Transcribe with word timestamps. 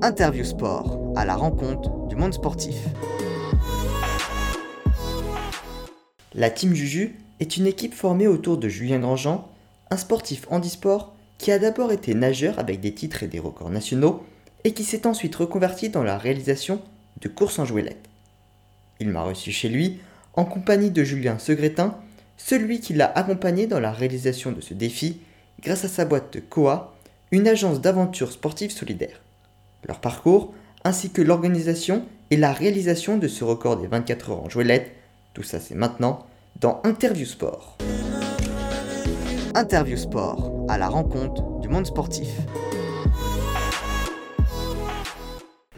Interview 0.00 0.44
Sport, 0.44 1.14
à 1.16 1.24
la 1.24 1.34
rencontre 1.34 2.06
du 2.06 2.14
monde 2.14 2.32
sportif. 2.32 2.76
La 6.34 6.50
Team 6.50 6.72
Juju 6.72 7.16
est 7.40 7.56
une 7.56 7.66
équipe 7.66 7.94
formée 7.94 8.28
autour 8.28 8.58
de 8.58 8.68
Julien 8.68 9.00
Grandjean, 9.00 9.48
un 9.90 9.96
sportif 9.96 10.46
handisport 10.50 11.14
qui 11.38 11.50
a 11.50 11.58
d'abord 11.58 11.90
été 11.90 12.14
nageur 12.14 12.60
avec 12.60 12.80
des 12.80 12.94
titres 12.94 13.24
et 13.24 13.26
des 13.26 13.40
records 13.40 13.70
nationaux 13.70 14.24
et 14.62 14.72
qui 14.72 14.84
s'est 14.84 15.04
ensuite 15.04 15.34
reconverti 15.34 15.88
dans 15.88 16.04
la 16.04 16.16
réalisation 16.16 16.80
de 17.20 17.28
courses 17.28 17.58
en 17.58 17.64
jouelette. 17.64 18.08
Il 19.00 19.08
m'a 19.08 19.22
reçu 19.22 19.50
chez 19.50 19.68
lui 19.68 19.98
en 20.34 20.44
compagnie 20.44 20.92
de 20.92 21.02
Julien 21.02 21.40
Segretin, 21.40 21.96
celui 22.36 22.78
qui 22.78 22.94
l'a 22.94 23.10
accompagné 23.10 23.66
dans 23.66 23.80
la 23.80 23.90
réalisation 23.90 24.52
de 24.52 24.60
ce 24.60 24.74
défi 24.74 25.20
grâce 25.60 25.84
à 25.84 25.88
sa 25.88 26.04
boîte 26.04 26.32
de 26.34 26.40
Coa, 26.40 26.94
une 27.32 27.48
agence 27.48 27.80
d'aventure 27.80 28.30
sportive 28.30 28.70
solidaire. 28.70 29.20
Leur 29.86 30.00
parcours, 30.00 30.52
ainsi 30.84 31.10
que 31.10 31.22
l'organisation 31.22 32.04
et 32.30 32.36
la 32.36 32.52
réalisation 32.52 33.16
de 33.16 33.28
ce 33.28 33.44
record 33.44 33.76
des 33.76 33.86
24 33.86 34.30
heures 34.30 34.42
en 34.42 34.48
jouelette, 34.48 34.90
tout 35.34 35.44
ça 35.44 35.60
c'est 35.60 35.76
maintenant 35.76 36.26
dans 36.60 36.80
Interview 36.82 37.24
Sport. 37.24 37.78
Interview 39.54 39.96
Sport, 39.96 40.66
à 40.68 40.78
la 40.78 40.88
rencontre 40.88 41.60
du 41.60 41.68
monde 41.68 41.86
sportif. 41.86 42.28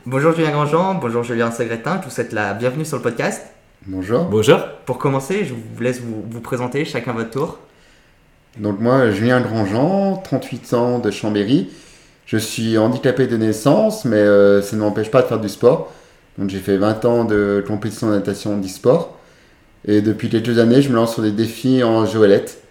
Bonjour 0.06 0.32
Julien 0.34 0.52
Grandjean, 0.52 0.94
bonjour 0.94 1.22
Julien 1.22 1.50
Sagretin, 1.50 2.00
je 2.00 2.06
vous 2.06 2.10
souhaite 2.10 2.32
la 2.32 2.54
bienvenue 2.54 2.86
sur 2.86 2.96
le 2.96 3.02
podcast. 3.02 3.42
Bonjour. 3.86 4.24
Bonjour. 4.24 4.60
Pour 4.86 4.96
commencer, 4.96 5.44
je 5.44 5.52
vous 5.52 5.82
laisse 5.82 6.00
vous, 6.00 6.24
vous 6.28 6.40
présenter 6.40 6.86
chacun 6.86 7.12
votre 7.12 7.30
tour. 7.30 7.58
Donc 8.58 8.80
moi, 8.80 9.10
Julien 9.10 9.40
Grandjean, 9.40 10.20
38 10.22 10.74
ans 10.74 10.98
de 10.98 11.10
Chambéry. 11.10 11.70
Je 12.30 12.36
suis 12.36 12.78
handicapé 12.78 13.26
de 13.26 13.36
naissance, 13.36 14.04
mais 14.04 14.14
euh, 14.14 14.62
ça 14.62 14.76
ne 14.76 14.82
m'empêche 14.82 15.10
pas 15.10 15.20
de 15.20 15.26
faire 15.26 15.40
du 15.40 15.48
sport. 15.48 15.92
Donc 16.38 16.48
j'ai 16.48 16.60
fait 16.60 16.76
20 16.76 17.04
ans 17.04 17.24
de 17.24 17.64
compétition 17.66 18.06
de 18.06 18.12
natation 18.12 18.56
d'e-sport. 18.56 19.18
Et 19.84 20.00
depuis 20.00 20.28
quelques 20.28 20.60
années, 20.60 20.80
je 20.80 20.90
me 20.90 20.94
lance 20.94 21.14
sur 21.14 21.24
des 21.24 21.32
défis 21.32 21.82
en 21.82 22.06
joëlette, 22.06 22.62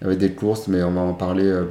avec 0.00 0.18
des 0.18 0.30
courses, 0.30 0.68
mais 0.68 0.84
on 0.84 0.92
va 0.92 1.00
en 1.00 1.14
parler 1.14 1.46
euh, 1.46 1.64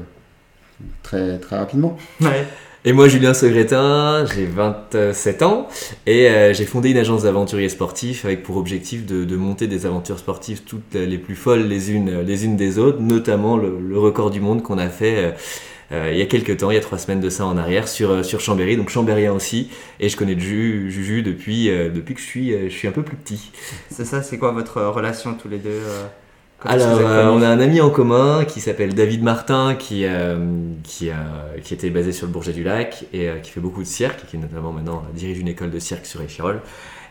très, 1.01 1.37
très 1.37 1.57
rapidement. 1.57 1.97
Ouais. 2.19 2.45
Et 2.83 2.91
moi, 2.91 3.07
Julien 3.07 3.33
Segretin, 3.33 4.25
j'ai 4.35 4.45
27 4.45 5.41
ans 5.41 5.69
et 6.05 6.27
euh, 6.27 6.53
j'ai 6.53 6.65
fondé 6.65 6.89
une 6.91 6.97
agence 6.97 7.23
d'aventuriers 7.23 7.69
sportifs 7.69 8.25
avec 8.25 8.43
pour 8.43 8.57
objectif 8.57 9.05
de, 9.05 9.35
monter 9.37 9.67
des 9.67 9.85
aventures 9.85 10.19
sportives 10.19 10.63
toutes 10.63 10.93
les 10.93 11.17
plus 11.17 11.35
folles 11.35 11.67
les 11.67 11.91
unes, 11.91 12.19
les 12.19 12.43
unes 12.43 12.57
des 12.57 12.79
autres, 12.79 12.99
notamment 12.99 13.55
le, 13.55 13.97
record 13.97 14.29
du 14.29 14.41
monde 14.41 14.61
qu'on 14.61 14.77
a 14.77 14.89
fait 14.89 15.35
il 15.91 16.17
y 16.17 16.21
a 16.21 16.25
quelques 16.25 16.57
temps, 16.57 16.69
il 16.71 16.75
y 16.75 16.77
a 16.77 16.81
trois 16.81 16.97
semaines 16.97 17.19
de 17.19 17.29
ça 17.29 17.45
en 17.45 17.57
arrière, 17.57 17.87
sur, 17.87 18.11
euh, 18.11 18.23
sur 18.23 18.39
Chambéry, 18.39 18.77
donc 18.77 18.89
Chambérien 18.89 19.33
aussi. 19.33 19.69
Et 19.99 20.09
je 20.09 20.17
connais 20.17 20.37
Juju, 20.37 20.91
Juju 20.91 21.23
depuis, 21.23 21.69
euh, 21.69 21.89
depuis 21.89 22.13
que 22.13 22.21
je 22.21 22.25
suis, 22.25 22.53
euh, 22.53 22.69
je 22.69 22.73
suis 22.73 22.87
un 22.87 22.91
peu 22.91 23.01
plus 23.03 23.17
petit. 23.17 23.51
C'est 23.89 24.05
ça, 24.05 24.21
c'est 24.21 24.37
quoi 24.37 24.51
votre 24.51 24.81
relation 24.81 25.33
tous 25.33 25.49
les 25.49 25.57
deux 25.57 25.69
euh, 25.69 26.05
Alors, 26.63 26.99
euh, 26.99 27.29
on 27.29 27.41
a 27.41 27.47
un 27.47 27.59
ami 27.59 27.81
en 27.81 27.89
commun 27.89 28.45
qui 28.45 28.59
s'appelle 28.59 28.93
David 28.93 29.23
Martin, 29.23 29.75
qui, 29.75 30.05
euh, 30.05 30.37
qui, 30.83 31.09
était 31.71 31.89
basé 31.89 32.11
sur 32.11 32.27
le 32.27 32.33
Bourget 32.33 32.53
du 32.53 32.63
Lac 32.63 33.05
et 33.13 33.29
euh, 33.29 33.39
qui 33.39 33.51
fait 33.51 33.61
beaucoup 33.61 33.81
de 33.81 33.87
cirque, 33.87 34.23
et 34.23 34.27
qui 34.27 34.37
notamment 34.37 34.71
maintenant 34.71 35.03
dirige 35.13 35.39
une 35.39 35.47
école 35.47 35.71
de 35.71 35.79
cirque 35.79 36.05
sur 36.05 36.21
Échirol. 36.21 36.61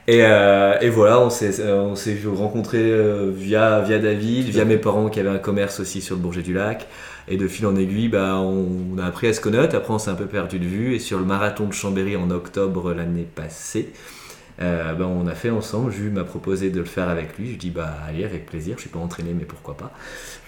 Et, 0.06 0.20
euh, 0.22 0.78
et 0.80 0.88
voilà, 0.88 1.20
on 1.20 1.28
s'est, 1.28 1.62
on 1.70 1.94
s'est 1.94 2.16
rencontrés 2.26 2.78
euh, 2.78 3.30
via, 3.30 3.80
via 3.80 3.98
David, 3.98 4.46
via 4.46 4.64
mes 4.64 4.78
parents 4.78 5.10
qui 5.10 5.20
avaient 5.20 5.28
un 5.28 5.38
commerce 5.38 5.80
aussi 5.80 6.00
sur 6.00 6.16
le 6.16 6.22
Bourget 6.22 6.40
du 6.40 6.54
Lac. 6.54 6.86
Et 7.30 7.36
de 7.36 7.46
fil 7.48 7.66
en 7.66 7.76
aiguille, 7.76 8.08
bah, 8.08 8.36
on, 8.36 8.66
on 8.94 8.98
a 8.98 9.04
appris 9.04 9.26
à 9.28 9.32
se 9.32 9.40
connaître. 9.40 9.74
Après, 9.76 9.92
on 9.92 9.98
s'est 9.98 10.10
un 10.10 10.14
peu 10.14 10.26
perdu 10.26 10.58
de 10.58 10.64
vue. 10.66 10.94
Et 10.94 10.98
sur 10.98 11.18
le 11.18 11.24
marathon 11.24 11.66
de 11.66 11.72
Chambéry 11.72 12.16
en 12.16 12.30
octobre 12.30 12.92
l'année 12.94 13.26
passée, 13.34 13.90
euh, 14.62 14.94
bah, 14.94 15.06
on 15.06 15.26
a 15.26 15.34
fait 15.34 15.50
ensemble. 15.50 15.92
Jules 15.92 16.10
m'a 16.12 16.24
proposé 16.24 16.70
de 16.70 16.78
le 16.78 16.84
faire 16.86 17.08
avec 17.08 17.36
lui. 17.38 17.52
Je 17.52 17.58
dis 17.58 17.70
bah 17.70 17.90
allez 18.08 18.24
avec 18.24 18.46
plaisir. 18.46 18.74
Je 18.76 18.80
suis 18.82 18.90
pas 18.90 18.98
entraîné 18.98 19.34
mais 19.38 19.44
pourquoi 19.44 19.76
pas. 19.76 19.92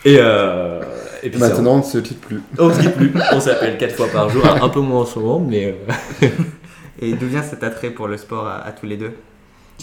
Et, 0.04 0.16
euh, 0.18 0.80
et 1.22 1.30
puis 1.30 1.38
ça- 1.38 1.48
Maintenant, 1.50 1.74
on 1.74 1.78
ne 1.78 1.82
se 1.82 1.98
quitte 1.98 2.20
plus. 2.20 2.40
on 2.58 2.72
se 2.72 2.80
dit 2.80 2.88
plus. 2.88 3.12
On 3.32 3.40
s'appelle 3.40 3.76
quatre 3.76 3.94
fois 3.94 4.08
par 4.08 4.28
jour, 4.30 4.44
un 4.46 4.68
peu 4.70 4.80
moins 4.80 5.02
en 5.02 5.06
ce 5.06 5.18
moment, 5.18 5.38
mais 5.40 5.76
euh, 6.22 6.26
Et 7.02 7.14
d'où 7.14 7.26
vient 7.28 7.42
cet 7.42 7.62
attrait 7.62 7.90
pour 7.90 8.08
le 8.08 8.16
sport 8.16 8.46
à, 8.46 8.58
à 8.66 8.72
tous 8.72 8.86
les 8.86 8.96
deux? 8.96 9.12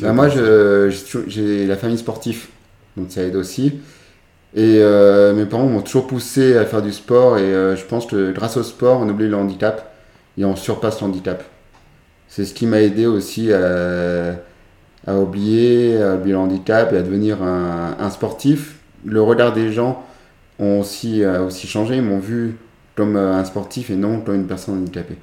Bah, 0.01 0.13
moi, 0.13 0.27
j'ai 0.29 1.65
la 1.65 1.75
famille 1.77 1.97
sportive, 1.97 2.47
donc 2.95 3.07
ça 3.11 3.21
aide 3.23 3.35
aussi. 3.35 3.79
Et 4.57 4.79
euh, 4.81 5.33
mes 5.35 5.45
parents 5.45 5.67
m'ont 5.67 5.83
toujours 5.83 6.07
poussé 6.07 6.57
à 6.57 6.65
faire 6.65 6.81
du 6.81 6.91
sport 6.91 7.37
et 7.37 7.43
euh, 7.43 7.77
je 7.77 7.85
pense 7.85 8.07
que 8.07 8.33
grâce 8.33 8.57
au 8.57 8.63
sport, 8.63 8.99
on 9.01 9.09
oublie 9.09 9.29
le 9.29 9.37
handicap 9.37 9.93
et 10.37 10.45
on 10.45 10.57
surpasse 10.57 11.01
le 11.01 11.07
handicap. 11.07 11.43
C'est 12.29 12.45
ce 12.45 12.53
qui 12.53 12.67
m'a 12.67 12.81
aidé 12.81 13.07
aussi 13.07 13.53
à, 13.53 14.35
à 15.07 15.15
oublier, 15.17 16.01
à 16.01 16.15
oublier 16.15 16.33
le 16.33 16.39
handicap 16.39 16.93
et 16.93 16.97
à 16.97 17.03
devenir 17.03 17.43
un, 17.43 17.97
un 17.99 18.09
sportif. 18.11 18.77
Le 19.05 19.21
regard 19.21 19.53
des 19.53 19.71
gens 19.73 20.03
ont 20.59 20.81
aussi, 20.81 21.23
a 21.25 21.43
aussi 21.43 21.67
changé, 21.67 21.97
ils 21.97 22.03
m'ont 22.03 22.19
vu 22.19 22.57
comme 22.95 23.17
un 23.17 23.45
sportif 23.45 23.91
et 23.91 23.97
non 23.97 24.21
comme 24.21 24.35
une 24.35 24.47
personne 24.47 24.79
handicapée. 24.79 25.17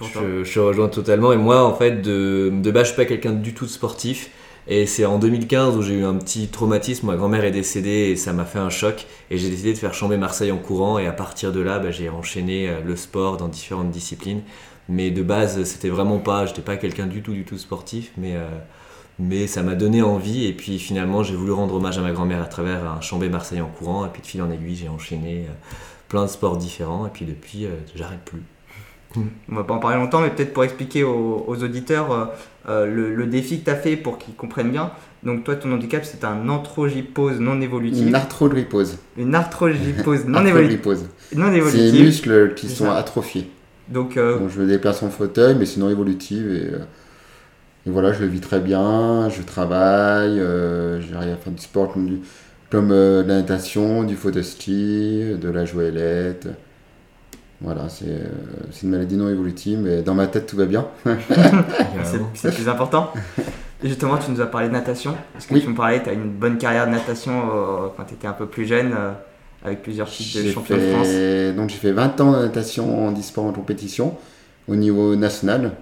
Je, 0.00 0.44
je 0.44 0.54
te 0.54 0.58
rejoins 0.60 0.88
totalement. 0.88 1.32
Et 1.32 1.36
moi, 1.36 1.64
en 1.64 1.74
fait, 1.74 2.00
de, 2.02 2.50
de 2.52 2.70
base, 2.70 2.84
je 2.84 2.88
suis 2.92 2.96
pas 2.96 3.04
quelqu'un 3.04 3.32
du 3.32 3.54
tout 3.54 3.66
de 3.66 3.70
sportif. 3.70 4.30
Et 4.72 4.86
c'est 4.86 5.04
en 5.04 5.18
2015 5.18 5.76
où 5.76 5.82
j'ai 5.82 5.94
eu 5.94 6.04
un 6.04 6.14
petit 6.14 6.46
traumatisme. 6.46 7.08
Ma 7.08 7.16
grand-mère 7.16 7.44
est 7.44 7.50
décédée 7.50 8.10
et 8.12 8.16
ça 8.16 8.32
m'a 8.32 8.44
fait 8.44 8.60
un 8.60 8.70
choc. 8.70 9.04
Et 9.28 9.36
j'ai 9.36 9.50
décidé 9.50 9.72
de 9.72 9.78
faire 9.78 9.92
Chambé 9.92 10.16
Marseille 10.16 10.52
en 10.52 10.58
courant. 10.58 11.00
Et 11.00 11.08
à 11.08 11.12
partir 11.12 11.50
de 11.50 11.58
là, 11.58 11.80
bah, 11.80 11.90
j'ai 11.90 12.08
enchaîné 12.08 12.68
euh, 12.68 12.80
le 12.80 12.94
sport 12.94 13.36
dans 13.36 13.48
différentes 13.48 13.90
disciplines. 13.90 14.42
Mais 14.88 15.10
de 15.10 15.24
base, 15.24 15.64
c'était 15.64 15.88
vraiment 15.88 16.18
pas. 16.18 16.46
J'étais 16.46 16.62
pas 16.62 16.76
quelqu'un 16.76 17.08
du 17.08 17.20
tout, 17.20 17.32
du 17.32 17.44
tout 17.44 17.58
sportif. 17.58 18.12
Mais, 18.16 18.36
euh, 18.36 19.46
ça 19.48 19.64
m'a 19.64 19.74
donné 19.74 20.02
envie. 20.02 20.46
Et 20.46 20.52
puis 20.52 20.78
finalement, 20.78 21.24
j'ai 21.24 21.34
voulu 21.34 21.50
rendre 21.50 21.74
hommage 21.74 21.98
à 21.98 22.02
ma 22.02 22.12
grand-mère 22.12 22.40
à 22.40 22.46
travers 22.46 22.86
un 22.86 23.00
Chambé 23.00 23.28
Marseille 23.28 23.60
en 23.60 23.70
courant. 23.70 24.06
Et 24.06 24.08
puis 24.08 24.22
de 24.22 24.26
fil 24.28 24.40
en 24.40 24.52
aiguille, 24.52 24.76
j'ai 24.76 24.88
enchaîné 24.88 25.46
euh, 25.48 25.52
plein 26.06 26.22
de 26.22 26.30
sports 26.30 26.56
différents. 26.56 27.08
Et 27.08 27.10
puis 27.10 27.24
depuis, 27.24 27.66
j'arrête 27.96 28.24
plus. 28.24 28.44
On 29.16 29.54
va 29.56 29.64
pas 29.64 29.74
en 29.74 29.78
parler 29.78 29.96
longtemps, 29.96 30.20
mais 30.20 30.30
peut-être 30.30 30.52
pour 30.52 30.62
expliquer 30.62 31.02
aux, 31.02 31.44
aux 31.48 31.62
auditeurs 31.64 32.12
euh, 32.12 32.24
euh, 32.68 32.86
le, 32.86 33.14
le 33.14 33.26
défi 33.26 33.58
que 33.60 33.64
tu 33.64 33.70
as 33.70 33.74
fait 33.76 33.96
pour 33.96 34.18
qu'ils 34.18 34.34
comprennent 34.34 34.70
bien. 34.70 34.92
Donc 35.24 35.42
toi, 35.44 35.56
ton 35.56 35.72
handicap, 35.72 36.04
c'est 36.04 36.24
un 36.24 36.48
anthrogypose 36.48 37.40
non 37.40 37.60
évolutive. 37.60 38.06
Une 38.06 38.14
arthrogrypose. 38.14 38.98
Une 39.16 39.34
arthrogrypose 39.34 40.24
non, 40.26 40.38
Arthrogrypose. 40.38 41.06
non 41.34 41.46
C'est 41.46 41.50
les 41.50 41.56
évolutive. 41.58 42.04
muscles 42.04 42.54
qui 42.54 42.68
sont 42.68 42.88
atrophiés. 42.90 43.50
Donc 43.88 44.16
euh, 44.16 44.38
Donc 44.38 44.50
je 44.50 44.60
me 44.60 44.66
déplace 44.68 45.02
en 45.02 45.10
fauteuil, 45.10 45.56
mais 45.58 45.66
c'est 45.66 45.80
non 45.80 45.90
évolutive. 45.90 46.46
Et, 46.52 46.74
euh, 46.74 46.78
et 47.86 47.90
voilà, 47.90 48.12
je 48.12 48.20
le 48.20 48.26
vis 48.26 48.40
très 48.40 48.60
bien, 48.60 49.28
je 49.28 49.42
travaille, 49.42 50.36
j'arrive 51.10 51.32
à 51.32 51.36
faire 51.36 51.52
du 51.52 51.62
sport 51.62 51.92
comme, 51.92 52.06
du- 52.06 52.20
comme 52.70 52.90
de 52.90 53.24
la 53.26 53.34
natation, 53.38 54.04
du 54.04 54.14
fauteuil 54.14 54.44
ski, 54.44 55.34
de 55.40 55.48
la 55.50 55.64
joëlette. 55.64 56.46
Voilà, 57.62 57.88
c'est 57.88 58.06
euh, 58.08 58.28
c'est 58.70 58.84
une 58.84 58.90
maladie 58.90 59.16
non 59.16 59.28
évolutive, 59.28 59.80
mais 59.82 60.02
dans 60.02 60.14
ma 60.14 60.26
tête 60.26 60.46
tout 60.46 60.56
va 60.56 60.64
bien. 60.64 60.86
c'est 61.04 62.20
c'est 62.34 62.48
le 62.48 62.54
plus 62.54 62.68
important. 62.68 63.12
Et 63.82 63.88
justement, 63.88 64.16
tu 64.18 64.30
nous 64.30 64.40
as 64.40 64.46
parlé 64.46 64.68
de 64.68 64.72
natation. 64.72 65.14
Est-ce 65.36 65.46
que 65.46 65.54
Oui. 65.54 65.62
tu 65.62 65.68
me 65.68 65.74
parlais, 65.74 66.02
tu 66.02 66.08
as 66.08 66.12
une 66.12 66.30
bonne 66.30 66.58
carrière 66.58 66.86
de 66.86 66.92
natation 66.92 67.32
euh, 67.32 67.88
quand 67.96 68.04
tu 68.04 68.14
étais 68.14 68.26
un 68.26 68.32
peu 68.32 68.46
plus 68.46 68.66
jeune, 68.66 68.92
euh, 68.92 69.12
avec 69.64 69.82
plusieurs 69.82 70.08
titres 70.08 70.42
de 70.42 70.50
champion 70.50 70.76
de 70.76 70.80
France 70.80 71.56
donc 71.56 71.68
j'ai 71.68 71.76
fait 71.76 71.92
20 71.92 72.20
ans 72.22 72.32
de 72.32 72.38
natation 72.46 73.06
en 73.06 73.12
e-sport 73.12 73.44
en 73.44 73.52
compétition 73.52 74.16
au 74.68 74.76
niveau 74.76 75.16
national. 75.16 75.72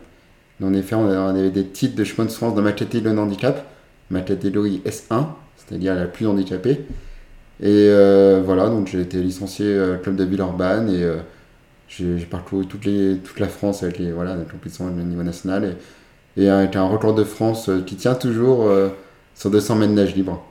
En 0.62 0.74
effet, 0.74 0.96
on 0.96 1.08
avait 1.08 1.50
des 1.50 1.64
titres 1.66 1.94
de 1.94 2.02
champion 2.02 2.24
de 2.24 2.30
France 2.30 2.54
dans 2.56 2.62
ma 2.62 2.72
catégorie 2.72 3.14
de 3.14 3.20
handicap, 3.20 3.64
ma 4.10 4.22
catégorie 4.22 4.82
S1, 4.84 5.26
c'est-à-dire 5.56 5.94
la 5.94 6.06
plus 6.06 6.26
handicapée. 6.26 6.80
Et 7.60 7.88
euh, 7.88 8.40
voilà, 8.44 8.68
donc 8.68 8.88
j'ai 8.88 9.00
été 9.00 9.18
licencié 9.18 9.66
euh, 9.66 9.96
club 9.96 10.16
de 10.16 10.24
Villeurbanne 10.24 10.88
et 10.88 11.02
euh, 11.02 11.16
j'ai 11.88 12.26
parcouru 12.26 12.66
les, 12.84 13.18
toute 13.18 13.40
la 13.40 13.48
France 13.48 13.82
avec 13.82 13.98
les, 13.98 14.12
voilà, 14.12 14.36
les 14.36 14.44
compétitions 14.44 14.86
au 14.86 14.90
niveau 14.90 15.22
national 15.22 15.76
et, 16.36 16.42
et 16.44 16.50
avec 16.50 16.76
un 16.76 16.84
record 16.86 17.14
de 17.14 17.24
France 17.24 17.68
euh, 17.68 17.82
qui 17.82 17.96
tient 17.96 18.14
toujours 18.14 18.64
euh, 18.66 18.90
sur 19.34 19.50
200 19.50 19.76
mètres 19.76 19.92
nage 19.94 20.14
libre 20.16 20.44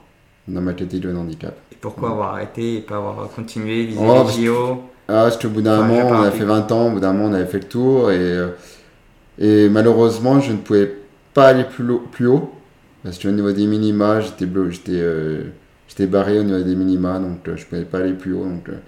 dans 0.48 0.60
ma 0.62 0.74
catégorie 0.74 1.14
de 1.14 1.18
handicap. 1.18 1.56
Et 1.72 1.76
pourquoi 1.76 2.10
avoir 2.10 2.34
arrêté 2.34 2.76
et 2.76 2.80
pas 2.82 2.96
avoir 2.96 3.28
continué, 3.30 3.84
visé 3.86 4.00
Oh, 4.00 4.24
les 4.24 4.26
JO 4.26 4.82
Ah, 5.08 5.24
parce 5.24 5.38
qu'au 5.38 5.48
bout 5.50 5.62
d'un 5.62 5.82
Enfin, 5.82 5.84
moment, 5.84 6.08
on 6.10 6.22
a 6.22 6.30
fait 6.30 6.44
20 6.44 6.70
ans, 6.72 6.88
au 6.88 6.92
bout 6.92 7.00
d'un 7.00 7.12
moment, 7.12 7.26
on 7.30 7.34
avait 7.34 7.46
fait 7.46 7.60
le 7.60 7.68
tour, 7.68 8.10
et, 8.10 8.18
euh, 8.18 8.48
et 9.38 9.68
malheureusement, 9.68 10.40
je 10.40 10.52
ne 10.52 10.58
pouvais 10.58 10.92
pas 11.34 11.48
aller 11.48 11.64
plus, 11.64 11.84
lo- 11.84 12.00
plus 12.12 12.26
haut, 12.28 12.52
parce 13.04 13.18
qu'au 13.18 13.30
niveau 13.30 13.52
des 13.52 13.66
minima, 13.66 14.20
j'étais 14.20 14.46
euh, 14.90 15.44
barré 16.08 16.38
au 16.40 16.44
niveau 16.44 16.62
des 16.62 16.74
minima, 16.76 17.18
donc 17.20 17.48
euh, 17.48 17.56
je 17.56 17.64
ne 17.64 17.68
pouvais 17.68 17.84
pas 17.84 17.98
aller 18.00 18.14
plus 18.14 18.34
haut. 18.34 18.44
Donc, 18.44 18.68
euh, 18.70 18.78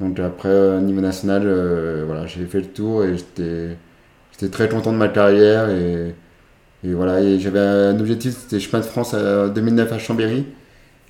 donc 0.00 0.18
après, 0.18 0.48
euh, 0.48 0.78
au 0.78 0.80
niveau 0.80 1.00
national, 1.00 1.42
euh, 1.46 2.04
voilà, 2.06 2.26
j'ai 2.26 2.46
fait 2.46 2.60
le 2.60 2.66
tour, 2.66 3.04
et 3.04 3.16
j'étais 3.16 3.76
très 4.50 4.68
content 4.68 4.92
de 4.92 4.98
ma 4.98 5.08
carrière, 5.08 5.68
et, 5.70 6.14
et 6.84 6.94
voilà, 6.94 7.20
et 7.20 7.38
j'avais 7.40 7.60
un 7.60 7.98
objectif, 8.00 8.36
c'était 8.38 8.60
chemin 8.60 8.80
de 8.80 8.86
France 8.86 9.14
en 9.14 9.48
2009 9.48 9.92
à 9.92 9.98
Chambéry, 9.98 10.46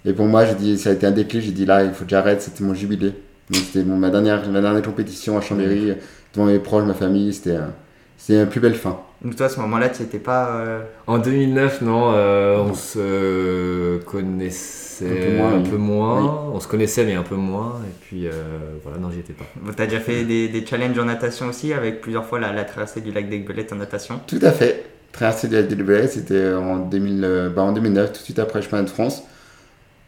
et 0.04 0.12
pour 0.14 0.26
moi, 0.26 0.44
j'ai 0.46 0.54
dit, 0.54 0.78
ça 0.78 0.90
a 0.90 0.92
été 0.94 1.06
un 1.06 1.10
déclic, 1.12 1.42
j'ai 1.42 1.52
dit 1.52 1.66
là, 1.66 1.84
il 1.84 1.92
faut 1.92 2.04
que 2.04 2.10
j'arrête, 2.10 2.42
c'était 2.42 2.64
mon 2.64 2.74
jubilé. 2.74 3.14
Donc 3.50 3.62
c'était 3.66 3.82
bon, 3.82 3.96
ma, 3.96 4.10
dernière, 4.10 4.48
ma 4.50 4.60
dernière 4.60 4.82
compétition 4.82 5.36
à 5.38 5.40
Chambéry, 5.42 5.94
devant 6.34 6.46
mes 6.46 6.58
proches, 6.58 6.84
ma 6.84 6.94
famille, 6.94 7.32
c'était 7.34 7.56
un- 7.56 7.72
c'était 8.16 8.38
la 8.40 8.46
plus 8.46 8.60
belle 8.60 8.74
fin. 8.74 8.98
Donc 9.22 9.36
toi, 9.36 9.46
à 9.46 9.48
ce 9.48 9.60
moment-là, 9.60 9.88
tu 9.90 10.02
n'étais 10.02 10.18
pas... 10.18 10.56
euh, 10.60 10.80
En 11.06 11.18
2009, 11.18 11.82
non, 11.82 12.12
euh, 12.14 12.58
on 12.58 12.74
se 12.74 13.98
connaissait 14.04 14.89
Un 15.08 15.16
peu 15.16 15.30
moins, 15.30 15.54
un 15.54 15.62
oui. 15.62 15.70
peu 15.70 15.76
moins. 15.76 16.50
On 16.52 16.60
se 16.60 16.68
connaissait, 16.68 17.04
mais 17.04 17.14
un 17.14 17.22
peu 17.22 17.36
moins. 17.36 17.80
Et 17.88 17.92
puis, 18.00 18.26
euh, 18.26 18.32
voilà, 18.82 18.98
non, 18.98 19.10
j'y 19.10 19.20
étais 19.20 19.32
pas. 19.32 19.44
Tu 19.76 19.82
as 19.82 19.86
déjà 19.86 20.00
fait 20.00 20.24
des, 20.24 20.48
des 20.48 20.66
challenges 20.66 20.98
en 20.98 21.04
natation 21.04 21.46
aussi, 21.48 21.72
avec 21.72 22.00
plusieurs 22.00 22.26
fois 22.26 22.38
la, 22.40 22.52
la 22.52 22.64
traversée 22.64 23.00
du 23.00 23.12
lac 23.12 23.28
d'Aiguebelette 23.28 23.72
en 23.72 23.76
natation? 23.76 24.20
Tout 24.26 24.38
à 24.42 24.52
fait. 24.52 24.84
Traversée 25.12 25.48
de 25.48 25.56
la 25.56 25.62
DWS, 25.62 26.08
c'était 26.08 26.52
en, 26.54 26.76
2000, 26.78 27.24
euh, 27.24 27.50
bah, 27.50 27.62
en 27.62 27.72
2009, 27.72 28.12
tout 28.12 28.18
de 28.20 28.24
suite 28.24 28.38
après 28.38 28.60
le 28.60 28.64
chemin 28.68 28.82
de 28.82 28.88
France. 28.88 29.24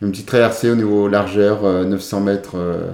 Une 0.02 0.10
petite 0.12 0.26
traversée 0.26 0.70
au 0.70 0.76
niveau 0.76 1.08
largeur, 1.08 1.64
euh, 1.64 1.84
900 1.84 2.20
mètres 2.20 2.56
euh, 2.56 2.90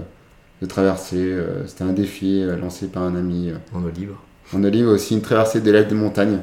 de 0.62 0.66
traversée. 0.66 1.16
euh, 1.18 1.66
c'était 1.66 1.84
un 1.84 1.92
défi 1.92 2.42
euh, 2.42 2.56
lancé 2.56 2.88
par 2.88 3.02
un 3.04 3.16
ami. 3.16 3.50
euh. 3.50 3.56
En 3.74 3.84
eau 3.84 3.90
libre. 3.90 4.22
En 4.54 4.64
Olive, 4.64 4.88
aussi 4.88 5.14
une 5.14 5.22
traversée 5.22 5.60
des 5.60 5.72
lacs 5.72 5.88
de 5.88 5.94
montagne. 5.94 6.40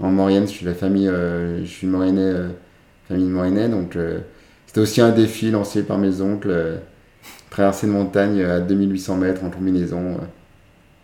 En 0.00 0.10
Maurienne, 0.10 0.46
je 0.46 0.52
suis 0.52 0.66
la 0.66 0.74
famille, 0.74 1.08
euh, 1.08 1.60
je 1.64 1.70
suis 1.70 1.86
Mauriennais, 1.86 2.22
euh, 2.22 2.48
famille 3.08 3.26
de 3.26 3.30
Mauriennais, 3.30 3.68
donc 3.68 3.96
euh, 3.96 4.20
c'était 4.72 4.80
aussi 4.80 5.00
un 5.02 5.10
défi 5.10 5.50
lancé 5.50 5.82
par 5.82 5.98
mes 5.98 6.20
oncles. 6.20 6.48
euh, 6.50 6.76
traversée 7.50 7.86
de 7.86 7.92
montagne 7.92 8.42
à 8.42 8.60
2800 8.60 9.16
mètres 9.16 9.44
en 9.44 9.50
combinaison. 9.50 9.98
euh, 9.98 10.24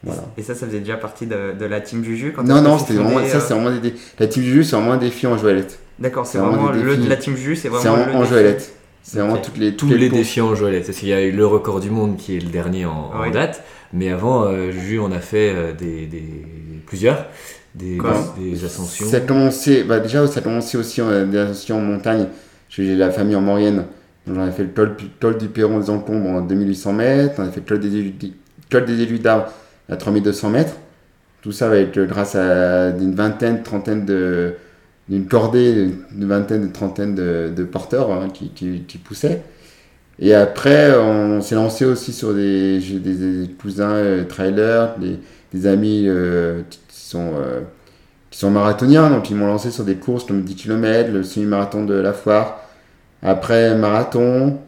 voilà. 0.03 0.23
Et 0.39 0.43
ça, 0.43 0.55
ça 0.55 0.67
faisait 0.67 0.79
déjà 0.81 0.97
partie 0.97 1.27
de, 1.27 1.53
de 1.59 1.65
la 1.67 1.81
team 1.81 2.03
Juju 2.05 2.33
quand 2.35 2.43
Non, 2.45 2.63
non, 2.63 2.79
c'était 2.79 2.95
vraiment, 2.95 3.19
ça, 3.27 3.37
euh, 3.37 3.41
c'est 3.47 3.53
vraiment 3.55 3.71
des, 3.79 3.95
la 4.19 4.27
team 4.29 4.43
Juju, 4.45 4.65
c'est 4.65 4.77
vraiment 4.77 4.93
un 4.93 4.97
défi 4.97 5.27
en 5.27 5.37
joëlette. 5.37 5.79
D'accord, 5.99 6.25
c'est 6.25 6.39
c'est 6.39 6.45
vraiment 6.45 6.71
le 6.71 6.97
défis. 6.97 7.09
la 7.09 7.17
team 7.17 7.37
Juju, 7.37 7.57
c'est 7.57 7.63
C'est 7.63 7.69
vraiment 7.69 8.07
le 8.07 8.15
en 8.15 8.25
joëlette. 8.25 8.73
C'est 9.03 9.19
vraiment 9.19 9.35
Ok. 9.35 9.43
toutes 9.43 9.59
les, 9.59 9.75
Tous 9.77 9.89
toutes 9.89 9.99
les 9.99 10.09
courses. 10.09 10.21
défis 10.21 10.41
en 10.41 10.55
joëlette. 10.55 10.87
Parce 10.87 10.99
qu'il 10.99 11.09
y 11.09 11.13
a 11.13 11.23
eu 11.23 11.33
le 11.33 11.47
record 11.47 11.81
du 11.81 11.91
monde 11.91 12.17
qui 12.17 12.37
est 12.37 12.41
le 12.41 12.49
dernier 12.51 12.87
en, 12.87 13.11
en 13.15 13.23
Oui. 13.23 13.31
date. 13.31 13.63
Mais 13.93 14.11
avant, 14.11 14.45
euh, 14.45 14.71
Juju, 14.71 15.01
on 15.01 15.13
a 15.13 15.19
fait 15.21 15.53
euh, 15.55 15.73
des, 15.73 16.07
des- 16.07 16.45
plusieurs. 16.87 17.27
Des, 17.75 17.97
Quoi 17.99 18.15
des, 18.39 18.53
des 18.53 18.65
ascensions. 18.65 19.07
Ça 19.07 19.19
a 19.19 19.21
commencé, 19.21 19.83
bah 19.85 20.01
déjà, 20.01 20.27
ça 20.27 20.41
a 20.41 20.43
commencé 20.43 20.79
aussi 20.79 21.03
en, 21.03 21.27
des 21.27 21.39
ascensions 21.39 21.77
en 21.79 21.83
montagne. 21.83 22.29
J'ai 22.69 22.95
la 22.95 23.11
famille 23.11 23.37
en 23.37 23.41
Maurienne. 23.41 23.85
J'en 24.27 24.47
ai 24.47 24.51
fait 24.51 24.65
le 24.65 24.69
col, 24.69 24.97
col 25.21 25.39
du 25.39 25.49
Perron 25.49 25.81
des 25.81 25.91
Encombres 25.91 26.29
en 26.29 26.41
2800 26.43 26.93
mètres. 26.93 27.35
On 27.39 27.43
a 27.43 27.51
fait 27.51 27.61
le 27.61 27.67
col 27.67 27.81
des, 27.81 28.15
col 28.71 28.85
des 28.85 29.29
à 29.89 29.97
3200 29.97 30.51
mètres. 30.51 30.75
Tout 31.43 31.53
ça 31.53 31.69
va 31.69 31.79
être 31.79 31.99
grâce 32.01 32.35
à 32.35 32.89
une 32.91 33.15
vingtaine, 33.15 33.63
trentaine 33.63 34.05
de. 34.05 34.55
d'une 35.09 35.27
cordée, 35.27 35.91
une 36.15 36.27
vingtaine, 36.27 36.73
trentaine 36.73 37.15
de, 37.15 37.65
porteurs 37.65 38.11
hein, 38.13 38.29
qui, 38.33 38.99
poussaient. 39.03 39.43
Et 40.19 40.35
après, 40.35 40.95
on 40.99 41.41
s'est 41.41 41.55
lancé 41.55 41.85
aussi 41.85 42.13
sur 42.13 42.35
des. 42.35 42.81
Des, 42.81 43.15
des 43.47 43.49
cousins 43.55 43.93
euh, 43.93 44.25
trailers, 44.25 44.97
des, 45.53 45.67
amis 45.67 46.05
euh, 46.07 46.63
qui 46.69 46.81
sont. 46.91 47.33
euh, 47.37 47.61
qui 48.31 48.39
sont 48.39 48.51
marathoniens, 48.51 49.11
donc 49.11 49.31
ils 49.31 49.37
m'ont 49.37 49.47
lancé 49.47 49.71
sur 49.71 49.85
des 49.85 49.97
courses 49.97 50.25
comme 50.25 50.43
10 50.43 50.55
km, 50.57 51.11
le 51.13 51.23
semi-marathon 51.23 51.85
de 51.85 51.95
la 51.95 52.13
foire, 52.13 52.61
après 53.23 53.75
marathon, 53.77 54.59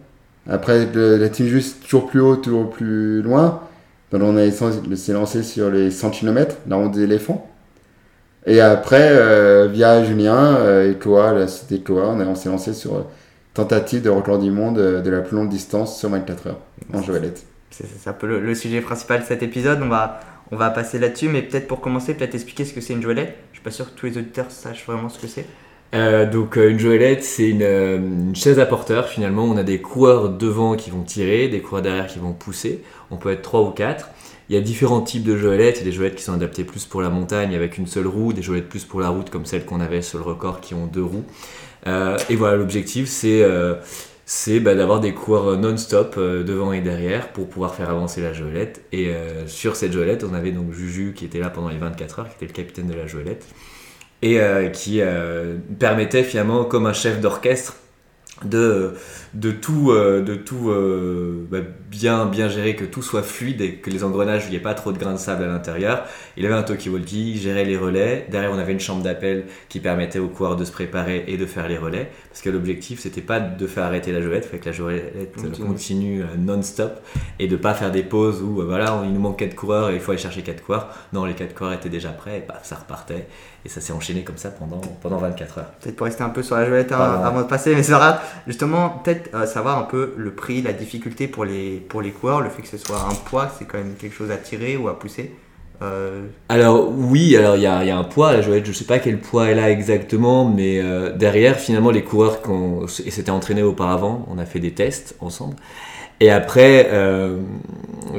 après 0.48 0.86
le- 0.92 1.16
la 1.16 1.28
team 1.28 1.46
juste 1.46 1.82
toujours 1.82 2.06
plus 2.08 2.20
haut, 2.20 2.36
toujours 2.36 2.70
plus 2.70 3.22
loin. 3.22 3.60
Donc 4.12 4.22
on 4.22 4.96
s'est 4.96 5.12
lancé 5.12 5.42
sur 5.42 5.70
les 5.70 5.90
100 5.90 6.10
km, 6.10 6.56
la 6.68 6.76
ronde 6.76 6.92
des 6.92 7.02
éléphants. 7.02 7.46
Et 8.46 8.60
après, 8.60 9.10
euh, 9.12 9.68
via 9.70 10.02
Julien 10.02 10.56
euh, 10.56 10.90
et 10.90 10.94
Koa, 10.98 11.32
la 11.34 11.46
cité 11.46 11.80
Koa, 11.80 12.08
on, 12.08 12.20
on 12.20 12.34
s'est 12.34 12.48
lancé 12.48 12.72
sur 12.72 12.94
euh, 12.96 13.00
tentative 13.54 14.02
de 14.02 14.08
record 14.10 14.38
du 14.38 14.50
monde 14.50 14.78
euh, 14.78 15.02
de 15.02 15.10
la 15.10 15.20
plus 15.20 15.36
longue 15.36 15.50
distance 15.50 15.98
sur 15.98 16.08
24 16.08 16.46
heures 16.48 16.58
en 16.94 17.02
joëlette. 17.02 17.44
C'est 17.70 17.84
c'est 17.86 18.08
un 18.10 18.14
peu 18.14 18.26
le, 18.26 18.40
le 18.40 18.54
sujet 18.54 18.80
principal 18.80 19.20
de 19.20 19.26
cet 19.26 19.42
épisode. 19.42 19.80
On 19.82 19.88
va, 19.88 20.20
on 20.52 20.56
va 20.56 20.70
passer 20.70 20.98
là-dessus, 20.98 21.28
mais 21.28 21.42
peut-être 21.42 21.68
pour 21.68 21.80
commencer, 21.80 22.14
peut-être 22.14 22.34
expliquer 22.34 22.64
ce 22.64 22.72
que 22.72 22.80
c'est 22.80 22.92
une 22.92 23.02
joëlette. 23.02 23.36
Je 23.52 23.58
suis 23.58 23.64
pas 23.64 23.70
sûr 23.70 23.92
que 23.92 23.98
tous 23.98 24.06
les 24.06 24.18
auditeurs 24.18 24.50
sachent 24.50 24.84
vraiment 24.86 25.08
ce 25.08 25.18
que 25.18 25.26
c'est. 25.26 25.46
Euh, 25.92 26.28
donc 26.30 26.56
euh, 26.56 26.70
une 26.70 26.78
joëlette, 26.78 27.24
c'est 27.24 27.48
une, 27.48 27.62
euh, 27.62 27.96
une 27.96 28.36
chaise 28.36 28.58
à 28.58 28.66
porteur 28.66 29.08
finalement. 29.08 29.44
On 29.44 29.56
a 29.56 29.62
des 29.62 29.80
coureurs 29.80 30.28
devant 30.30 30.76
qui 30.76 30.90
vont 30.90 31.02
tirer, 31.02 31.48
des 31.48 31.60
coureurs 31.60 31.82
derrière 31.82 32.06
qui 32.06 32.18
vont 32.18 32.32
pousser. 32.32 32.82
On 33.10 33.16
peut 33.16 33.30
être 33.30 33.42
3 33.42 33.62
ou 33.62 33.70
4. 33.70 34.08
Il 34.48 34.54
y 34.54 34.58
a 34.58 34.60
différents 34.60 35.00
types 35.00 35.24
de 35.24 35.36
joëlettes. 35.36 35.76
Il 35.76 35.80
y 35.80 35.82
a 35.82 35.90
des 35.90 35.92
joëlettes 35.92 36.16
qui 36.16 36.24
sont 36.24 36.32
adaptées 36.32 36.64
plus 36.64 36.84
pour 36.84 37.02
la 37.02 37.08
montagne 37.08 37.54
avec 37.54 37.78
une 37.78 37.86
seule 37.86 38.06
roue, 38.06 38.32
des 38.32 38.42
joëlettes 38.42 38.68
plus 38.68 38.84
pour 38.84 39.00
la 39.00 39.08
route 39.08 39.30
comme 39.30 39.46
celles 39.46 39.64
qu'on 39.64 39.80
avait 39.80 40.02
sur 40.02 40.18
le 40.18 40.24
record 40.24 40.60
qui 40.60 40.74
ont 40.74 40.86
deux 40.86 41.04
roues. 41.04 41.24
Et 41.86 42.36
voilà, 42.36 42.56
l'objectif 42.56 43.08
c'est 43.08 43.42
c'est 44.32 44.60
bah, 44.60 44.76
d'avoir 44.76 45.00
des 45.00 45.12
coureurs 45.12 45.58
non-stop 45.58 46.14
euh, 46.16 46.44
devant 46.44 46.72
et 46.72 46.80
derrière 46.80 47.32
pour 47.32 47.48
pouvoir 47.48 47.74
faire 47.74 47.90
avancer 47.90 48.22
la 48.22 48.32
joëlette. 48.32 48.80
Et 48.92 49.08
euh, 49.08 49.48
sur 49.48 49.74
cette 49.74 49.92
joëlette, 49.92 50.22
on 50.22 50.34
avait 50.34 50.52
donc 50.52 50.72
Juju 50.72 51.14
qui 51.16 51.24
était 51.24 51.40
là 51.40 51.50
pendant 51.50 51.68
les 51.68 51.78
24 51.78 52.20
heures, 52.20 52.28
qui 52.28 52.36
était 52.36 52.46
le 52.46 52.52
capitaine 52.52 52.86
de 52.86 52.94
la 52.94 53.08
joëlette 53.08 53.44
et 54.22 54.40
euh, 54.40 54.68
qui 54.68 55.00
euh, 55.00 55.56
permettait 55.80 56.22
finalement, 56.22 56.64
comme 56.64 56.86
un 56.86 56.92
chef 56.92 57.20
d'orchestre, 57.20 57.74
de, 58.44 58.94
de 59.34 59.52
tout, 59.52 59.90
euh, 59.90 60.22
de 60.22 60.34
tout 60.34 60.70
euh, 60.70 61.46
bah, 61.50 61.58
bien, 61.90 62.26
bien 62.26 62.48
gérer, 62.48 62.74
que 62.74 62.84
tout 62.84 63.02
soit 63.02 63.22
fluide 63.22 63.60
et 63.60 63.74
que 63.74 63.90
les 63.90 64.02
engrenages, 64.02 64.44
il 64.46 64.50
n'y 64.50 64.56
ait 64.56 64.60
pas 64.60 64.74
trop 64.74 64.92
de 64.92 64.98
grains 64.98 65.12
de 65.12 65.18
sable 65.18 65.44
à 65.44 65.46
l'intérieur. 65.46 66.04
Il 66.36 66.44
avait 66.46 66.54
un 66.54 66.62
talkie-walkie, 66.62 67.38
gérait 67.38 67.64
les 67.64 67.76
relais. 67.76 68.26
Derrière, 68.30 68.50
on 68.52 68.58
avait 68.58 68.72
une 68.72 68.80
chambre 68.80 69.02
d'appel 69.02 69.44
qui 69.68 69.80
permettait 69.80 70.18
aux 70.18 70.28
coureurs 70.28 70.56
de 70.56 70.64
se 70.64 70.72
préparer 70.72 71.24
et 71.28 71.36
de 71.36 71.46
faire 71.46 71.68
les 71.68 71.78
relais. 71.78 72.10
Parce 72.30 72.42
que 72.42 72.50
l'objectif, 72.50 73.00
c'était 73.00 73.20
pas 73.20 73.40
de 73.40 73.66
faire 73.66 73.84
arrêter 73.84 74.12
la 74.12 74.20
joëlette, 74.20 74.44
il 74.44 74.48
fallait 74.48 74.60
que 74.60 74.66
la 74.68 74.72
joëlette 74.72 75.14
euh, 75.16 75.42
Continue. 75.42 75.66
continue 75.66 76.22
euh, 76.22 76.36
non-stop 76.38 77.00
et 77.38 77.48
de 77.48 77.56
pas 77.56 77.74
faire 77.74 77.90
des 77.90 78.02
pauses 78.02 78.42
où 78.42 78.62
voilà, 78.62 79.02
il 79.04 79.12
nous 79.12 79.20
manque 79.20 79.38
4 79.38 79.54
coureurs 79.54 79.90
et 79.90 79.94
il 79.94 80.00
faut 80.00 80.12
aller 80.12 80.20
chercher 80.20 80.42
4 80.42 80.62
coureurs. 80.64 80.88
Non, 81.12 81.24
les 81.24 81.34
4 81.34 81.54
coureurs 81.54 81.72
étaient 81.72 81.88
déjà 81.88 82.10
prêts 82.10 82.38
et 82.38 82.52
ça 82.62 82.76
repartait. 82.76 83.26
Et 83.64 83.68
ça 83.68 83.82
s'est 83.82 83.92
enchaîné 83.92 84.24
comme 84.24 84.38
ça 84.38 84.50
pendant, 84.50 84.80
pendant 85.02 85.18
24 85.18 85.58
heures. 85.58 85.70
Peut-être 85.80 85.96
pour 85.96 86.06
rester 86.06 86.22
un 86.22 86.30
peu 86.30 86.42
sur 86.42 86.56
la 86.56 86.62
hein, 86.62 86.84
Pardon. 86.88 87.24
avant 87.24 87.42
de 87.42 87.46
passer, 87.46 87.74
mais 87.74 87.82
c'est. 87.82 87.92
Justement, 88.46 88.88
peut-être 89.04 89.19
euh, 89.34 89.46
savoir 89.46 89.78
un 89.78 89.84
peu 89.84 90.14
le 90.16 90.32
prix, 90.32 90.62
la 90.62 90.72
difficulté 90.72 91.28
pour 91.28 91.44
les, 91.44 91.76
pour 91.76 92.02
les 92.02 92.10
coureurs, 92.10 92.40
le 92.40 92.50
fait 92.50 92.62
que 92.62 92.68
ce 92.68 92.78
soit 92.78 93.00
un 93.00 93.14
poids, 93.14 93.50
c'est 93.58 93.66
quand 93.66 93.78
même 93.78 93.94
quelque 93.94 94.14
chose 94.14 94.30
à 94.30 94.36
tirer 94.36 94.76
ou 94.76 94.88
à 94.88 94.98
pousser. 94.98 95.32
Euh, 95.82 96.26
Alors 96.50 96.90
oui, 96.94 97.36
alors 97.36 97.56
il 97.56 97.62
y 97.62 97.66
a, 97.66 97.96
un 97.96 98.04
poids, 98.04 98.32
la 98.32 98.42
joëlette, 98.42 98.66
je 98.66 98.72
sais 98.72 98.84
pas 98.84 98.98
quel 98.98 99.18
poids 99.18 99.48
elle 99.48 99.58
a 99.58 99.70
exactement, 99.70 100.44
mais 100.44 100.78
euh, 100.78 101.16
derrière 101.16 101.58
finalement 101.58 101.90
les 101.90 102.02
coureurs 102.02 102.42
qu'on 102.42 102.86
s'étaient 102.86 103.30
entraînés 103.30 103.62
auparavant, 103.62 104.26
on 104.30 104.38
a 104.38 104.44
fait 104.44 104.60
des 104.60 104.72
tests 104.72 105.16
ensemble. 105.20 105.56
Et 106.20 106.30
après, 106.30 106.88
euh, 106.92 107.38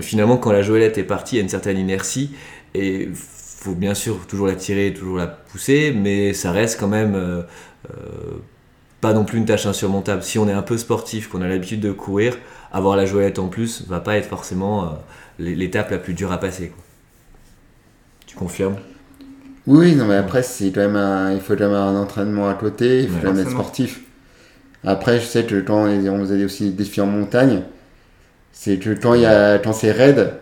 finalement 0.01 0.37
quand 0.37 0.51
la 0.51 0.63
joëlette 0.63 0.97
est 0.97 1.03
partie, 1.03 1.35
il 1.35 1.37
y 1.37 1.41
a 1.41 1.43
une 1.43 1.49
certaine 1.49 1.77
inertie 1.77 2.31
et 2.73 3.09
faut 3.13 3.75
bien 3.75 3.93
sûr 3.93 4.25
toujours 4.27 4.47
la 4.47 4.55
tirer, 4.55 4.91
toujours 4.91 5.17
la 5.17 5.27
pousser, 5.27 5.93
mais 5.95 6.33
ça 6.33 6.51
reste 6.51 6.79
quand 6.79 6.87
même 6.87 7.45
pas 9.01 9.13
non 9.13 9.25
plus 9.25 9.37
une 9.39 9.45
tâche 9.45 9.65
insurmontable. 9.65 10.23
Si 10.23 10.39
on 10.39 10.47
est 10.47 10.53
un 10.53 10.61
peu 10.61 10.77
sportif, 10.77 11.27
qu'on 11.29 11.41
a 11.41 11.47
l'habitude 11.47 11.81
de 11.81 11.91
courir, 11.91 12.37
avoir 12.71 12.95
la 12.95 13.05
joëlette 13.05 13.39
en 13.39 13.47
plus 13.47 13.85
va 13.87 13.99
pas 13.99 14.17
être 14.17 14.27
forcément 14.27 14.83
euh, 14.85 14.87
l'étape 15.39 15.91
la 15.91 15.97
plus 15.97 16.13
dure 16.13 16.31
à 16.31 16.39
passer. 16.39 16.69
quoi. 16.69 16.83
Tu 18.25 18.35
confirmes? 18.35 18.77
Oui, 19.67 19.95
non, 19.95 20.05
mais 20.07 20.15
après, 20.15 20.43
c'est 20.43 20.71
quand 20.71 20.81
même 20.81 20.95
un, 20.95 21.33
il 21.33 21.39
faut 21.41 21.53
quand 21.55 21.67
même 21.67 21.73
un 21.75 21.95
entraînement 21.99 22.49
à 22.49 22.53
côté, 22.55 23.03
il 23.03 23.09
faut 23.09 23.15
Ouais, 23.15 23.21
quand 23.21 23.33
même 23.33 23.39
être 23.39 23.51
sportif. 23.51 24.01
Après, 24.83 25.19
je 25.19 25.25
sais 25.25 25.45
que 25.45 25.61
quand 25.61 25.85
on 25.87 26.07
on 26.07 26.19
faisait 26.21 26.43
aussi 26.45 26.65
des 26.65 26.71
défis 26.83 27.01
en 27.01 27.07
montagne, 27.07 27.63
c'est 28.53 28.79
que 28.79 28.91
quand, 28.91 29.13
il 29.15 29.21
y 29.21 29.25
a, 29.25 29.59
quand 29.59 29.73
c'est 29.73 29.91
raide, 29.91 30.35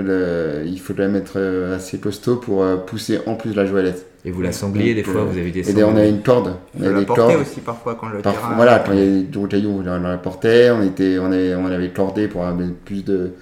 le- 0.00 0.62
il 0.66 0.78
même 1.06 1.16
être 1.16 1.34
euh, 1.36 1.76
assez 1.76 1.98
costaud 1.98 2.36
pour 2.36 2.62
euh, 2.62 2.76
pousser 2.76 3.20
en 3.26 3.34
plus 3.34 3.54
la 3.54 3.66
joëlette. 3.66 4.06
Et 4.24 4.30
vous 4.30 4.40
la 4.42 4.52
sangliez 4.52 4.94
des 4.94 5.02
fois, 5.02 5.22
euh, 5.22 5.24
vous 5.24 5.36
avez 5.38 5.50
des 5.50 5.68
Et 5.68 5.72
d'ailleurs, 5.72 5.90
on 5.90 5.96
avait 5.96 6.06
sangliers. 6.06 6.08
une 6.08 6.22
corde. 6.22 6.56
On 6.74 6.78
faut 6.78 6.84
avait 6.84 6.94
la 6.94 7.00
des 7.00 7.06
cordes. 7.06 7.40
aussi 7.40 7.60
parfois 7.60 7.96
quand 7.96 8.08
le 8.08 8.22
terrain. 8.22 8.54
voilà, 8.56 8.78
quand 8.78 8.92
il 8.92 8.98
y 8.98 9.02
avait 9.02 9.22
des 9.22 9.38
gros 9.38 9.46
cailloux, 9.48 9.82
on 9.86 10.00
la 10.00 10.18
portait, 10.18 10.70
on, 10.70 10.82
était, 10.82 11.18
on, 11.18 11.26
avait, 11.26 11.54
on 11.56 11.66
avait 11.66 11.90
cordé 11.90 12.28
pour 12.28 12.44
avoir 12.46 12.68
plus 12.84 13.04
de, 13.04 13.32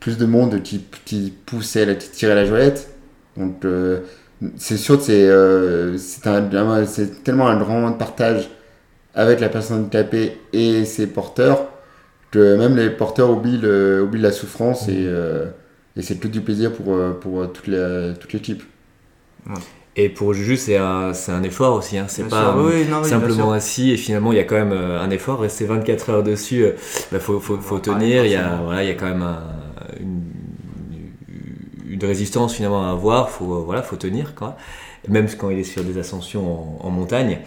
plus 0.00 0.18
de 0.18 0.26
monde 0.26 0.62
qui, 0.62 0.84
qui 1.04 1.32
poussait, 1.46 1.86
la- 1.86 1.94
qui 1.94 2.10
tirait 2.10 2.34
la 2.34 2.44
joëlette. 2.44 2.90
Donc, 3.36 3.64
euh, 3.64 4.00
c'est 4.56 4.76
sûr 4.76 4.98
que 4.98 5.04
c'est 5.04 5.26
euh, 5.28 5.96
tellement 7.24 7.48
un 7.48 7.58
grand 7.58 7.92
partage 7.92 8.50
avec 9.14 9.40
la 9.40 9.48
personne 9.48 9.80
handicapée 9.80 10.38
et 10.52 10.84
ses 10.84 11.06
porteurs 11.08 11.68
que 12.30 12.56
même 12.56 12.76
les 12.76 12.90
porteurs 12.90 13.30
oublient, 13.30 13.58
le, 13.58 14.02
oublient 14.02 14.20
la 14.22 14.32
souffrance 14.32 14.88
et, 14.88 15.04
euh, 15.06 15.46
et 15.96 16.02
c'est 16.02 16.16
que 16.18 16.28
du 16.28 16.40
plaisir 16.40 16.72
pour, 16.72 16.94
euh, 16.94 17.12
pour 17.12 17.50
toute 17.52 17.66
la- 17.66 18.12
toute 18.14 18.32
l'équipe. 18.32 18.62
Et 19.96 20.08
pour 20.08 20.32
Juju, 20.32 20.56
c'est 20.56 20.76
un, 20.76 21.12
c'est 21.12 21.32
un 21.32 21.42
effort 21.42 21.74
aussi. 21.76 21.98
Hein. 21.98 22.04
C'est 22.08 22.22
Bien 22.22 22.30
pas 22.30 22.52
sûr, 22.52 22.56
euh, 22.60 22.66
oui, 22.68 22.72
oui, 22.76 22.88
non, 22.88 22.98
oui, 23.02 23.08
bien 23.08 23.18
simplement 23.18 23.52
assis 23.52 23.90
et 23.90 23.96
finalement 23.96 24.30
il 24.32 24.36
y 24.36 24.40
a 24.40 24.44
quand 24.44 24.54
même 24.54 24.72
euh, 24.72 25.00
un 25.00 25.10
effort. 25.10 25.40
Rester 25.40 25.64
24 25.64 26.10
heures 26.10 26.22
dessus, 26.22 26.66
il 27.12 27.18
faut, 27.18 27.40
faut, 27.40 27.56
faut 27.58 27.76
Ouais, 27.76 27.80
tenir. 27.80 28.24
Il 28.24 28.30
y, 28.30 28.36
a, 28.36 28.60
voilà, 28.62 28.84
il 28.84 28.88
y 28.88 28.92
a 28.92 28.94
quand 28.94 29.06
même 29.08 29.22
un- 29.22 29.42
une, 29.98 30.22
une 31.88 32.04
résistance 32.04 32.54
finalement 32.54 32.86
à 32.86 32.90
avoir, 32.92 33.30
faut, 33.30 33.62
voilà, 33.64 33.82
faut 33.82 33.96
tenir, 33.96 34.34
quoi. 34.34 34.56
même 35.08 35.26
quand 35.36 35.50
il 35.50 35.58
est 35.60 35.64
sur 35.64 35.82
des 35.84 35.98
ascensions 35.98 36.84
en, 36.86 36.90
montagne. 36.90 37.38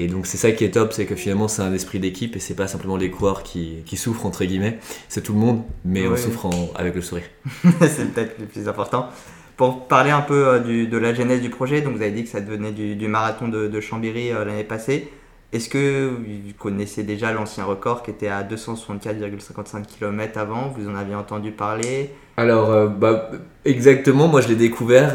Et 0.00 0.06
donc 0.06 0.26
c'est 0.26 0.36
ça 0.36 0.52
qui 0.52 0.64
est 0.64 0.70
top, 0.70 0.92
c'est 0.92 1.06
que 1.06 1.16
finalement 1.16 1.48
c'est 1.48 1.60
un 1.60 1.72
esprit 1.72 1.98
d'équipe 1.98 2.36
et 2.36 2.38
c'est 2.38 2.54
pas 2.54 2.68
simplement 2.68 2.96
les 2.96 3.10
coureurs 3.10 3.42
qui, 3.42 3.82
qui, 3.84 3.96
souffrent 3.96 4.26
entre 4.26 4.44
guillemets, 4.44 4.78
c'est 5.08 5.22
tout 5.22 5.32
le 5.32 5.40
monde, 5.40 5.62
mais 5.84 6.06
on 6.06 6.16
souffre 6.16 6.48
avec 6.76 6.94
le 6.94 7.02
sourire. 7.02 7.24
c'est 7.80 8.14
peut-être 8.14 8.38
le 8.38 8.46
plus 8.46 8.68
important. 8.68 9.08
Pour 9.56 9.88
parler 9.88 10.12
un 10.12 10.20
peu 10.20 10.46
euh, 10.46 10.58
du, 10.60 10.86
de 10.86 10.96
la 10.96 11.12
genèse 11.14 11.40
du 11.40 11.50
projet, 11.50 11.80
donc 11.80 11.96
vous 11.96 12.02
avez 12.02 12.12
dit 12.12 12.22
que 12.22 12.28
ça 12.28 12.40
devenait 12.40 12.70
du, 12.70 12.94
du 12.94 13.08
marathon 13.08 13.48
de, 13.48 13.66
de 13.66 13.80
Chambéry 13.80 14.30
euh, 14.30 14.44
l'année 14.44 14.62
passée. 14.62 15.10
Est-ce 15.50 15.70
que 15.70 16.10
vous 16.10 16.52
connaissez 16.58 17.04
déjà 17.04 17.32
l'ancien 17.32 17.64
record 17.64 18.02
qui 18.02 18.10
était 18.10 18.28
à 18.28 18.42
264,55 18.42 19.86
km 19.86 20.38
avant? 20.38 20.74
Vous 20.76 20.90
en 20.90 20.94
aviez 20.94 21.14
entendu 21.14 21.52
parler? 21.52 22.10
Alors, 22.36 22.70
euh, 22.70 22.86
bah, 22.86 23.30
exactement, 23.64 24.28
moi 24.28 24.42
je 24.42 24.48
l'ai 24.48 24.56
découvert, 24.56 25.14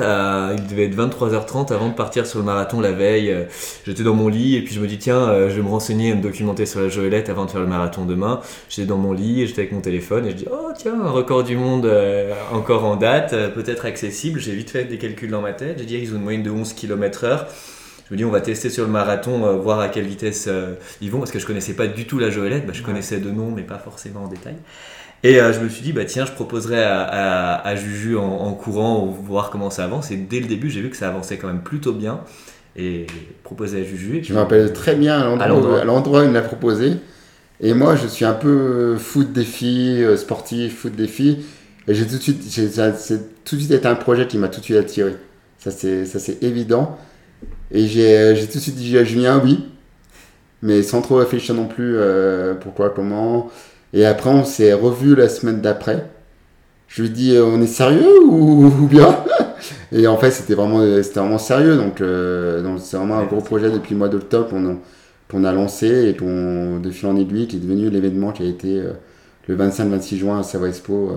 il 0.58 0.68
devait 0.68 0.86
être 0.86 0.98
23h30 0.98 1.72
avant 1.72 1.90
de 1.90 1.94
partir 1.94 2.26
sur 2.26 2.40
le 2.40 2.46
marathon 2.46 2.82
la 2.82 2.94
veille. 2.94 3.32
Euh, 3.32 3.44
j'étais 3.86 4.02
dans 4.02 4.16
mon 4.16 4.28
lit 4.28 4.56
et 4.56 4.64
puis 4.64 4.74
je 4.74 4.80
me 4.82 4.88
dis, 4.88 4.98
tiens, 4.98 5.20
euh, 5.20 5.50
je 5.52 5.58
vais 5.58 5.62
me 5.62 5.70
renseigner 5.70 6.10
et 6.10 6.16
me 6.16 6.22
documenter 6.22 6.66
sur 6.66 6.82
la 6.82 6.90
Joëlette 6.90 7.30
avant 7.30 7.46
de 7.46 7.52
faire 7.52 7.62
le 7.62 7.68
marathon 7.68 8.04
demain. 8.04 8.42
J'étais 8.70 8.88
dans 8.88 8.98
mon 8.98 9.14
lit 9.14 9.46
j'étais 9.46 9.62
avec 9.62 9.72
mon 9.72 9.82
téléphone 9.82 10.26
et 10.26 10.32
je 10.32 10.36
dis, 10.36 10.48
oh 10.52 10.72
tiens, 10.76 11.00
un 11.00 11.12
record 11.12 11.44
du 11.44 11.58
monde 11.58 11.88
encore 12.52 12.86
en 12.86 12.96
date, 12.96 13.54
peut-être 13.54 13.86
accessible. 13.86 14.40
J'ai 14.40 14.56
vite 14.56 14.72
fait 14.72 14.86
des 14.86 14.98
calculs 14.98 15.30
dans 15.30 15.42
ma 15.42 15.54
tête. 15.54 15.78
J'ai 15.78 15.86
dit, 15.86 16.00
ils 16.00 16.12
ont 16.14 16.16
une 16.16 16.24
moyenne 16.24 16.44
de 16.44 16.50
11 16.50 16.74
km/h 16.74 17.46
je 18.08 18.14
me 18.14 18.18
dis 18.18 18.26
on 18.26 18.32
va 18.32 18.42
tester 18.42 18.70
sur 18.70 18.86
le 18.86 18.92
marathon, 18.92 19.46
euh, 19.46 19.54
voir 19.54 19.80
à 19.80 19.88
quelle 19.88 20.06
vitesse 20.06 20.46
euh, 20.48 20.76
ils 21.02 21.10
vont, 21.10 21.20
parce 21.20 21.32
que 21.32 21.40
je 21.40 21.46
connaissais 21.46 21.74
pas 21.74 21.88
du 21.88 22.06
tout 22.06 22.20
la 22.20 22.30
Joëlette, 22.30 22.66
bah, 22.66 22.74
je 22.74 22.84
connaissais 22.84 23.20
de 23.20 23.30
nom 23.30 23.52
mais 23.52 23.64
pas 23.64 23.78
forcément 23.78 24.24
en 24.24 24.28
détail. 24.28 24.56
Et 25.24 25.40
euh, 25.40 25.54
je 25.54 25.62
me 25.62 25.70
suis 25.70 25.82
dit, 25.82 25.94
bah 25.94 26.04
tiens, 26.04 26.26
je 26.26 26.34
proposerai 26.34 26.84
à, 26.84 27.76
Juju 27.78 28.18
en, 28.18 28.52
courant, 28.54 29.06
voir 29.06 29.52
comment 29.52 29.70
ça 29.70 29.86
avance. 29.86 30.12
Et 30.12 30.18
dès 30.18 30.42
le 30.42 30.48
début, 30.48 30.70
j'ai 30.70 30.82
vu 30.82 30.90
que 30.90 30.98
ça 30.98 31.08
avançait 31.08 31.38
quand 31.38 31.48
même 31.48 31.62
plutôt 31.62 31.94
bien. 31.94 32.20
Et 32.76 33.08
proposé 33.44 33.80
à 33.80 33.84
Juju. 33.86 34.22
je 34.22 34.34
me 34.34 34.40
rappelle 34.40 34.74
très 34.74 34.96
bien 34.96 35.40
à 35.40 35.48
l'endroit 35.48 36.24
où 36.24 36.26
il 36.26 36.34
l'a 36.34 36.42
proposé. 36.42 36.96
Et 37.62 37.74
moi, 37.74 37.96
je 37.96 38.06
suis 38.08 38.26
un 38.26 38.34
peu 38.34 38.98
foot 38.98 39.32
défi, 39.32 40.04
sportif, 40.18 40.80
foot 40.80 40.94
défi. 40.94 41.46
Et 41.88 41.94
j'ai 41.94 42.06
tout 42.06 42.18
de 42.18 42.22
suite, 42.22 42.44
c'est 42.44 43.46
tout 43.46 43.56
de 43.56 43.62
suite 43.62 43.72
été 43.72 43.88
un 43.88 43.96
projet 43.96 44.28
qui 44.28 44.38
m'a 44.38 44.50
tout 44.50 44.60
de 44.60 44.66
suite 44.66 44.78
attiré. 44.78 45.16
Ça, 45.58 45.72
c'est 45.72 46.44
évident. 46.44 46.98
Et 47.74 47.88
euh, 47.98 48.36
j'ai 48.36 48.48
tout 48.48 48.60
de 48.60 48.64
suite 48.64 48.76
dit 48.76 48.98
à 48.98 49.04
Julien 49.04 49.42
oui, 49.44 49.66
mais 50.62 50.84
sans 50.84 51.02
trop 51.02 51.16
réfléchir 51.16 51.56
non 51.56 51.66
plus 51.66 51.96
euh, 51.98 52.54
pourquoi, 52.54 52.92
comment. 52.92 53.50
Et 53.94 54.06
après, 54.06 54.30
on 54.30 54.46
s'est 54.46 54.74
revu 54.74 55.16
la 55.16 55.28
semaine 55.28 55.60
d'après. 55.60 56.06
Je 56.88 57.02
lui 57.02 57.10
ai 57.10 57.12
dit, 57.12 57.36
euh, 57.36 57.46
on 57.46 57.62
est 57.62 57.68
sérieux 57.68 58.24
ou, 58.24 58.88
bien? 58.88 59.18
Et 59.92 60.08
en 60.08 60.18
fait, 60.18 60.32
c'était 60.32 60.54
vraiment, 60.54 60.80
vraiment 60.80 61.38
sérieux. 61.38 61.76
Donc, 61.78 62.02
donc 62.02 62.80
c'est 62.80 62.98
vraiment 62.98 63.18
un 63.18 63.26
gros 63.26 63.42
projet 63.42 63.72
depuis 63.72 63.94
le 63.94 64.00
mois 64.00 64.10
d'octobre 64.10 64.50
qu'on 64.50 65.44
a, 65.46 65.50
a 65.50 65.54
lancé 65.54 66.10
et 66.10 66.16
qu'on, 66.16 66.80
de 66.80 66.92
fil 66.92 67.08
en 67.08 67.16
aiguille, 67.16 67.48
qui 67.48 67.58
est 67.58 67.60
devenu 67.60 67.90
l'événement 67.90 68.32
qui 68.32 68.44
a 68.44 68.48
été 68.48 68.82
le 69.48 69.56
25-26 69.56 70.18
juin 70.18 70.40
à 70.40 70.44
Savoie 70.44 70.68
Expo 70.68 71.16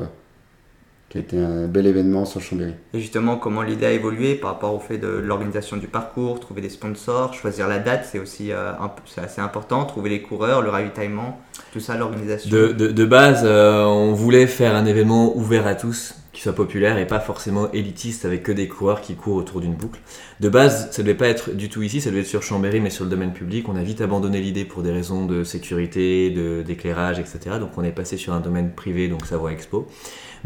qui 1.09 1.19
a 1.19 1.21
été 1.21 1.39
un 1.39 1.69
bel 1.69 1.87
événement 1.87 2.25
sur 2.25 2.41
Chambéry. 2.41 2.75
Et 2.93 3.01
justement, 3.01 3.37
comment 3.37 3.63
l'idée 3.63 3.87
a 3.87 3.93
évolué 3.93 4.35
par 4.35 4.51
rapport 4.51 4.75
au 4.75 4.81
fait 4.81 4.99
de 4.99 5.07
l'organisation 5.07 5.77
du 5.77 5.87
parcours, 5.87 6.41
trouver 6.41 6.61
des 6.61 6.69
sponsors, 6.69 7.33
choisir 7.33 7.69
la 7.69 7.79
date, 7.79 8.09
c'est 8.11 8.19
aussi 8.19 8.51
euh, 8.51 8.73
assez 9.17 9.41
important, 9.41 9.85
trouver 9.85 10.11
les 10.11 10.21
coureurs, 10.23 10.63
le 10.63 10.71
ravitaillement, 10.71 11.41
tout 11.73 11.81
ça, 11.81 11.97
l'organisation. 11.97 12.51
De, 12.51 12.73
de, 12.73 13.05
base, 13.05 13.43
euh, 13.45 13.85
on 13.85 14.15
voulait 14.15 14.49
faire 14.49 14.75
un 14.75 14.85
événement 14.85 15.37
ouvert 15.37 15.67
à 15.69 15.77
tous, 15.77 16.17
qui 16.33 16.43
soit 16.43 16.55
populaire 16.55 16.99
et 16.99 17.07
pas 17.07 17.21
forcément 17.21 17.71
élitiste 17.73 18.25
avec 18.25 18.43
que 18.43 18.53
des 18.53 18.69
coureurs 18.69 19.01
qui 19.01 19.15
courent 19.15 19.37
autour 19.37 19.61
d'une 19.61 19.75
boucle. 19.75 20.01
De 20.41 20.49
base, 20.49 20.91
ça 20.91 21.03
devait 21.03 21.15
pas 21.15 21.29
être 21.29 21.53
du 21.53 21.71
tout 21.71 21.83
ici, 21.83 22.01
ça 22.03 22.11
devait 22.11 22.21
être 22.23 22.27
sur 22.27 22.43
Chambéry, 22.43 22.81
mais 22.81 22.91
sur 22.91 23.05
le 23.05 23.11
domaine 23.11 23.33
public. 23.33 23.69
On 23.71 23.77
a 23.77 23.83
vite 23.83 24.03
abandonné 24.03 24.41
l'idée 24.41 24.67
pour 24.67 24.83
des 24.83 24.93
raisons 24.93 25.25
de 25.25 25.45
sécurité, 25.45 26.31
d'éclairage, 26.67 27.19
etc. 27.19 27.39
Donc 27.59 27.71
on 27.79 27.85
est 27.85 27.93
passé 27.93 28.19
sur 28.19 28.35
un 28.35 28.41
domaine 28.41 28.73
privé, 28.73 29.09
donc 29.09 29.25
Savoie 29.25 29.53
Expo. 29.53 29.89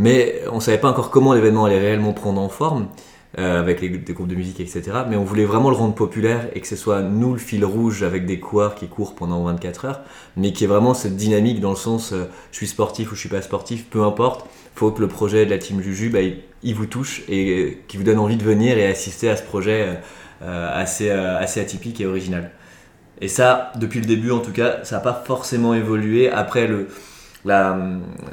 Mais 0.00 0.42
on 0.50 0.58
savait 0.58 0.78
pas 0.78 0.90
encore 0.90 1.10
comment 1.10 1.34
l'événement 1.34 1.66
allait 1.66 1.78
réellement 1.78 2.12
prendre 2.12 2.40
en 2.40 2.48
forme. 2.48 2.88
Euh, 3.38 3.60
avec 3.60 3.80
les, 3.80 3.90
des 3.90 4.12
groupes 4.12 4.26
de 4.26 4.34
musique, 4.34 4.58
etc. 4.58 4.82
Mais 5.08 5.14
on 5.14 5.22
voulait 5.22 5.44
vraiment 5.44 5.70
le 5.70 5.76
rendre 5.76 5.94
populaire 5.94 6.48
et 6.52 6.60
que 6.60 6.66
ce 6.66 6.74
soit 6.74 7.00
nous 7.00 7.32
le 7.32 7.38
fil 7.38 7.64
rouge 7.64 8.02
avec 8.02 8.26
des 8.26 8.40
coureurs 8.40 8.74
qui 8.74 8.88
courent 8.88 9.14
pendant 9.14 9.44
24 9.44 9.84
heures, 9.84 10.00
mais 10.36 10.52
qui 10.52 10.64
est 10.64 10.66
vraiment 10.66 10.94
cette 10.94 11.14
dynamique 11.14 11.60
dans 11.60 11.70
le 11.70 11.76
sens 11.76 12.12
euh, 12.12 12.24
je 12.50 12.56
suis 12.56 12.66
sportif 12.66 13.12
ou 13.12 13.14
je 13.14 13.20
suis 13.20 13.28
pas 13.28 13.40
sportif, 13.40 13.84
peu 13.88 14.02
importe, 14.02 14.46
faut 14.74 14.90
que 14.90 15.00
le 15.00 15.06
projet 15.06 15.46
de 15.46 15.50
la 15.50 15.58
team 15.58 15.80
Juju, 15.80 16.08
bah, 16.08 16.18
il, 16.64 16.74
vous 16.74 16.86
touche 16.86 17.22
et 17.28 17.50
euh, 17.50 17.70
qui 17.86 17.98
vous 17.98 18.02
donne 18.02 18.18
envie 18.18 18.36
de 18.36 18.42
venir 18.42 18.76
et 18.78 18.86
assister 18.88 19.30
à 19.30 19.36
ce 19.36 19.44
projet 19.44 20.00
assez, 20.42 21.08
assez 21.10 21.60
atypique 21.60 22.00
et 22.00 22.06
original. 22.06 22.50
Et 23.20 23.28
ça, 23.28 23.70
depuis 23.76 24.00
le 24.00 24.06
début 24.06 24.32
en 24.32 24.40
tout 24.40 24.52
cas, 24.52 24.82
ça 24.82 24.96
n'a 24.96 25.02
pas 25.02 25.22
forcément 25.24 25.72
évolué. 25.72 26.30
Après, 26.30 26.66
le, 26.66 26.88
la, 27.44 27.78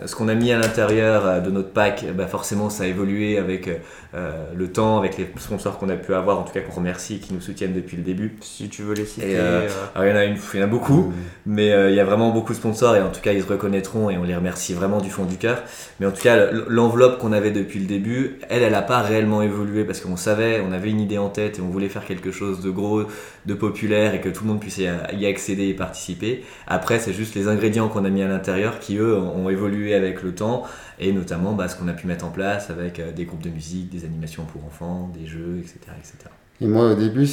ce 0.06 0.16
qu'on 0.16 0.28
a 0.28 0.36
mis 0.36 0.52
à 0.52 0.60
l'intérieur 0.60 1.26
euh, 1.26 1.40
de 1.40 1.50
notre 1.50 1.70
pack, 1.70 2.06
bah 2.16 2.28
forcément 2.28 2.70
ça 2.70 2.84
a 2.84 2.88
évolué 2.88 3.38
avec 3.38 3.70
euh, 4.14 4.32
le 4.54 4.72
temps, 4.72 4.98
avec 4.98 5.18
les 5.18 5.30
sponsors 5.38 5.78
qu'on 5.78 5.90
a 5.90 5.96
pu 5.96 6.14
avoir, 6.14 6.40
en 6.40 6.44
tout 6.44 6.54
cas 6.54 6.62
qu'on 6.62 6.76
remercie, 6.76 7.20
qui 7.20 7.34
nous 7.34 7.42
soutiennent 7.42 7.74
depuis 7.74 7.96
le 7.98 8.04
début. 8.04 8.36
Si 8.42 8.68
tu 8.70 8.82
veux 8.82 8.94
les 8.94 9.06
citer. 9.06 9.38
Euh, 9.38 9.68
il, 9.96 10.08
y 10.08 10.12
en 10.12 10.16
a 10.16 10.26
une, 10.26 10.38
il 10.54 10.60
y 10.60 10.62
en 10.62 10.66
a 10.66 10.70
beaucoup, 10.70 11.14
mais 11.46 11.68
il 11.68 11.96
y 11.96 12.00
a 12.00 12.06
vraiment 12.06 12.32
beaucoup 12.32 12.52
de 12.52 12.58
sponsors 12.58 12.96
et 12.96 13.02
en 13.02 13.10
tout 13.10 13.22
cas 13.22 13.32
ils 13.32 13.44
se 13.44 13.48
reconnaîtront 13.48 14.10
et 14.10 14.18
on 14.18 14.24
les 14.24 14.36
remercie 14.36 14.74
vraiment 14.74 15.00
du 15.00 15.10
fond 15.10 15.26
du 15.26 15.38
cœur. 15.38 15.64
Mais 16.00 16.06
en 16.06 16.12
tout 16.12 16.22
cas, 16.22 16.52
l'enveloppe 16.68 17.20
qu'on 17.20 17.32
avait 17.32 17.52
depuis 17.52 17.80
le 17.80 17.86
début, 17.86 18.40
elle, 18.50 18.64
elle 18.64 18.74
n'a 18.74 18.82
pas 18.82 19.02
réellement 19.02 19.42
évolué 19.42 19.86
parce 19.86 20.02
qu'on 20.02 20.18
savait, 20.18 20.62
on 20.68 20.72
avait 20.72 20.90
une 20.90 21.02
idée 21.02 21.18
en 21.18 21.30
tête 21.30 21.60
et 21.60 21.62
on 21.62 21.70
voulait 21.70 21.90
faire 21.90 22.06
quelque 22.06 22.32
chose 22.32 22.62
de 22.62 22.70
gros, 22.70 23.04
de 23.48 23.54
populaire 23.54 24.14
et 24.14 24.22
que 24.22 24.28
tout 24.30 24.44
le 24.44 24.50
monde 24.50 24.60
puisse 24.60 24.78
y 24.78 25.26
accéder 25.26 25.70
et 25.70 25.74
participer. 25.74 26.44
Après, 26.68 27.00
c'est 27.00 27.14
juste 27.14 27.34
les 27.34 27.48
ingrédients 27.48 27.88
qu'on 27.88 28.04
a 28.04 28.10
mis 28.10 28.22
à 28.22 28.28
l'intérieur 28.28 28.80
qui 28.80 28.98
eux 28.98 29.18
ont 29.18 29.50
évolué 29.50 29.96
avec 29.96 30.22
le 30.22 30.36
temps 30.36 30.64
et 31.00 31.14
notamment 31.14 31.54
bah, 31.54 31.70
ce 31.70 31.78
qu'on 31.78 31.88
a 31.88 31.94
pu 31.94 32.08
mettre 32.08 32.26
en 32.26 32.30
place 32.30 32.70
avec 32.70 33.00
euh, 33.00 33.12
des 33.12 33.26
groupes 33.26 33.42
de 33.42 33.50
musique, 33.50 33.90
des 33.90 34.04
animations 34.04 34.44
pour 34.44 34.66
enfants, 34.66 35.12
des 35.18 35.26
jeux, 35.26 35.60
etc. 35.60 35.80
etc. 35.98 36.30
Et 36.60 36.68
moi 36.68 36.92
au 36.92 36.96
début, 36.96 37.28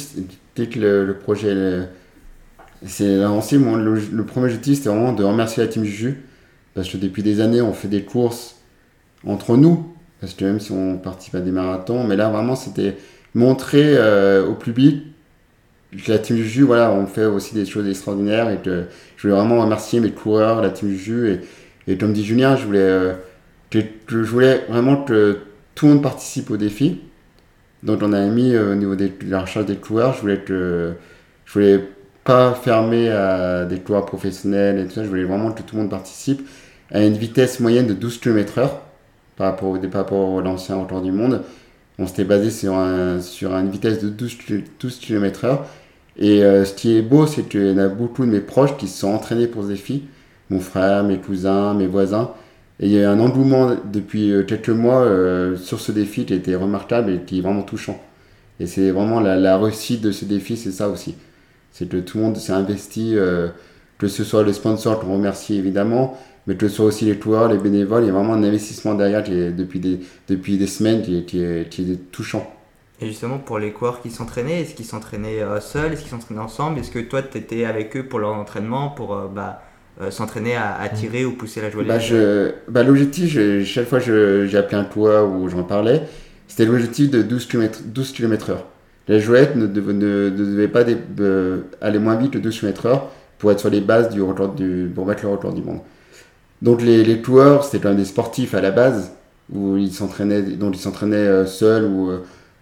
dès 0.55 0.67
que 0.67 0.79
le, 0.79 1.17
projet 1.17 1.87
c'est 2.85 3.17
lancé, 3.17 3.57
le, 3.57 4.23
premier 4.25 4.45
objectif 4.45 4.77
c'était 4.77 4.89
vraiment 4.89 5.13
de 5.13 5.23
remercier 5.23 5.63
la 5.63 5.69
team 5.69 5.83
Juju 5.83 6.23
parce 6.75 6.87
que 6.87 6.97
depuis 6.97 7.23
des 7.23 7.41
années 7.41 7.61
on 7.61 7.73
fait 7.73 7.87
des 7.87 8.03
courses 8.03 8.57
entre 9.25 9.57
nous 9.57 9.91
parce 10.21 10.35
que 10.35 10.45
même 10.45 10.59
si 10.59 10.71
on 10.71 10.97
participe 10.97 11.35
à 11.35 11.41
des 11.41 11.51
marathons, 11.51 12.03
mais 12.03 12.15
là 12.15 12.29
vraiment 12.29 12.55
c'était 12.55 12.97
montrer 13.33 13.97
euh, 13.97 14.47
au 14.47 14.53
public 14.53 15.03
la 16.07 16.19
team 16.19 16.37
Juju, 16.37 16.63
voilà, 16.63 16.91
on 16.91 17.05
fait 17.07 17.25
aussi 17.25 17.53
des 17.53 17.65
choses 17.65 17.87
extraordinaires 17.87 18.49
et 18.49 18.57
que 18.57 18.85
je 19.17 19.21
voulais 19.23 19.39
vraiment 19.39 19.61
remercier 19.61 19.99
mes 19.99 20.11
coureurs, 20.11 20.61
la 20.61 20.69
team 20.69 20.89
Juju 20.89 21.29
et 21.29 21.39
et 21.87 21.97
comme 21.97 22.13
dit 22.13 22.25
Julien, 22.25 22.55
je 22.55 22.65
voulais, 22.65 22.79
euh, 22.79 23.13
je, 23.71 24.17
voulais 24.17 24.65
vraiment 24.69 25.03
que 25.03 25.39
tout 25.75 25.85
le 25.87 25.93
monde 25.93 26.03
participe 26.03 26.49
au 26.49 26.57
défi. 26.57 27.01
Donc 27.83 27.99
on 28.01 28.13
a 28.13 28.25
mis 28.25 28.55
euh, 28.55 28.73
au 28.73 28.75
niveau 28.75 28.95
de 28.95 29.11
la 29.27 29.41
recherche 29.41 29.65
des 29.65 29.75
coureurs, 29.75 30.13
je 30.13 30.21
voulais 30.21 30.39
que 30.39 30.93
je 31.45 31.53
voulais 31.53 31.87
pas 32.23 32.53
fermer 32.55 33.09
à 33.09 33.65
des 33.65 33.79
coureurs 33.79 34.05
professionnels 34.05 34.79
et 34.79 34.85
tout 34.87 34.93
ça, 34.93 35.03
je 35.03 35.09
voulais 35.09 35.25
vraiment 35.25 35.51
que 35.51 35.61
tout 35.61 35.75
le 35.75 35.83
monde 35.83 35.91
participe 35.91 36.47
à 36.91 37.03
une 37.03 37.13
vitesse 37.13 37.59
moyenne 37.59 37.85
de 37.85 37.93
12 37.93 38.19
km/h 38.19 38.69
par 39.35 39.51
rapport 39.51 39.69
au 39.69 39.77
par 39.77 40.01
rapport 40.01 40.39
à 40.39 40.41
l'ancien 40.41 40.77
record 40.77 41.01
du 41.01 41.11
monde. 41.11 41.43
On 41.99 42.07
s'était 42.07 42.25
basé 42.25 42.49
sur, 42.49 42.73
un, 42.73 43.21
sur 43.21 43.53
une 43.53 43.69
vitesse 43.69 44.01
de 44.01 44.09
12, 44.09 44.37
12 44.79 44.99
km/h. 44.99 45.59
Et 46.17 46.43
euh, 46.43 46.65
ce 46.65 46.73
qui 46.73 46.97
est 46.97 47.01
beau, 47.01 47.27
c'est 47.27 47.43
qu'il 47.43 47.67
y 47.67 47.71
en 47.71 47.77
a 47.77 47.87
beaucoup 47.89 48.25
de 48.25 48.31
mes 48.31 48.41
proches 48.41 48.77
qui 48.77 48.87
se 48.87 48.99
sont 48.99 49.09
entraînés 49.13 49.47
pour 49.47 49.63
ce 49.63 49.69
défi 49.69 50.03
mon 50.49 50.59
frère, 50.59 51.03
mes 51.03 51.17
cousins, 51.17 51.73
mes 51.73 51.87
voisins. 51.87 52.31
Et 52.79 52.87
il 52.87 52.91
y 52.91 52.97
a 52.97 53.03
eu 53.03 53.05
un 53.05 53.19
engouement 53.19 53.75
depuis 53.91 54.31
euh, 54.31 54.43
quelques 54.43 54.69
mois 54.69 55.01
euh, 55.01 55.55
sur 55.57 55.79
ce 55.79 55.91
défi 55.91 56.25
qui 56.25 56.33
été 56.33 56.55
remarquable 56.55 57.11
et 57.11 57.19
qui 57.25 57.39
est 57.39 57.41
vraiment 57.41 57.63
touchant. 57.63 58.01
Et 58.59 58.67
c'est 58.67 58.91
vraiment 58.91 59.19
la, 59.19 59.57
réussite 59.57 60.01
de 60.01 60.11
ce 60.11 60.25
défi, 60.25 60.57
c'est 60.57 60.71
ça 60.71 60.89
aussi. 60.89 61.15
C'est 61.71 61.89
que 61.89 61.97
tout 61.97 62.17
le 62.17 62.25
monde 62.25 62.37
s'est 62.37 62.53
investi, 62.53 63.13
euh, 63.15 63.49
que 63.97 64.07
ce 64.07 64.23
soit 64.23 64.43
les 64.43 64.53
sponsors 64.53 64.99
qu'on 64.99 65.13
remercie 65.13 65.55
évidemment, 65.55 66.17
mais 66.47 66.55
que 66.55 66.67
ce 66.67 66.75
soit 66.75 66.85
aussi 66.85 67.05
les 67.05 67.17
coureurs, 67.17 67.49
les 67.49 67.57
bénévoles. 67.57 68.03
Il 68.03 68.07
y 68.07 68.09
a 68.09 68.13
vraiment 68.13 68.33
un 68.33 68.43
investissement 68.43 68.93
derrière 68.95 69.23
qui 69.23 69.33
est, 69.33 69.51
depuis, 69.51 69.79
des, 69.79 69.99
depuis 70.29 70.57
des 70.57 70.67
semaines 70.67 71.01
qui 71.01 71.17
est, 71.17 71.25
qui 71.25 71.41
est, 71.41 71.69
qui 71.69 71.91
est 71.91 72.11
touchant. 72.11 72.54
Et 73.01 73.07
justement, 73.07 73.39
pour 73.39 73.59
les 73.59 73.71
coureurs 73.71 74.01
qui 74.01 74.09
s'entraînaient, 74.09 74.61
est-ce 74.61 74.73
qu'ils 74.73 74.85
s'entraînaient 74.85 75.41
seuls, 75.59 75.93
est-ce 75.93 76.01
qu'ils 76.01 76.11
s'entraînaient 76.11 76.41
ensemble? 76.41 76.79
Est-ce 76.79 76.91
que 76.91 76.99
toi, 76.99 77.21
tu 77.21 77.37
étais 77.37 77.65
avec 77.65 77.97
eux 77.97 78.03
pour 78.03 78.19
leur 78.19 78.33
entraînement, 78.33 78.89
pour 78.89 79.15
bah, 79.33 79.61
euh, 80.01 80.11
s'entraîner 80.11 80.57
à, 80.57 80.89
tirer 80.89 81.23
ou 81.23 81.31
pousser 81.31 81.61
la 81.61 81.69
joie 81.69 81.83
bah, 81.85 81.99
je, 81.99 82.51
bah, 82.67 82.83
L'objectif, 82.83 83.37
chaque 83.63 83.87
fois 83.87 84.01
que 84.01 84.45
j'ai 84.45 84.57
appelé 84.57 84.75
un 84.75 84.83
toit 84.83 85.25
ou 85.25 85.47
j'en 85.47 85.63
parlais, 85.63 86.01
c'était 86.49 86.65
l'objectif 86.65 87.09
de 87.09 87.21
12 87.21 87.45
km, 87.45 87.79
12 87.85 88.11
km 88.11 88.49
heure. 88.49 88.65
La 89.07 89.19
jouette 89.19 89.55
ne, 89.55 89.67
devait 89.67 90.67
pas 90.67 90.83
aller 91.79 91.99
moins 91.99 92.15
vite 92.17 92.31
que 92.31 92.39
12 92.39 92.59
km 92.59 92.85
heure 92.87 93.07
pour 93.37 93.53
être 93.53 93.59
sur 93.61 93.69
les 93.69 93.79
bases 93.79 94.09
du 94.09 94.21
record 94.21 94.53
du, 94.53 94.91
pour 94.93 95.05
mettre 95.05 95.23
le 95.23 95.29
record 95.29 95.53
du 95.53 95.61
monde. 95.61 95.79
Donc 96.61 96.81
les, 96.81 97.05
les 97.05 97.21
c'était 97.63 97.79
quand 97.79 97.89
même 97.89 97.97
des 97.97 98.03
sportifs 98.03 98.53
à 98.53 98.59
la 98.59 98.71
base, 98.71 99.13
où 99.49 99.77
ils 99.77 99.93
s'entraînaient, 99.93 100.41
dont 100.41 100.71
ils 100.71 100.79
s'entraînaient 100.79 101.45
seuls 101.45 101.85
ou, 101.85 102.11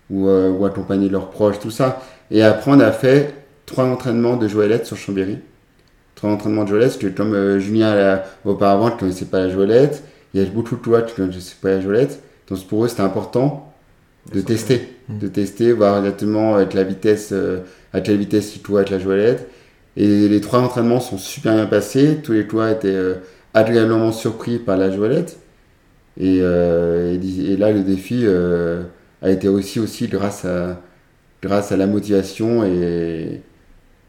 ou, 0.09 0.29
ou 0.29 0.65
accompagnaient 0.65 1.09
leurs 1.09 1.29
proches, 1.29 1.59
tout 1.59 1.71
ça. 1.71 2.01
Et 2.31 2.43
après, 2.43 2.71
on 2.71 2.79
a 2.79 2.91
fait 2.91 3.33
trois 3.65 3.85
entraînements 3.85 4.37
de 4.37 4.47
Joëlette 4.47 4.85
sur 4.85 4.97
Chambéry. 4.97 5.39
Trois 6.15 6.29
entraînements 6.29 6.63
de 6.63 6.69
Joëlette, 6.69 6.89
parce 6.89 6.97
que 6.97 7.07
comme 7.07 7.59
Julien 7.59 8.21
auparavant 8.45 8.91
ne 8.91 8.99
connaissait 8.99 9.25
pas 9.25 9.39
la 9.39 9.49
Joëlette, 9.49 10.03
il 10.33 10.41
y 10.41 10.45
a 10.45 10.49
beaucoup 10.49 10.75
de 10.75 10.81
toi 10.81 11.01
qui 11.01 11.19
ne 11.21 11.27
connaissaient 11.27 11.55
pas 11.61 11.69
la 11.69 11.81
Joëlette. 11.81 12.21
Donc 12.49 12.65
pour 12.67 12.85
eux, 12.85 12.87
c'était 12.87 13.01
important 13.01 13.73
de 14.33 14.41
tester. 14.41 14.89
Mmh. 15.09 15.17
De 15.19 15.27
tester, 15.27 15.71
voir 15.73 15.97
exactement 15.99 16.55
avec 16.55 16.73
la 16.73 16.83
vitesse, 16.83 17.33
à 17.93 18.01
quelle 18.01 18.17
vitesse 18.17 18.55
il 18.55 18.61
toit 18.61 18.79
avec 18.79 18.91
la 18.91 18.99
Joëlette. 18.99 19.47
Et 19.95 20.27
les 20.27 20.41
trois 20.41 20.59
entraînements 20.59 20.99
sont 20.99 21.17
super 21.17 21.53
bien 21.53 21.65
passés. 21.65 22.19
Tous 22.23 22.33
les 22.33 22.47
toits 22.47 22.71
étaient 22.71 22.87
euh, 22.87 23.15
agréablement 23.53 24.11
surpris 24.11 24.57
par 24.57 24.77
la 24.77 24.91
Joëlette. 24.91 25.37
Et, 26.19 26.39
euh, 26.41 27.15
et, 27.15 27.57
là, 27.57 27.71
le 27.71 27.81
défi 27.81 28.21
euh, 28.23 28.83
a 29.23 29.31
été 29.31 29.47
aussi, 29.47 29.79
aussi 29.79 30.07
grâce, 30.07 30.45
à, 30.45 30.79
grâce 31.41 31.71
à 31.71 31.77
la 31.77 31.87
motivation 31.87 32.63
et, 32.63 33.41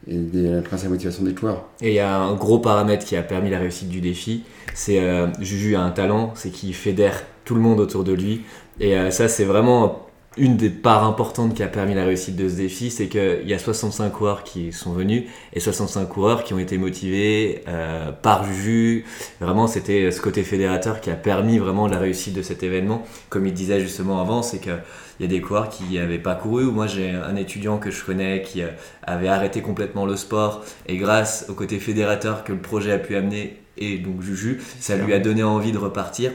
et 0.07 0.17
grâce 0.63 0.81
à 0.81 0.83
la 0.83 0.91
motivation 0.91 1.23
des 1.23 1.35
joueurs. 1.35 1.65
Et 1.81 1.89
il 1.89 1.95
y 1.95 1.99
a 1.99 2.15
un 2.15 2.35
gros 2.35 2.59
paramètre 2.59 3.05
qui 3.05 3.15
a 3.15 3.23
permis 3.23 3.49
la 3.49 3.57
réussite 3.57 3.89
du 3.89 4.01
défi. 4.01 4.43
C'est 4.75 5.01
Juju 5.39 5.75
a 5.75 5.81
un 5.81 5.91
talent, 5.91 6.33
c'est 6.35 6.51
qu'il 6.51 6.75
fédère 6.75 7.23
tout 7.45 7.55
le 7.55 7.61
monde 7.61 7.79
autour 7.79 8.03
de 8.03 8.11
lui. 8.11 8.41
Et 8.79 9.09
ça, 9.09 9.27
c'est 9.27 9.45
vraiment 9.45 10.04
une 10.37 10.57
des 10.57 10.69
parts 10.69 11.03
importantes 11.03 11.53
qui 11.53 11.63
a 11.63 11.67
permis 11.67 11.93
la 11.93 12.03
réussite 12.03 12.35
de 12.35 12.49
ce 12.49 12.55
défi, 12.55 12.91
c'est 12.91 13.07
qu'il 13.07 13.47
y 13.47 13.53
a 13.53 13.59
65 13.59 14.09
coureurs 14.11 14.43
qui 14.43 14.73
sont 14.73 14.91
venus 14.91 15.23
et 15.53 15.59
65 15.59 16.07
coureurs 16.07 16.43
qui 16.43 16.53
ont 16.53 16.59
été 16.59 16.77
motivés 16.77 17.63
euh, 17.67 18.11
par 18.11 18.43
Juju. 18.43 19.05
Vraiment, 19.39 19.67
c'était 19.67 20.11
ce 20.11 20.19
côté 20.19 20.43
fédérateur 20.43 20.99
qui 20.99 21.09
a 21.09 21.15
permis 21.15 21.57
vraiment 21.57 21.87
la 21.87 21.99
réussite 21.99 22.33
de 22.33 22.41
cet 22.41 22.63
événement. 22.63 23.05
Comme 23.29 23.47
il 23.47 23.53
disait 23.53 23.79
justement 23.79 24.19
avant, 24.19 24.41
c'est 24.41 24.59
qu'il 24.59 24.77
y 25.21 25.23
a 25.23 25.27
des 25.27 25.39
coureurs 25.39 25.69
qui 25.69 25.95
n'avaient 25.95 26.19
pas 26.19 26.35
couru. 26.35 26.65
Moi, 26.65 26.87
j'ai 26.87 27.11
un 27.11 27.35
étudiant 27.37 27.77
que 27.77 27.89
je 27.89 28.03
connais 28.03 28.41
qui 28.41 28.61
euh, 28.61 28.69
avait 29.03 29.29
arrêté 29.29 29.61
complètement 29.61 30.05
le 30.05 30.17
sport 30.17 30.65
et 30.87 30.97
grâce 30.97 31.45
au 31.47 31.53
côté 31.53 31.79
fédérateur 31.79 32.43
que 32.43 32.51
le 32.51 32.59
projet 32.59 32.91
a 32.91 32.99
pu 32.99 33.15
amener 33.15 33.57
et 33.77 33.97
donc 33.97 34.21
Juju, 34.21 34.61
ça 34.79 34.95
lui 34.95 35.13
a 35.13 35.19
donné 35.19 35.43
envie 35.43 35.71
de 35.71 35.77
repartir. 35.77 36.31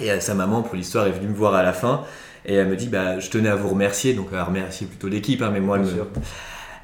Et 0.00 0.10
euh, 0.10 0.20
sa 0.20 0.34
maman, 0.34 0.62
pour 0.62 0.74
l'histoire, 0.74 1.06
est 1.06 1.12
venue 1.12 1.28
me 1.28 1.34
voir 1.34 1.54
à 1.54 1.62
la 1.62 1.72
fin 1.72 2.04
et 2.44 2.54
elle 2.54 2.68
me 2.68 2.76
dit, 2.76 2.88
bah, 2.88 3.18
je 3.18 3.30
tenais 3.30 3.48
à 3.48 3.56
vous 3.56 3.68
remercier, 3.68 4.14
donc 4.14 4.32
à 4.32 4.44
remercier 4.44 4.86
plutôt 4.86 5.08
l'équipe, 5.08 5.42
hein, 5.42 5.50
mais 5.52 5.60
moi, 5.60 5.78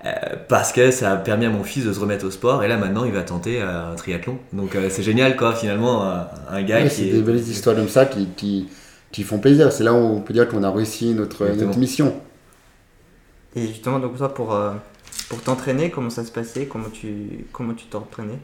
euh, 0.05 0.11
parce 0.49 0.73
que 0.73 0.93
ça 0.93 1.13
a 1.13 1.17
permis 1.17 1.47
à 1.47 1.51
mon 1.51 1.65
fils 1.65 1.85
de 1.85 1.93
se 1.93 1.99
remettre 1.99 2.25
au 2.25 2.31
sport, 2.31 2.63
et 2.63 2.69
là 2.69 2.77
maintenant 2.77 3.05
il 3.05 3.13
va 3.13 3.23
tenter 3.23 3.61
euh, 3.61 3.93
un 3.93 3.95
triathlon. 3.97 4.39
Donc 4.53 4.77
euh, 4.77 4.89
c'est 4.91 5.03
génial, 5.03 5.37
quoi, 5.37 5.55
finalement, 5.55 6.05
un, 6.51 6.63
gars 6.63 6.83
qui. 6.83 6.91
C'est 6.91 7.11
des 7.11 7.23
belles 7.23 7.37
histoires 7.37 7.75
comme 7.75 7.89
ça 7.89 8.07
qui, 8.07 8.29
qui, 8.37 8.69
qui 9.11 9.25
font 9.25 9.39
plaisir. 9.39 9.73
C'est 9.73 9.83
là 9.83 9.93
où 9.93 9.97
on 9.97 10.21
peut 10.21 10.33
dire 10.33 10.49
qu'on 10.49 10.63
a 10.63 10.71
réussi 10.71 11.15
notre, 11.15 11.49
notre, 11.49 11.79
mission. 11.79 12.15
Et 13.57 13.67
justement, 13.67 13.99
donc 13.99 14.17
toi, 14.17 14.33
pour, 14.33 14.57
pour 15.29 15.43
t'entraîner, 15.43 15.91
comment 15.91 16.11
ça 16.11 16.23
se 16.23 16.31
passait? 16.31 16.67
Comment 16.67 16.91
tu 16.93 17.47
comment 17.53 17.75
tu 17.75 17.87
t'entraînais? 17.87 18.39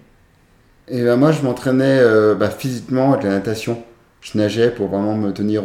Et 0.89 1.05
ben 1.05 1.17
moi, 1.17 1.31
je 1.31 1.43
m'entraînais 1.43 2.03
bah, 2.35 2.51
physiquement 2.51 3.13
avec 3.13 3.25
la 3.25 3.31
natation. 3.31 3.81
Je 4.23 4.37
nageais 4.37 4.71
pour 4.71 4.89
vraiment 4.89 5.15
me 5.15 5.33
tenir 5.33 5.63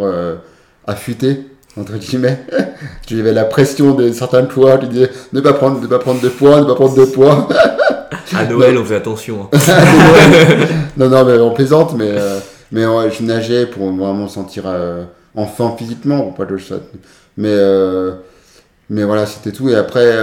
affûté, 0.89 1.45
entre 1.77 1.93
guillemets. 1.97 2.39
J'avais 3.07 3.33
la 3.33 3.45
pression 3.45 3.93
de 3.93 4.11
certains 4.11 4.43
poids 4.43 4.77
qui 4.77 4.87
disaient 4.87 5.11
ne 5.33 5.41
pas 5.41 5.53
prendre, 5.53 5.79
ne 5.79 5.87
pas 5.87 5.99
prendre 5.99 6.21
de 6.21 6.29
poids, 6.29 6.61
ne 6.61 6.65
pas 6.65 6.75
prendre 6.75 6.95
de 6.95 7.05
poids. 7.05 7.47
à 8.35 8.45
Noël, 8.45 8.77
on 8.77 8.85
fait 8.85 8.95
attention. 8.95 9.49
Hein. 9.51 9.57
non, 10.97 11.09
non, 11.09 11.25
mais 11.25 11.37
on 11.39 11.53
plaisante, 11.53 11.95
mais, 11.95 12.11
euh, 12.11 12.39
mais 12.71 12.83
je 13.11 13.23
nageais 13.23 13.65
pour 13.65 13.91
vraiment 13.91 14.23
me 14.23 14.27
sentir 14.27 14.63
euh, 14.65 15.05
enfant 15.35 15.75
physiquement, 15.75 16.31
pas 16.31 16.45
de 16.45 16.57
Mais, 17.37 17.49
euh, 17.49 18.11
mais 18.89 19.03
voilà, 19.03 19.25
c'était 19.25 19.51
tout. 19.51 19.69
Et 19.69 19.75
après, 19.75 20.17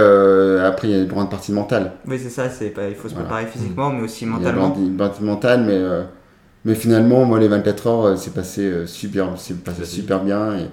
après, 0.63 0.89
il 0.89 0.91
y 0.91 0.93
a 0.93 1.01
une 1.01 1.07
grande 1.07 1.29
partie 1.29 1.51
mentale. 1.51 1.93
Oui, 2.07 2.19
c'est 2.21 2.29
ça, 2.29 2.49
c'est 2.49 2.69
pas, 2.69 2.87
il 2.89 2.95
faut 2.95 3.09
se 3.09 3.15
préparer 3.15 3.45
physiquement, 3.45 3.89
mais 3.89 4.03
aussi 4.03 4.25
mentalement. 4.25 4.73
Il 4.75 4.83
y 4.83 4.85
a 4.85 4.89
une 4.89 4.97
partie 4.97 5.23
mentale, 5.23 5.63
mais 5.65 5.79
mais 6.67 6.75
finalement, 6.75 7.23
moi, 7.23 7.39
les 7.39 7.47
24 7.47 7.87
heures, 7.87 8.05
euh, 8.05 8.15
c'est 8.17 8.33
passé 8.33 8.61
euh, 8.63 8.85
super, 8.85 9.29
c'est 9.37 9.63
passé 9.63 9.85
super 9.85 10.21
bien. 10.21 10.57
Et 10.57 10.65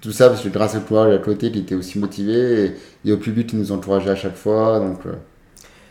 tout 0.00 0.10
ça, 0.10 0.30
parce 0.30 0.42
que 0.42 0.48
grâce 0.48 0.74
à 0.74 0.80
toi, 0.80 1.12
à 1.12 1.18
côté, 1.18 1.52
qui 1.52 1.58
était 1.58 1.74
aussi 1.74 1.98
motivé. 1.98 2.72
Et, 3.04 3.12
au 3.12 3.18
public 3.18 3.48
qui 3.48 3.56
nous 3.56 3.70
encourageait 3.70 4.10
à 4.10 4.16
chaque 4.16 4.36
fois. 4.36 4.78
Donc, 4.78 5.00
euh, 5.04 5.12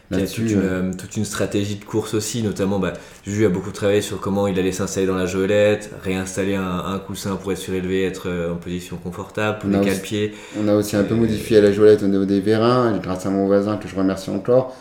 il 0.10 0.19
y 0.19 0.24
a 0.24 0.26
toute 0.26 0.50
une, 0.50 0.95
toute 0.97 1.15
une, 1.15 1.26
stratégie 1.26 1.76
de 1.76 1.86
course 1.86 2.15
aussi, 2.15 2.41
notamment 2.41 2.80
bah, 2.80 2.93
Juju 3.24 3.45
a 3.45 3.50
beaucoup 3.50 3.69
travaillé 3.69 4.02
sur 4.02 4.19
comment 4.19 4.47
il 4.47 4.58
allait 4.60 4.71
s'installer 4.71 5.06
dans 5.06 5.15
la 5.15 5.28
joëlette, 5.28 5.91
réinstaller 6.04 6.56
un, 6.56 7.00
coussin 7.06 7.36
pour 7.36 7.52
être 7.54 7.60
surélevé, 7.60 8.04
être 8.04 8.30
en 8.52 8.56
position 8.56 8.97
confortable, 8.97 9.60
pour 9.60 9.69
les 9.69 9.95
pieds. 10.00 10.34
On 10.60 10.67
a 10.67 10.74
aussi 10.74 10.97
un 10.97 11.04
peu 11.04 11.15
modifié 11.15 11.62
la 11.62 11.71
joëlette 11.71 12.04
au 12.04 12.08
niveau 12.08 12.26
des 12.26 12.41
vérins, 12.41 12.97
grâce 13.02 13.26
à 13.26 13.30
mon 13.30 13.45
voisin 13.45 13.78
que 13.78 13.88
je 13.88 13.95
remercie 13.95 14.32
encore, 14.32 14.76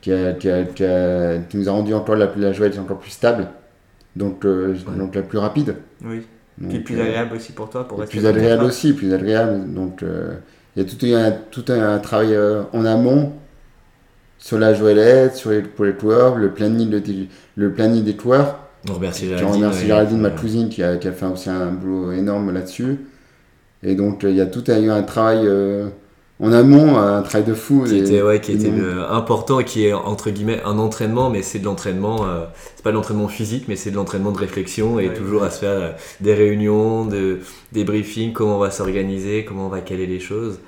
qui, 0.00 0.12
a, 0.14 0.32
qui, 0.32 0.48
a, 0.48 0.64
qui, 0.64 1.56
nous 1.58 1.68
a 1.68 1.72
rendu 1.72 1.92
encore 1.92 2.16
la, 2.16 2.32
la 2.34 2.52
joëlette 2.54 2.78
encore 2.78 3.00
plus 3.00 3.10
stable 3.10 3.48
donc, 4.16 4.44
euh, 4.44 4.74
donc 4.96 5.14
la 5.14 5.22
plus 5.22 5.38
rapide. 5.38 5.76
Oui. 6.04 6.22
Donc, 6.58 6.84
plus 6.84 6.98
euh, 6.98 7.04
agréable 7.04 7.36
aussi 7.36 7.52
pour 7.52 7.70
toi 7.70 7.88
pour 7.88 8.00
rester 8.00 8.18
Plus 8.18 8.26
agréable 8.26 8.64
aussi, 8.64 8.92
plus 8.92 9.14
agréable. 9.14 9.72
Donc 9.72 10.02
euh, 10.02 10.34
il 10.76 10.82
y 10.82 10.86
a 10.86 10.88
tout 10.88 11.06
un, 11.06 11.32
tout 11.50 11.72
un 11.72 11.98
travail 11.98 12.36
en 12.72 12.84
amont 12.84 13.32
sur 14.38 14.58
la 14.58 14.74
joëlette, 14.74 15.36
sur 15.36 15.50
les, 15.50 15.62
pour 15.62 15.84
les 15.84 15.92
coureurs, 15.92 16.36
le 16.36 16.50
planning, 16.50 16.90
le, 16.90 17.02
le 17.56 17.72
planning 17.72 18.04
des 18.04 18.16
coureurs. 18.16 18.58
On 18.88 18.94
remercie 18.94 19.26
Géraldine. 19.26 19.48
On 19.48 19.52
remercie 19.52 19.86
Géraldine, 19.86 20.20
ma 20.20 20.30
cousine, 20.30 20.68
qui 20.68 20.82
a, 20.82 20.96
qui 20.96 21.08
a, 21.08 21.12
fait 21.12 21.26
aussi 21.26 21.50
un 21.50 21.72
boulot 21.72 22.12
énorme 22.12 22.52
là-dessus. 22.52 22.98
Et 23.82 23.94
donc 23.94 24.22
il 24.24 24.34
y 24.34 24.40
a 24.40 24.46
tout 24.46 24.64
un, 24.68 24.88
un 24.90 25.02
travail 25.02 25.48
en 26.40 26.52
amont 26.52 26.96
un 26.96 27.22
travail 27.22 27.46
de 27.46 27.54
fou. 27.54 27.84
Qui 27.84 27.98
était, 27.98 28.22
ouais, 28.22 28.40
qui 28.40 28.52
était 28.52 28.72
important 29.08 29.60
et 29.60 29.64
qui 29.64 29.86
est 29.86 29.92
entre 29.92 30.30
guillemets 30.30 30.62
un 30.64 30.78
entraînement, 30.78 31.30
mais 31.30 31.42
c'est 31.42 31.58
de 31.58 31.64
l'entraînement, 31.64 32.26
euh, 32.26 32.46
c'est 32.76 32.82
pas 32.82 32.90
de 32.90 32.96
l'entraînement 32.96 33.28
physique, 33.28 33.64
mais 33.68 33.76
c'est 33.76 33.90
de 33.90 33.96
l'entraînement 33.96 34.32
de 34.32 34.38
réflexion 34.38 34.98
et 34.98 35.12
toujours 35.12 35.42
à 35.42 35.50
se 35.50 35.60
faire 35.60 35.70
euh, 35.70 35.92
des 36.20 36.34
réunions, 36.34 37.04
de, 37.04 37.40
des 37.72 37.84
briefings, 37.84 38.32
comment 38.32 38.56
on 38.56 38.60
va 38.60 38.70
s'organiser, 38.70 39.44
comment 39.44 39.66
on 39.66 39.70
va 39.70 39.80
caler 39.80 40.06
les 40.06 40.20
choses. 40.20 40.60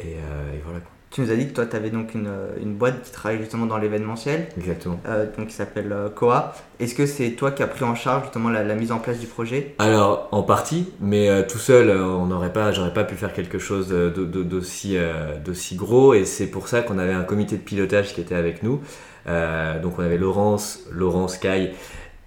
Et, 0.00 0.04
euh, 0.04 0.54
et 0.54 0.62
voilà. 0.64 0.80
Tu 1.16 1.22
nous 1.22 1.30
as 1.30 1.36
dit 1.36 1.48
que 1.48 1.54
toi, 1.54 1.64
tu 1.64 1.74
avais 1.74 1.88
donc 1.88 2.12
une, 2.14 2.30
une, 2.62 2.74
boîte 2.74 3.02
qui 3.02 3.10
travaille 3.10 3.38
justement 3.38 3.64
dans 3.64 3.78
l'événementiel. 3.78 4.48
Exactement. 4.58 5.00
Euh, 5.06 5.24
donc 5.34 5.46
qui 5.46 5.54
s'appelle 5.54 5.90
euh, 5.90 6.10
Coa. 6.10 6.54
Est-ce 6.78 6.94
que 6.94 7.06
c'est 7.06 7.30
toi 7.30 7.52
qui 7.52 7.62
as 7.62 7.66
pris 7.68 7.84
en 7.84 7.94
charge 7.94 8.24
justement 8.24 8.50
la, 8.50 8.74
mise 8.74 8.92
en 8.92 8.98
place 8.98 9.18
du 9.18 9.26
projet? 9.26 9.74
Alors, 9.78 10.28
en 10.30 10.42
partie, 10.42 10.92
mais 11.00 11.30
euh, 11.30 11.42
tout 11.42 11.56
seul, 11.56 11.88
on 11.88 12.26
n'aurait 12.26 12.52
pas, 12.52 12.70
j'aurais 12.70 12.92
pas 12.92 13.04
pu 13.04 13.14
faire 13.14 13.32
quelque 13.32 13.58
chose 13.58 13.88
d'aussi, 13.88 14.98
d'aussi 15.42 15.76
gros. 15.76 16.12
Et 16.12 16.26
c'est 16.26 16.48
pour 16.48 16.68
ça 16.68 16.82
qu'on 16.82 16.98
avait 16.98 17.14
un 17.14 17.24
comité 17.24 17.56
de 17.56 17.62
pilotage 17.62 18.12
qui 18.12 18.20
était 18.20 18.34
avec 18.34 18.62
nous. 18.62 18.82
donc 19.24 19.98
on 19.98 20.02
avait 20.02 20.18
Laurence, 20.18 20.80
Laurence 20.92 21.38
Caille, 21.38 21.72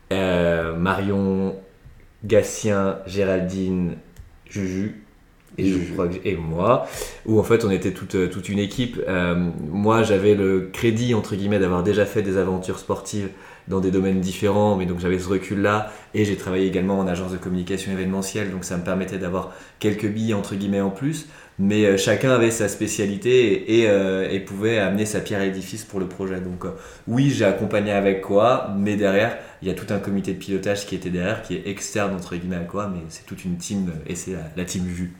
Marion, 0.10 1.56
Gatien, 2.23 2.97
Géraldine, 3.06 3.97
Juju 4.49 5.04
et, 6.24 6.36
moi, 6.36 6.88
où 7.26 7.39
en 7.39 7.43
fait 7.43 7.65
on 7.65 7.72
était 7.72 7.91
toute, 7.91 8.15
euh, 8.15 8.28
toute 8.28 8.50
une 8.50 8.60
équipe. 8.60 9.00
Euh, 9.08 9.36
moi 9.69 10.04
j'avais 10.04 10.36
le 10.36 10.69
crédit 10.72 11.13
entre 11.13 11.36
guillemets 11.36 11.60
d'avoir 11.60 11.84
déjà 11.84 12.06
fait 12.06 12.22
des 12.22 12.38
aventures 12.38 12.80
sportives 12.80 13.30
dans 13.67 13.80
des 13.80 13.91
domaines 13.91 14.19
différents, 14.19 14.76
mais 14.76 14.88
donc 14.88 15.00
j'avais 15.00 15.19
ce 15.19 15.30
recul-là, 15.30 15.91
et 16.15 16.26
j'ai 16.26 16.36
travaillé 16.38 16.65
également 16.65 16.98
en 16.98 17.08
agence 17.08 17.32
de 17.32 17.38
communication 17.38 17.91
événementielle, 17.91 18.50
donc 18.50 18.63
ça 18.63 18.78
me 18.78 18.84
permettait 18.84 19.19
d'avoir 19.19 19.54
quelques 19.78 20.08
billes 20.08 20.34
entre 20.34 20.56
guillemets 20.56 20.82
en 20.82 20.89
plus, 20.89 21.28
mais 21.60 21.86
euh, 21.86 21.95
chacun 21.95 22.32
avait 22.32 22.50
sa 22.50 22.67
spécialité 22.67 23.80
et, 23.80 24.34
et, 24.34 24.39
pouvait 24.39 24.80
amener 24.80 25.06
sa 25.06 25.19
pierre 25.19 25.41
à 25.41 25.45
l'édifice 25.45 25.84
pour 25.84 26.00
le 26.00 26.08
projet. 26.08 26.39
Donc 26.39 26.65
oui, 27.08 27.30
j'ai 27.30 27.45
accompagné 27.45 27.91
avec 27.91 28.22
quoi, 28.22 28.74
mais 28.76 28.95
derrière, 28.95 29.38
il 29.62 29.67
y 29.67 29.72
a 29.72 29.76
tout 29.76 29.93
un 29.93 30.00
comité 30.00 30.34
de 30.34 30.39
pilotage 30.39 30.88
qui 30.88 30.95
était 30.95 31.12
derrière, 31.12 31.43
qui 31.43 31.56
est 31.56 31.67
externe 31.67 32.15
entre 32.15 32.36
guillemets 32.36 32.56
à 32.56 32.62
quoi, 32.62 32.88
mais 32.91 33.02
c'est 33.10 33.26
toute 33.28 33.45
une 33.45 33.58
team, 33.58 33.91
et 34.08 34.15
c'est 34.15 34.32
la, 34.32 34.50
la 34.58 34.65
team 34.65 34.84
vue 34.86 35.13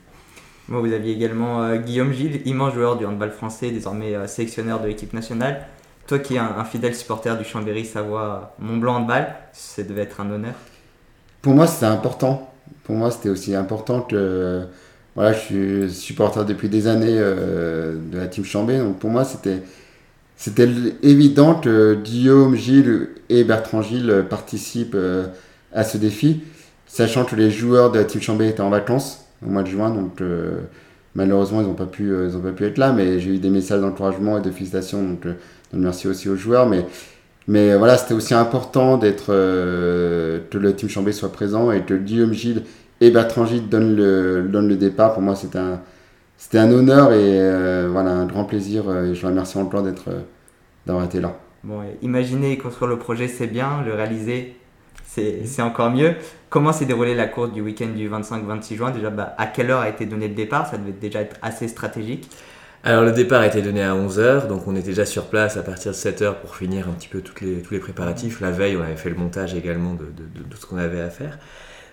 vous 0.78 0.94
aviez 0.94 1.14
également 1.14 1.64
euh, 1.64 1.78
Guillaume 1.78 2.14
Gilles, 2.14 2.42
immense 2.46 2.74
joueur 2.74 2.98
du 2.98 3.06
handball 3.06 3.32
français, 3.32 3.72
désormais 3.72 4.16
euh, 4.16 4.28
sélectionneur 4.28 4.80
de 4.80 4.88
l'équipe 4.88 5.14
nationale. 5.14 5.66
Toi 6.08 6.20
qui 6.20 6.36
es 6.36 6.40
un, 6.40 6.64
fidèle 6.64 6.96
supporter 6.96 7.38
du 7.38 7.44
Chambéry 7.44 7.86
Savoie 7.86 8.56
Mont-Blanc 8.60 8.98
handball, 8.98 9.28
ça 9.52 9.84
devait 9.84 10.04
être 10.04 10.22
un 10.22 10.30
honneur. 10.32 10.54
Pour 11.42 11.54
moi, 11.54 11.68
c'était 11.68 11.86
important. 11.86 12.52
Pour 12.84 12.96
moi, 12.96 13.12
c'était 13.12 13.30
aussi 13.30 13.56
important 13.56 14.02
que. 14.02 14.66
Voilà, 15.16 15.34
je 15.34 15.40
suis 15.40 15.92
supporter 15.92 16.46
depuis 16.46 16.70
des 16.70 16.88
années 16.88 17.18
euh, 17.18 17.96
de 18.12 18.18
la 18.18 18.28
team 18.28 18.46
Chambéry, 18.46 18.80
donc 18.80 19.00
pour 19.00 19.10
moi, 19.10 19.24
c'était. 19.24 19.64
C'était 20.36 20.70
évident 21.04 21.56
que 21.56 21.96
Guillaume 21.96 22.56
Gilles 22.56 23.10
et 23.28 23.44
Bertrand 23.44 23.82
Gilles 23.82 24.26
participent 24.30 24.96
à 25.74 25.84
ce 25.84 25.98
défi, 25.98 26.44
sachant 26.88 27.26
que 27.26 27.36
les 27.36 27.52
joueurs 27.52 27.92
de 27.92 28.00
la 28.00 28.06
team 28.06 28.22
Chambéry 28.22 28.52
étaient 28.52 28.62
en 28.62 28.70
vacances 28.70 29.29
au 29.46 29.50
mois 29.50 29.64
de 29.64 29.68
juin. 29.68 29.90
Donc 29.90 30.22
euh, 30.22 30.62
malheureusement, 31.16 31.62
ils 31.62 31.68
n'ont 31.68 31.74
pas, 31.74 31.86
pu, 31.86 32.12
euh, 32.12 32.30
ils 32.34 32.42
pas 32.42 32.52
pu 32.52 32.66
être 32.66 32.78
là, 32.78 32.94
mais 32.94 33.20
j'ai 33.20 33.36
eu 33.36 33.40
des 33.40 33.50
messages 33.50 33.82
d'encouragement 33.82 34.38
et 34.38 34.42
de 34.42 34.52
félicitations. 34.52 35.04
Donc, 35.04 35.26
euh, 35.26 35.34
merci 35.74 36.08
aussi 36.08 36.30
aux 36.30 36.36
joueurs. 36.36 36.68
Mais, 36.68 36.86
mais 37.48 37.76
voilà, 37.76 37.98
c'était 37.98 38.14
aussi 38.14 38.34
important 38.34 38.98
d'être 38.98 39.28
que 39.28 40.58
le 40.58 40.76
team 40.76 40.90
Chambé 40.90 41.12
soit 41.12 41.32
présent 41.32 41.72
et 41.72 41.82
que 41.82 41.96
Guillaume 41.96 42.34
Gilles 42.34 42.64
et 43.02 43.10
Bertrand 43.10 43.46
Gilles 43.46 43.70
donne 43.70 43.96
le, 43.96 44.44
donne 44.44 44.68
le 44.68 44.76
départ. 44.76 45.14
Pour 45.14 45.24
moi, 45.24 45.36
c'était 45.36 45.58
un, 45.58 45.82
c'était 46.38 46.60
un 46.60 46.72
honneur 46.72 47.12
et 47.12 47.88
voilà, 47.88 48.12
un 48.12 48.26
grand 48.28 48.44
plaisir. 48.44 48.84
et 49.04 49.16
je 49.16 49.26
remercie 49.26 49.58
encore 49.58 49.82
d'être, 49.82 50.10
d'avoir 50.86 51.06
été 51.06 51.20
là. 51.20 51.40
Bon, 51.64 51.82
imaginer 52.04 52.52
et 52.52 52.58
construire 52.60 52.90
le 52.92 53.00
projet, 53.00 53.28
c'est 53.28 53.48
bien. 53.48 53.82
Le 53.84 53.96
réaliser, 53.96 54.56
c'est 55.46 55.62
encore 55.62 55.92
mieux. 55.92 56.14
Comment 56.50 56.74
s'est 56.74 56.86
déroulée 56.86 57.16
la 57.16 57.28
course 57.28 57.52
du 57.52 57.62
week-end 57.62 57.90
du 57.96 58.10
25-26 58.10 58.76
juin? 58.76 58.92
Déjà, 58.92 59.10
bah, 59.10 59.36
à 59.38 59.46
quelle 59.48 59.70
heure 59.72 59.82
a 59.82 59.90
été 59.90 60.06
donné 60.06 60.28
le 60.28 60.34
départ? 60.34 60.68
Ça 60.68 60.78
devait 60.78 60.92
déjà 60.92 61.22
être 61.22 61.36
assez 61.42 61.68
stratégique. 61.68 62.30
Alors 62.84 63.04
le 63.04 63.12
départ 63.12 63.42
a 63.42 63.48
été 63.48 63.62
donné 63.62 63.84
à 63.84 63.94
11h, 63.94 64.48
donc 64.48 64.66
on 64.66 64.74
était 64.76 64.88
déjà 64.90 65.06
sur 65.06 65.26
place 65.26 65.58
à 65.58 65.64
partir 65.64 65.92
de 65.92 65.98
7h 65.98 66.36
pour 66.36 66.56
finir 66.56 66.88
un 66.88 66.92
petit 66.94 67.10
peu 67.10 67.20
toutes 67.20 67.42
les, 67.42 67.62
tous 67.62 67.74
les 67.74 67.80
préparatifs. 67.82 68.40
La 68.40 68.52
veille, 68.52 68.78
on 68.78 68.82
avait 68.82 68.96
fait 68.96 69.10
le 69.10 69.16
montage 69.18 69.54
également 69.54 69.94
de, 69.96 70.06
de- 70.06 70.40
de- 70.44 70.50
de 70.50 70.56
ce 70.56 70.66
qu'on 70.66 70.78
avait 70.78 71.02
à 71.02 71.10
faire. 71.10 71.38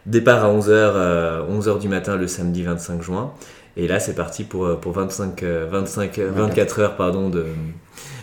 Départ 0.06 0.44
à 0.44 0.48
11h, 0.48 1.48
11h 1.50 1.80
du 1.80 1.88
matin 1.88 2.14
le 2.16 2.28
samedi 2.28 2.62
25 2.62 3.02
juin. 3.02 3.32
Et 3.76 3.88
là, 3.88 3.98
c'est 3.98 4.14
parti 4.14 4.44
pour, 4.44 4.64
euh, 4.64 4.76
pour 4.76 4.92
25, 4.92 5.42
euh, 5.42 5.66
25, 5.68 6.18
euh, 6.20 6.30
24 6.32 6.78
heures 6.80 6.96
pardon, 6.96 7.28
de, 7.30 7.46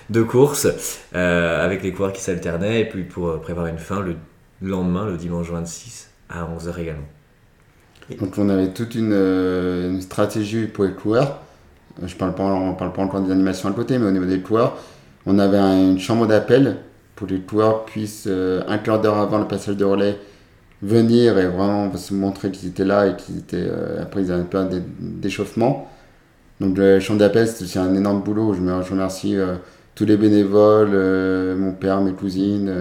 de 0.10 0.22
course, 0.24 0.68
euh, 1.16 1.64
avec 1.64 1.84
les 1.84 1.92
coureurs 1.92 2.14
qui 2.14 2.22
s'alternaient, 2.22 2.80
et 2.82 2.86
puis 2.86 3.04
pour 3.04 3.28
euh, 3.28 3.38
prévoir 3.38 3.68
une 3.68 3.78
fin 3.78 4.00
le 4.00 4.16
lendemain, 4.70 5.06
le 5.06 5.18
dimanche 5.18 5.50
26, 5.52 6.10
à 6.30 6.46
11h 6.46 6.78
également. 6.80 7.04
Donc 8.20 8.34
on 8.38 8.50
avait 8.50 8.70
toute 8.74 8.96
une, 8.96 9.12
euh, 9.14 9.90
une 9.92 10.02
stratégie 10.02 10.66
pour 10.68 10.84
les 10.86 10.92
coureurs. 10.92 11.40
Euh, 12.02 12.08
Je 12.08 12.16
parle 12.16 12.36
pas, 12.36 12.44
on 12.44 12.74
parle 12.74 12.92
pas 12.94 13.02
encore 13.02 13.22
des 13.22 13.32
animations 13.32 13.70
à 13.70 13.74
côté, 13.74 13.98
mais 13.98 14.08
au 14.08 14.12
niveau 14.12 14.26
des 14.26 14.40
coureurs, 14.42 14.78
on 15.26 15.40
avait 15.40 15.58
un- 15.58 15.92
une 15.92 16.00
chambre 16.00 16.28
d'appel 16.28 16.78
pour 17.16 17.28
que 17.28 17.34
les 17.34 17.40
coureurs 17.42 17.86
puissent, 17.86 18.26
euh, 18.28 18.62
un 18.68 18.78
quart 18.78 19.00
d'heure 19.02 19.18
avant 19.20 19.38
le 19.40 19.48
passage 19.48 19.78
de 19.78 19.86
relais, 19.86 20.18
venir 20.82 21.38
et 21.38 21.48
vraiment 21.48 21.96
se 21.96 22.14
montrer 22.14 22.52
qu'ils 22.52 22.70
étaient 22.70 22.86
là 22.86 23.08
et 23.08 23.16
qu'ils 23.16 23.38
étaient. 23.40 23.70
après, 24.02 24.24
ils 24.24 24.32
avaient 24.32 24.42
un 24.42 24.46
peu 24.46 24.64
d'é- 24.66 24.84
d'échauffement. 25.00 25.90
Donc 26.62 26.78
la 26.78 27.00
chambre 27.00 27.20
d'appel, 27.20 27.48
c'est 27.48 27.80
un 27.80 27.94
énorme 27.96 28.22
boulot. 28.24 28.54
Je, 28.54 28.62
me, 28.62 28.82
je 28.84 28.92
remercie 28.92 29.38
tous 29.96 30.06
les 30.06 30.18
bénévoles, 30.18 30.92
mon 31.58 31.74
père, 31.74 32.02
mes 32.02 32.14
cousines, 32.14 32.72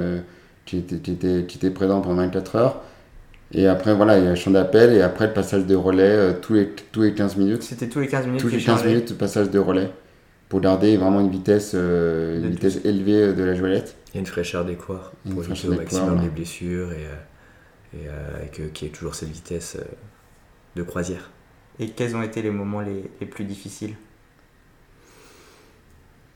qui, 0.81 1.57
étaient 1.57 1.71
présents 1.71 2.01
pendant 2.01 2.17
24 2.17 2.57
heures. 2.57 2.81
Et 3.55 3.67
après, 3.67 3.95
voilà, 3.95 4.19
il 4.19 4.25
y 4.25 4.27
a 4.27 4.31
le 4.31 4.37
champ 4.37 4.51
d'appel 4.51 4.95
et 4.95 5.03
après 5.03 5.27
le 5.27 5.33
passage 5.35 5.67
de 5.67 5.75
relais 5.75 6.03
euh, 6.05 6.33
tous, 6.41 6.55
les, 6.55 6.71
tous 6.91 7.03
les 7.03 7.13
15 7.15 7.37
minutes. 7.37 7.63
C'était 7.63 7.89
tous 7.89 8.01
les 8.01 8.09
15 8.09 8.27
minutes 8.27 8.41
Tous 8.41 8.49
les 8.49 8.59
15 8.59 8.79
changeaient. 8.79 8.89
minutes, 8.95 9.11
le 9.11 9.17
passage 9.17 9.51
de 9.51 9.59
relais 9.59 9.91
pour 10.49 10.61
garder 10.61 10.97
vraiment 10.97 11.21
une 11.21 11.31
vitesse, 11.31 11.73
euh, 11.75 12.39
une 12.39 12.51
vitesse 12.51 12.81
élevée 12.85 13.23
euh, 13.23 13.33
de 13.33 13.43
la 13.43 13.53
y 14.15 14.19
a 14.19 14.21
une 14.21 14.27
fraîcheur 14.27 14.65
des 14.65 14.75
coureurs 14.75 15.13
Une 15.27 15.33
pour 15.33 15.43
éviter 15.45 15.55
fraîcheur 15.55 15.71
au 15.71 15.75
des 15.75 15.81
maximum 15.81 16.03
coureurs, 16.05 16.15
les 16.23 16.29
voilà. 16.29 16.35
blessures 16.35 16.93
et, 16.93 17.99
et, 17.99 18.09
euh, 18.09 18.45
et 18.45 18.49
que- 18.49 18.63
qu'il 18.69 18.89
y 18.89 18.91
ait 18.91 18.95
toujours 18.95 19.15
cette 19.15 19.31
vitesse 19.31 19.77
euh, 19.79 19.85
de 20.77 20.83
croisière. 20.83 21.31
Et 21.79 21.89
quels 21.91 22.15
ont 22.17 22.23
été 22.23 22.43
les 22.43 22.51
moments 22.51 22.81
les, 22.83 23.11
les 23.21 23.27
plus 23.27 23.45
difficiles? 23.45 23.95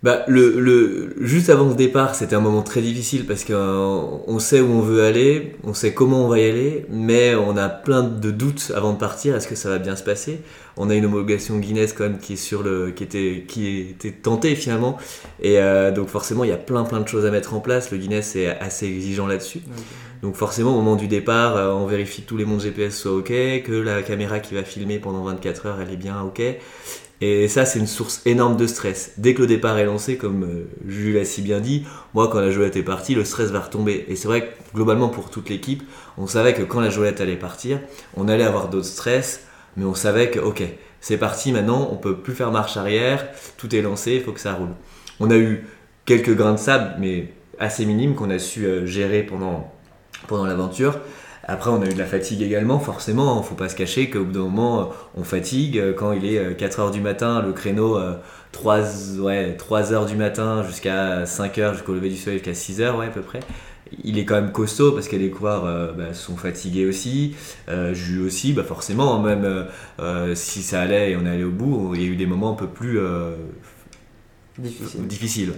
Bah, 0.02 0.24
le, 0.28 0.60
le, 0.60 1.14
juste 1.20 1.48
avant 1.48 1.70
ce 1.70 1.76
départ, 1.76 2.14
c'était 2.14 2.36
un 2.36 2.40
moment 2.40 2.62
très 2.62 2.82
difficile 2.82 3.26
parce 3.26 3.44
qu'on 3.44 4.38
sait 4.38 4.60
où 4.60 4.70
on 4.70 4.80
veut 4.80 5.02
aller, 5.02 5.56
on 5.64 5.72
sait 5.72 5.94
comment 5.94 6.26
on 6.26 6.28
va 6.28 6.38
y 6.38 6.48
aller, 6.48 6.86
mais 6.90 7.34
on 7.34 7.56
a 7.56 7.68
plein 7.68 8.02
de 8.02 8.30
doutes 8.30 8.72
avant 8.76 8.92
de 8.92 8.98
partir. 8.98 9.34
Est-ce 9.34 9.48
que 9.48 9.54
ça 9.54 9.70
va 9.70 9.78
bien 9.78 9.96
se 9.96 10.04
passer? 10.04 10.40
On 10.76 10.90
a 10.90 10.94
une 10.94 11.06
homologation 11.06 11.58
Guinness 11.58 11.94
quand 11.94 12.04
même 12.04 12.18
qui 12.18 12.34
est 12.34 12.36
sur 12.36 12.62
le, 12.62 12.90
qui 12.90 13.04
était, 13.04 13.44
qui 13.48 13.78
était 13.90 14.12
tentée 14.12 14.54
finalement, 14.54 14.98
et 15.40 15.58
euh, 15.58 15.90
donc 15.90 16.08
forcément 16.08 16.44
il 16.44 16.50
y 16.50 16.52
a 16.52 16.58
plein 16.58 16.84
plein 16.84 17.00
de 17.00 17.08
choses 17.08 17.24
à 17.24 17.30
mettre 17.30 17.54
en 17.54 17.60
place. 17.60 17.90
Le 17.90 17.96
Guinness 17.96 18.36
est 18.36 18.48
assez 18.48 18.86
exigeant 18.86 19.26
là-dessus. 19.26 19.62
Donc 20.22 20.34
forcément, 20.34 20.72
au 20.72 20.76
moment 20.76 20.96
du 20.96 21.08
départ, 21.08 21.56
euh, 21.56 21.72
on 21.72 21.86
vérifie 21.86 22.22
que 22.22 22.28
tous 22.28 22.36
les 22.36 22.44
montres 22.44 22.62
GPS 22.62 22.98
soient 22.98 23.12
OK, 23.12 23.28
que 23.28 23.82
la 23.82 24.02
caméra 24.02 24.40
qui 24.40 24.54
va 24.54 24.62
filmer 24.62 24.98
pendant 24.98 25.24
24 25.24 25.66
heures, 25.66 25.80
elle 25.80 25.92
est 25.92 25.96
bien 25.96 26.20
OK. 26.22 26.42
Et 27.20 27.48
ça, 27.48 27.64
c'est 27.64 27.78
une 27.78 27.86
source 27.86 28.20
énorme 28.26 28.56
de 28.56 28.66
stress. 28.66 29.12
Dès 29.16 29.32
que 29.32 29.40
le 29.40 29.46
départ 29.46 29.78
est 29.78 29.86
lancé, 29.86 30.18
comme 30.18 30.44
euh, 30.44 30.68
Jules 30.86 31.14
l'a 31.14 31.24
si 31.24 31.40
bien 31.40 31.60
dit, 31.60 31.84
moi, 32.12 32.28
quand 32.28 32.40
la 32.40 32.50
joëlette 32.50 32.76
est 32.76 32.82
partie, 32.82 33.14
le 33.14 33.24
stress 33.24 33.50
va 33.50 33.60
retomber. 33.60 34.04
Et 34.08 34.16
c'est 34.16 34.28
vrai 34.28 34.42
que 34.42 34.74
globalement, 34.74 35.08
pour 35.08 35.30
toute 35.30 35.48
l'équipe, 35.48 35.82
on 36.18 36.26
savait 36.26 36.52
que 36.52 36.62
quand 36.62 36.80
la 36.80 36.90
joëlette 36.90 37.22
allait 37.22 37.36
partir, 37.36 37.80
on 38.16 38.28
allait 38.28 38.44
avoir 38.44 38.68
d'autres 38.68 38.86
stress, 38.86 39.46
mais 39.78 39.84
on 39.86 39.94
savait 39.94 40.30
que, 40.30 40.40
OK, 40.40 40.62
c'est 41.00 41.16
parti 41.16 41.52
maintenant, 41.52 41.88
on 41.90 41.96
peut 41.96 42.16
plus 42.16 42.34
faire 42.34 42.50
marche 42.50 42.76
arrière, 42.76 43.26
tout 43.56 43.74
est 43.74 43.82
lancé, 43.82 44.14
il 44.16 44.22
faut 44.22 44.32
que 44.32 44.40
ça 44.40 44.52
roule. 44.52 44.74
On 45.18 45.30
a 45.30 45.36
eu 45.36 45.66
quelques 46.04 46.34
grains 46.36 46.52
de 46.52 46.58
sable, 46.58 46.96
mais 46.98 47.32
assez 47.58 47.86
minimes, 47.86 48.14
qu'on 48.14 48.28
a 48.28 48.38
su 48.38 48.66
euh, 48.66 48.86
gérer 48.86 49.22
pendant, 49.22 49.72
pendant 50.26 50.44
l'aventure. 50.44 50.98
Après, 51.48 51.70
on 51.70 51.80
a 51.80 51.86
eu 51.86 51.92
de 51.94 51.98
la 51.98 52.06
fatigue 52.06 52.42
également, 52.42 52.80
forcément. 52.80 53.40
Faut 53.42 53.54
pas 53.54 53.68
se 53.68 53.76
cacher 53.76 54.10
qu'au 54.10 54.24
bout 54.24 54.32
d'un 54.32 54.40
moment, 54.40 54.80
euh, 54.80 54.84
on 55.16 55.24
fatigue. 55.24 55.78
Euh, 55.78 55.92
Quand 55.94 56.12
il 56.12 56.24
est 56.26 56.54
4h 56.58 56.90
du 56.90 57.00
matin, 57.00 57.40
le 57.42 57.52
créneau, 57.52 57.96
euh, 57.96 58.14
3, 58.52 58.80
ouais, 59.20 59.56
3 59.56 59.92
heures 59.92 60.06
du 60.06 60.16
matin 60.16 60.64
jusqu'à 60.66 61.24
5h, 61.24 61.74
jusqu'au 61.74 61.94
lever 61.94 62.08
du 62.10 62.16
soleil, 62.16 62.38
jusqu'à 62.38 62.54
6h, 62.54 62.96
ouais, 62.98 63.06
à 63.06 63.10
peu 63.10 63.22
près. 63.22 63.40
Il 64.02 64.18
est 64.18 64.24
quand 64.24 64.34
même 64.34 64.50
costaud 64.50 64.92
parce 64.92 65.06
que 65.06 65.14
les 65.14 65.30
coureurs 65.30 65.64
euh, 65.64 65.92
bah, 65.92 66.12
sont 66.12 66.36
fatigués 66.36 66.86
aussi. 66.86 67.36
Euh, 67.68 67.94
Jules 67.94 68.22
aussi, 68.26 68.52
bah 68.52 68.64
forcément, 68.64 69.20
même 69.22 69.44
euh, 69.44 69.64
euh, 70.00 70.34
si 70.34 70.62
ça 70.62 70.80
allait 70.82 71.12
et 71.12 71.16
on 71.16 71.24
allait 71.24 71.44
au 71.44 71.50
bout, 71.52 71.94
il 71.94 72.02
y 72.02 72.04
a 72.04 72.08
eu 72.08 72.16
des 72.16 72.26
moments 72.26 72.52
un 72.52 72.56
peu 72.56 72.66
plus 72.66 72.98
euh, 72.98 73.36
Difficiles. 75.06 75.54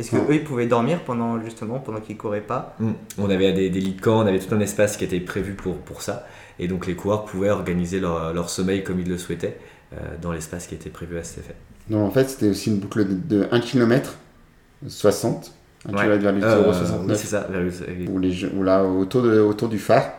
Difficiles. 0.00 0.18
Est-ce 0.18 0.26
qu'eux, 0.28 0.34
ils 0.34 0.44
pouvaient 0.44 0.66
dormir 0.66 1.00
pendant, 1.04 1.40
justement, 1.42 1.78
pendant 1.78 2.00
qu'ils 2.00 2.16
couraient 2.16 2.40
pas 2.40 2.76
Mm. 2.80 2.90
On 3.18 3.30
avait 3.30 3.52
des, 3.52 3.70
des 3.70 3.80
lits 3.80 3.92
de 3.94 4.00
camp, 4.00 4.18
on 4.22 4.26
avait 4.26 4.38
tout 4.38 4.54
un 4.54 4.60
espace 4.60 4.96
qui 4.96 5.04
était 5.04 5.20
prévu 5.20 5.54
pour, 5.54 5.76
pour 5.76 6.02
ça. 6.02 6.26
Et 6.58 6.68
donc 6.68 6.86
les 6.86 6.94
coureurs 6.94 7.24
pouvaient 7.24 7.50
organiser 7.50 8.00
leur, 8.00 8.32
leur 8.34 8.50
sommeil 8.50 8.84
comme 8.84 9.00
ils 9.00 9.08
le 9.08 9.16
souhaitaient 9.18 9.56
euh, 9.94 9.96
dans 10.20 10.32
l'espace 10.32 10.66
qui 10.66 10.74
était 10.74 10.90
prévu 10.90 11.16
à 11.18 11.24
cet 11.24 11.38
effet. 11.44 11.54
Non, 11.88 12.04
en 12.04 12.10
fait, 12.10 12.28
c'était 12.30 12.48
aussi 12.48 12.70
une 12.70 12.78
boucle 12.78 13.06
de, 13.08 13.14
de 13.42 13.48
1 13.50 13.60
km 13.60 14.14
60, 14.86 15.52
1 15.88 15.92
Ouais. 15.92 16.02
km 16.04 16.22
vers 16.22 16.34
Euh, 16.50 16.72
0,69. 16.72 17.08
oui, 17.08 17.14
c'est 17.16 17.26
ça. 17.26 17.46
vers 17.50 17.60
le- 17.62 18.10
ou, 18.10 18.18
les, 18.18 18.30
jeux- 18.32 18.52
ou 18.56 18.62
là, 18.62 18.84
autour, 18.84 19.22
de, 19.22 19.40
autour 19.40 19.68
du 19.68 19.78
phare. 19.78 20.12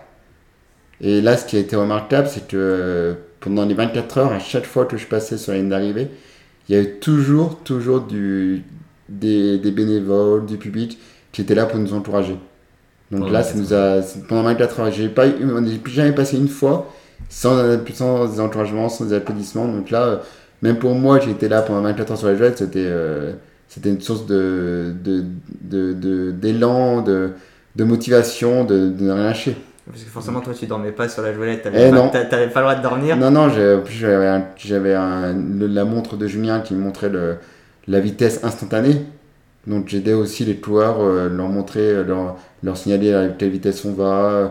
Et 1.00 1.22
là, 1.22 1.36
ce 1.38 1.46
qui 1.46 1.58
a 1.58 1.60
été 1.60 1.76
remarquable, 1.76 2.28
c'est 2.28 2.48
que 2.48 2.58
euh, 2.58 3.14
pendant 3.40 3.66
les 3.66 3.74
24 3.74 4.18
heures, 4.20 4.32
à 4.32 4.40
chaque 4.40 4.66
fois 4.66 4.86
que 4.86 4.98
je 4.98 5.08
passais 5.08 5.38
sur 5.38 5.52
la 5.52 5.60
ligne 5.60 5.70
d'arrivée, 5.70 6.10
il 6.70 6.76
y 6.76 6.78
a 6.78 6.82
eu 6.82 7.00
toujours, 7.00 7.60
toujours 7.64 8.02
du, 8.02 8.64
des, 9.12 9.58
des 9.60 9.72
bénévoles, 9.72 10.46
du 10.46 10.58
public 10.58 11.00
qui 11.32 11.42
étaient 11.42 11.56
là 11.56 11.66
pour 11.66 11.80
nous 11.80 11.94
encourager. 11.94 12.38
Donc 13.12 13.22
Pendant 13.22 13.32
là, 13.32 13.44
ça 13.44 13.56
nous 13.58 13.74
a, 13.74 14.02
pendant 14.28 14.44
24 14.44 14.80
heures, 14.80 14.92
j'ai 14.92 15.10
pas 15.10 15.26
on 15.44 15.62
n'est 15.62 15.80
jamais 15.86 16.14
passé 16.14 16.38
une 16.38 16.48
fois 16.48 16.92
sans, 17.30 17.58
sans 17.94 18.28
des 18.28 18.40
encouragements, 18.40 18.90
sans 18.90 19.06
des 19.06 19.14
applaudissements. 19.16 19.68
Donc 19.68 19.90
là, 19.90 20.04
euh, 20.06 20.18
même 20.62 20.78
pour 20.80 20.96
moi 20.96 21.20
qui 21.20 21.30
étais 21.30 21.50
là 21.50 21.62
pendant 21.62 21.82
24 21.82 22.12
heures 22.12 22.18
sur 22.18 22.28
la 22.28 22.36
joie, 22.36 22.52
c'était 22.56 22.80
euh, 22.86 23.34
c'était 23.68 23.90
une 23.90 24.02
source 24.02 24.26
de, 24.26 24.94
de, 25.04 25.24
de, 25.62 25.94
de- 25.94 26.32
d'élan, 26.32 27.02
de, 27.02 27.32
de 27.76 27.84
motivation, 27.84 28.64
de, 28.66 28.90
de 28.90 29.04
ne 29.04 29.12
rien 29.12 29.24
lâcher. 29.24 29.58
Parce 29.90 30.04
que 30.04 30.10
forcément, 30.10 30.42
toi, 30.42 30.54
tu 30.54 30.68
dormais 30.68 30.92
pas 30.92 31.10
sur 31.10 31.22
la 31.24 31.34
joëlette. 31.34 31.62
Eh 31.64 31.64
T'avais 31.64 31.90
pas, 31.90 31.96
non. 31.96 32.10
t'a- 32.10 32.26
t'avais 32.26 32.50
pas 32.50 32.60
le 32.62 32.66
droit 32.68 32.76
de 32.76 32.84
dormir. 32.84 33.18
Non, 33.18 33.32
non, 33.32 33.50
j'avais, 33.50 34.94
la 34.94 35.86
montre 35.86 36.18
de 36.18 36.28
Julien 36.28 36.60
qui 36.62 36.74
me 36.76 36.82
montrait 36.82 37.10
le, 37.10 37.38
la 37.88 38.00
vitesse 38.00 38.44
instantanée. 38.44 39.02
Donc 39.68 39.88
j'aidais 39.90 40.14
aussi 40.14 40.46
les 40.46 40.58
coureurs, 40.58 41.02
euh, 41.02 41.30
leur 41.30 41.50
montrer, 41.50 41.82
euh, 41.82 42.04
leur, 42.04 42.38
leur 42.64 42.78
signaler 42.78 43.14
à 43.14 43.30
quelle 43.30 43.52
vitesse 43.52 43.86
on 43.86 43.94
va, 43.94 44.06
euh, 44.32 44.50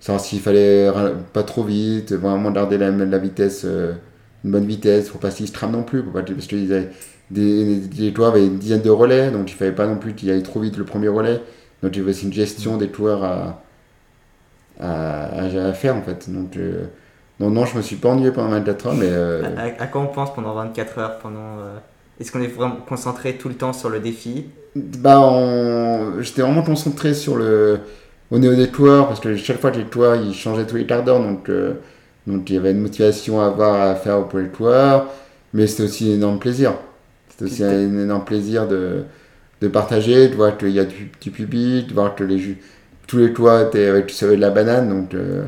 savoir 0.00 0.24
s'il 0.24 0.40
fallait 0.40 0.90
pas 1.32 1.42
trop 1.42 1.64
vite, 1.64 2.12
vraiment 2.12 2.50
garder 2.52 2.78
la, 2.78 2.90
la 2.90 3.18
vitesse, 3.18 3.62
euh, 3.64 3.94
une 4.44 4.52
bonne 4.52 4.66
vitesse, 4.66 5.08
faut 5.10 5.18
pas 5.18 5.30
s'y 5.32 5.46
se 5.46 5.52
trame 5.52 5.72
non 5.72 5.82
plus, 5.84 6.02
pour 6.02 6.12
pas, 6.12 6.22
parce 6.22 6.46
que 6.46 6.56
ils 6.56 6.72
avaient- 6.72 6.90
des, 7.30 7.76
des 7.80 8.12
coureurs 8.12 8.32
avaient 8.32 8.46
une 8.46 8.58
dizaine 8.58 8.82
de 8.82 8.90
relais, 8.90 9.30
donc 9.30 9.50
il 9.50 9.54
fallait 9.54 9.72
pas 9.72 9.86
non 9.86 9.96
plus 9.96 10.14
qu'il 10.14 10.30
aille 10.30 10.42
trop 10.42 10.60
vite 10.60 10.76
le 10.76 10.84
premier 10.84 11.08
relais. 11.08 11.40
Donc 11.82 11.96
il 11.96 12.00
y 12.00 12.02
avait 12.02 12.10
aussi 12.10 12.26
une 12.26 12.32
gestion 12.32 12.76
des 12.76 12.88
coureurs 12.88 13.24
à, 13.24 13.62
à, 14.80 15.44
à- 15.68 15.72
faire 15.72 15.96
en 15.96 16.02
fait. 16.02 16.30
Donc 16.30 16.56
euh, 16.56 16.86
non, 17.40 17.50
non, 17.50 17.64
je 17.66 17.76
me 17.76 17.82
suis 17.82 17.96
pas 17.96 18.10
ennuyé 18.10 18.30
pendant 18.32 18.48
24 18.50 18.86
heures, 18.88 18.94
À, 19.78 19.86
quoi 19.86 20.02
on 20.02 20.06
pense 20.08 20.32
pendant 20.34 20.54
24 20.54 20.98
heures 20.98 21.18
pendant, 21.18 21.58
Est-ce 22.20 22.32
qu'on 22.32 22.40
est 22.42 22.46
vraiment 22.46 22.76
concentré 22.76 23.36
tout 23.36 23.48
le 23.48 23.56
temps 23.56 23.72
sur 23.72 23.88
le 23.90 24.00
défi 24.00 24.46
bah, 24.74 25.20
on- 25.20 26.20
j'étais 26.22 26.42
vraiment 26.42 26.62
concentré 26.62 27.14
sur 27.14 27.36
le 27.36 27.80
au 28.30 28.38
niveau 28.38 28.54
des 28.54 28.68
coureurs 28.70 29.08
parce 29.08 29.20
que 29.20 29.36
chaque 29.36 29.60
fois 29.60 29.70
que 29.70 29.76
les 29.78 29.84
coureurs 29.84 30.16
ils 30.16 30.32
changeaient 30.34 30.66
tous 30.66 30.76
les 30.76 30.86
quarts 30.86 31.04
d'heure, 31.04 31.20
donc 31.20 31.48
euh, 31.50 31.74
donc 32.26 32.48
il 32.48 32.54
y 32.54 32.58
avait 32.58 32.70
une 32.72 32.80
motivation 32.80 33.40
à 33.42 33.46
avoir 33.46 33.82
à 33.82 33.94
faire 33.94 34.26
pour 34.28 34.38
les 34.38 34.48
coureurs, 34.48 35.08
mais 35.52 35.66
c'était 35.66 35.82
aussi 35.84 36.10
un 36.10 36.14
énorme 36.14 36.38
plaisir. 36.38 36.74
C'était 37.28 37.44
aussi 37.46 37.64
un 37.64 37.98
énorme 37.98 38.24
plaisir 38.24 38.66
de, 38.68 39.04
de 39.62 39.68
partager, 39.68 40.28
de 40.28 40.34
voir 40.36 40.56
qu'il 40.58 40.70
y 40.70 40.80
a 40.80 40.84
du, 40.86 41.10
du 41.20 41.30
public, 41.30 41.88
de 41.88 41.94
voir 41.94 42.14
que 42.16 42.24
les 42.24 42.58
tous 43.08 43.18
les 43.18 43.32
coureurs 43.34 43.68
étaient 43.68 43.86
avec 43.88 44.06
du 44.06 44.14
savais 44.14 44.36
de 44.36 44.40
la 44.42 44.50
banane, 44.50 44.88
donc 44.88 45.14
euh, 45.14 45.44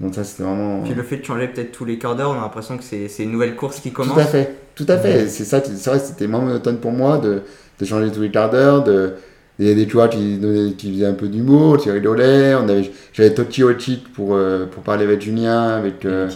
donc 0.00 0.14
ça 0.14 0.22
c'était 0.24 0.44
vraiment. 0.44 0.82
Puis 0.82 0.94
le 0.94 1.02
fait 1.02 1.16
de 1.16 1.24
changer 1.24 1.48
peut-être 1.48 1.72
tous 1.72 1.84
les 1.84 1.98
quarts 1.98 2.14
d'heure, 2.14 2.30
on 2.30 2.38
a 2.38 2.42
l'impression 2.42 2.78
que 2.78 2.84
c'est 2.84 3.22
une 3.22 3.32
nouvelle 3.32 3.56
course 3.56 3.80
qui 3.80 3.90
commence. 3.90 4.14
Tout 4.14 4.20
à 4.20 4.24
fait, 4.24 4.54
tout 4.74 4.86
à 4.88 4.96
fait. 4.96 5.28
C'est 5.28 5.44
ça, 5.44 5.60
c'est 5.62 5.90
vrai, 5.90 5.98
que 5.98 6.04
c'était 6.04 6.28
moins 6.28 6.40
monotone 6.40 6.78
pour 6.78 6.92
moi 6.92 7.18
de, 7.18 7.42
de 7.80 7.84
changer 7.84 8.12
tous 8.12 8.20
les 8.20 8.30
quarts 8.30 8.50
d'heure, 8.50 8.84
de, 8.84 9.14
Il 9.58 9.66
y 9.66 9.70
a 9.70 9.74
des 9.74 9.88
joueurs 9.88 10.08
qui, 10.08 10.40
qui 10.76 10.92
faisaient 10.92 11.06
un 11.06 11.14
peu 11.14 11.28
d'humour. 11.28 11.78
On 11.84 12.68
avait, 12.68 12.90
j'avais 13.12 13.34
Tochi 13.34 13.64
Ochik 13.64 14.12
pour, 14.12 14.34
euh, 14.34 14.66
pour 14.66 14.84
parler 14.84 15.04
avec 15.04 15.20
Julien, 15.20 15.68
avec, 15.70 16.04
euh, 16.04 16.28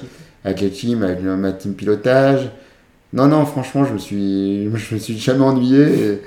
avec 0.45 0.61
les 0.61 0.71
teams, 0.71 1.03
avec 1.05 1.23
ma 1.23 1.53
team 1.53 1.75
pilotage. 1.75 2.51
Non, 3.13 3.29
non, 3.29 3.45
franchement, 3.45 3.85
je 3.85 3.93
me 3.93 3.99
suis, 3.99 4.65
je 4.75 4.95
me 4.95 4.99
suis 4.99 5.19
jamais 5.19 5.45
ennuyé. 5.45 5.83
Et, 5.83 6.23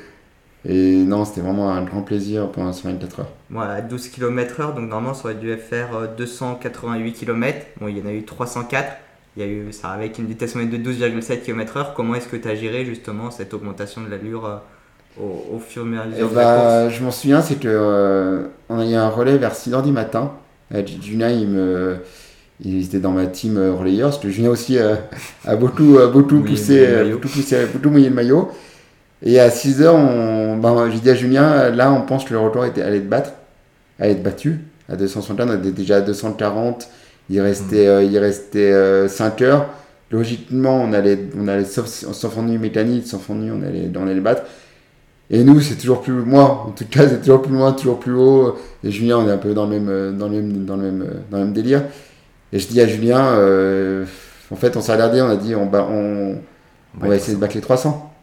et 0.68 1.04
non, 1.04 1.26
c'était 1.26 1.42
vraiment 1.42 1.72
un 1.72 1.84
grand 1.84 2.02
plaisir 2.04 2.52
pendant 2.52 2.74
ces 2.74 2.88
24 2.88 3.20
heures. 3.22 3.32
Moi, 3.50 3.66
à 3.66 3.82
12 3.82 4.10
km/h, 4.10 4.76
donc 4.76 4.90
normalement, 4.90 5.14
ça 5.14 5.26
aurait 5.26 5.36
dû 5.36 5.56
faire 5.58 5.96
euh, 5.96 6.08
288 6.08 7.14
km. 7.14 7.68
Bon, 7.80 7.88
il 7.88 7.98
y 7.98 8.02
en 8.02 8.06
a 8.08 8.12
eu 8.14 8.26
304. 8.26 8.98
Il 9.36 9.44
y 9.44 9.46
a 9.46 9.48
eu 9.50 9.72
ça 9.74 9.90
avec 9.92 10.18
une 10.18 10.26
vitesse 10.28 10.56
moyenne 10.56 10.72
de 10.72 10.78
12,7 10.78 11.44
km/h. 11.44 11.94
Comment 11.96 12.16
est-ce 12.16 12.28
que 12.28 12.38
tu 12.38 12.48
as 12.48 12.56
géré 12.56 12.86
justement 12.86 13.32
cette 13.32 13.54
augmentation 13.54 14.02
de 14.02 14.10
l'allure 14.10 14.46
euh, 14.46 14.58
au, 15.18 15.56
au 15.56 15.60
fur 15.60 15.86
et 15.94 15.98
à 16.00 16.06
Et 16.18 16.24
mesure 16.24 16.30
de 16.32 16.38
la 16.38 16.46
course? 16.48 16.74
bah, 16.74 16.90
je 16.90 17.04
m'en 17.04 17.12
souviens, 17.12 17.42
c'est 17.42 17.56
que 17.60 17.68
euh, 17.68 18.48
on 18.70 18.80
a 18.80 18.86
eu 18.86 18.94
un 18.96 19.10
relais 19.10 19.38
vers 19.38 19.56
6h 19.56 19.82
du 19.82 19.92
matin. 19.92 20.34
Euh, 20.74 20.84
Julien, 21.02 21.30
il 21.30 21.48
me. 21.48 21.98
Il 22.64 22.84
était 22.86 23.00
dans 23.00 23.12
ma 23.12 23.28
team 23.28 23.58
euh, 23.58 23.74
relayeur, 23.74 24.10
parce 24.12 24.22
que 24.22 24.30
Julien 24.30 24.50
aussi 24.52 24.78
euh, 24.80 24.96
a 25.46 25.56
beaucoup, 25.58 26.00
a 26.00 26.08
beaucoup 26.08 26.42
poussé, 26.42 26.86
euh, 26.88 27.14
beaucoup 27.16 27.30
poussé, 27.30 27.66
beaucoup 27.74 27.90
mouillé 27.92 28.10
le 28.10 28.16
maillot. 28.16 28.52
Et 29.24 29.40
à 29.40 29.50
6h, 29.50 29.88
on, 29.88 30.58
ben, 30.58 30.90
j'ai 30.92 31.00
dit 31.00 31.10
à 31.10 31.16
Julien, 31.16 31.70
là, 31.70 31.92
on 31.92 32.02
pense 32.02 32.26
que 32.26 32.34
le 32.34 32.40
record 32.40 32.66
était, 32.66 32.82
allait 32.82 32.98
être 32.98 33.10
battre, 33.10 33.32
allait 34.00 34.12
être 34.12 34.24
battu. 34.24 34.60
À 34.90 34.96
260, 34.96 35.40
on 35.42 35.58
était 35.58 35.72
déjà 35.72 35.98
à 35.98 36.02
240. 36.02 36.88
Il 37.30 37.42
restait, 37.42 37.88
euh, 37.88 38.04
il 38.04 38.18
restait 38.18 39.08
5 39.08 39.42
heures. 39.42 39.68
Logiquement, 40.12 40.82
on 40.84 40.94
allait, 40.94 41.20
on 41.38 41.48
allait 41.48 41.66
sauf, 41.66 41.88
sauf 41.88 42.38
ennui 42.38 42.58
mécanique, 42.58 43.08
sauf 43.08 43.30
ennui, 43.30 43.52
on 43.52 43.64
allait, 43.64 43.90
on 43.96 44.04
allait 44.04 44.14
le 44.14 44.22
battre. 44.22 44.44
Et 45.30 45.44
nous, 45.44 45.60
c'est 45.60 45.76
toujours 45.76 46.02
plus, 46.02 46.14
moi, 46.14 46.66
en 46.68 46.72
tout 46.72 46.86
cas, 46.86 47.08
c'est 47.10 47.20
toujours 47.20 47.42
plus 47.42 47.54
loin, 47.54 47.74
toujours 47.74 48.00
plus 48.00 48.14
haut. 48.14 48.58
Et 48.84 48.92
Julien, 48.92 49.18
on 49.18 49.28
est 49.28 49.32
un 49.32 49.38
peu 49.38 49.54
dans 49.54 49.66
le 49.66 49.72
même, 49.72 49.90
euh, 49.90 50.12
dans 50.12 50.28
le 50.28 50.36
même, 50.36 50.66
dans 50.66 50.76
le 50.76 50.84
même, 50.84 51.02
euh, 51.02 51.14
dans 51.32 51.40
le 51.40 51.46
même 51.46 51.54
délire. 51.54 51.84
Et 52.54 52.60
je 52.60 52.68
dis 52.68 52.80
à 52.80 52.88
Julien, 52.88 53.26
euh, 53.26 54.06
en 54.52 54.56
fait, 54.56 54.78
on 54.78 54.82
s'est 54.82 54.94
regardé, 54.94 55.22
on 55.22 55.30
a 55.30 55.36
dit, 55.36 55.56
on, 55.56 55.70
on 55.74 57.08
va 57.08 57.16
essayer 57.16 57.36
de 57.36 57.42
battre 57.42 57.56
les 57.56 57.62
300. 57.62 58.15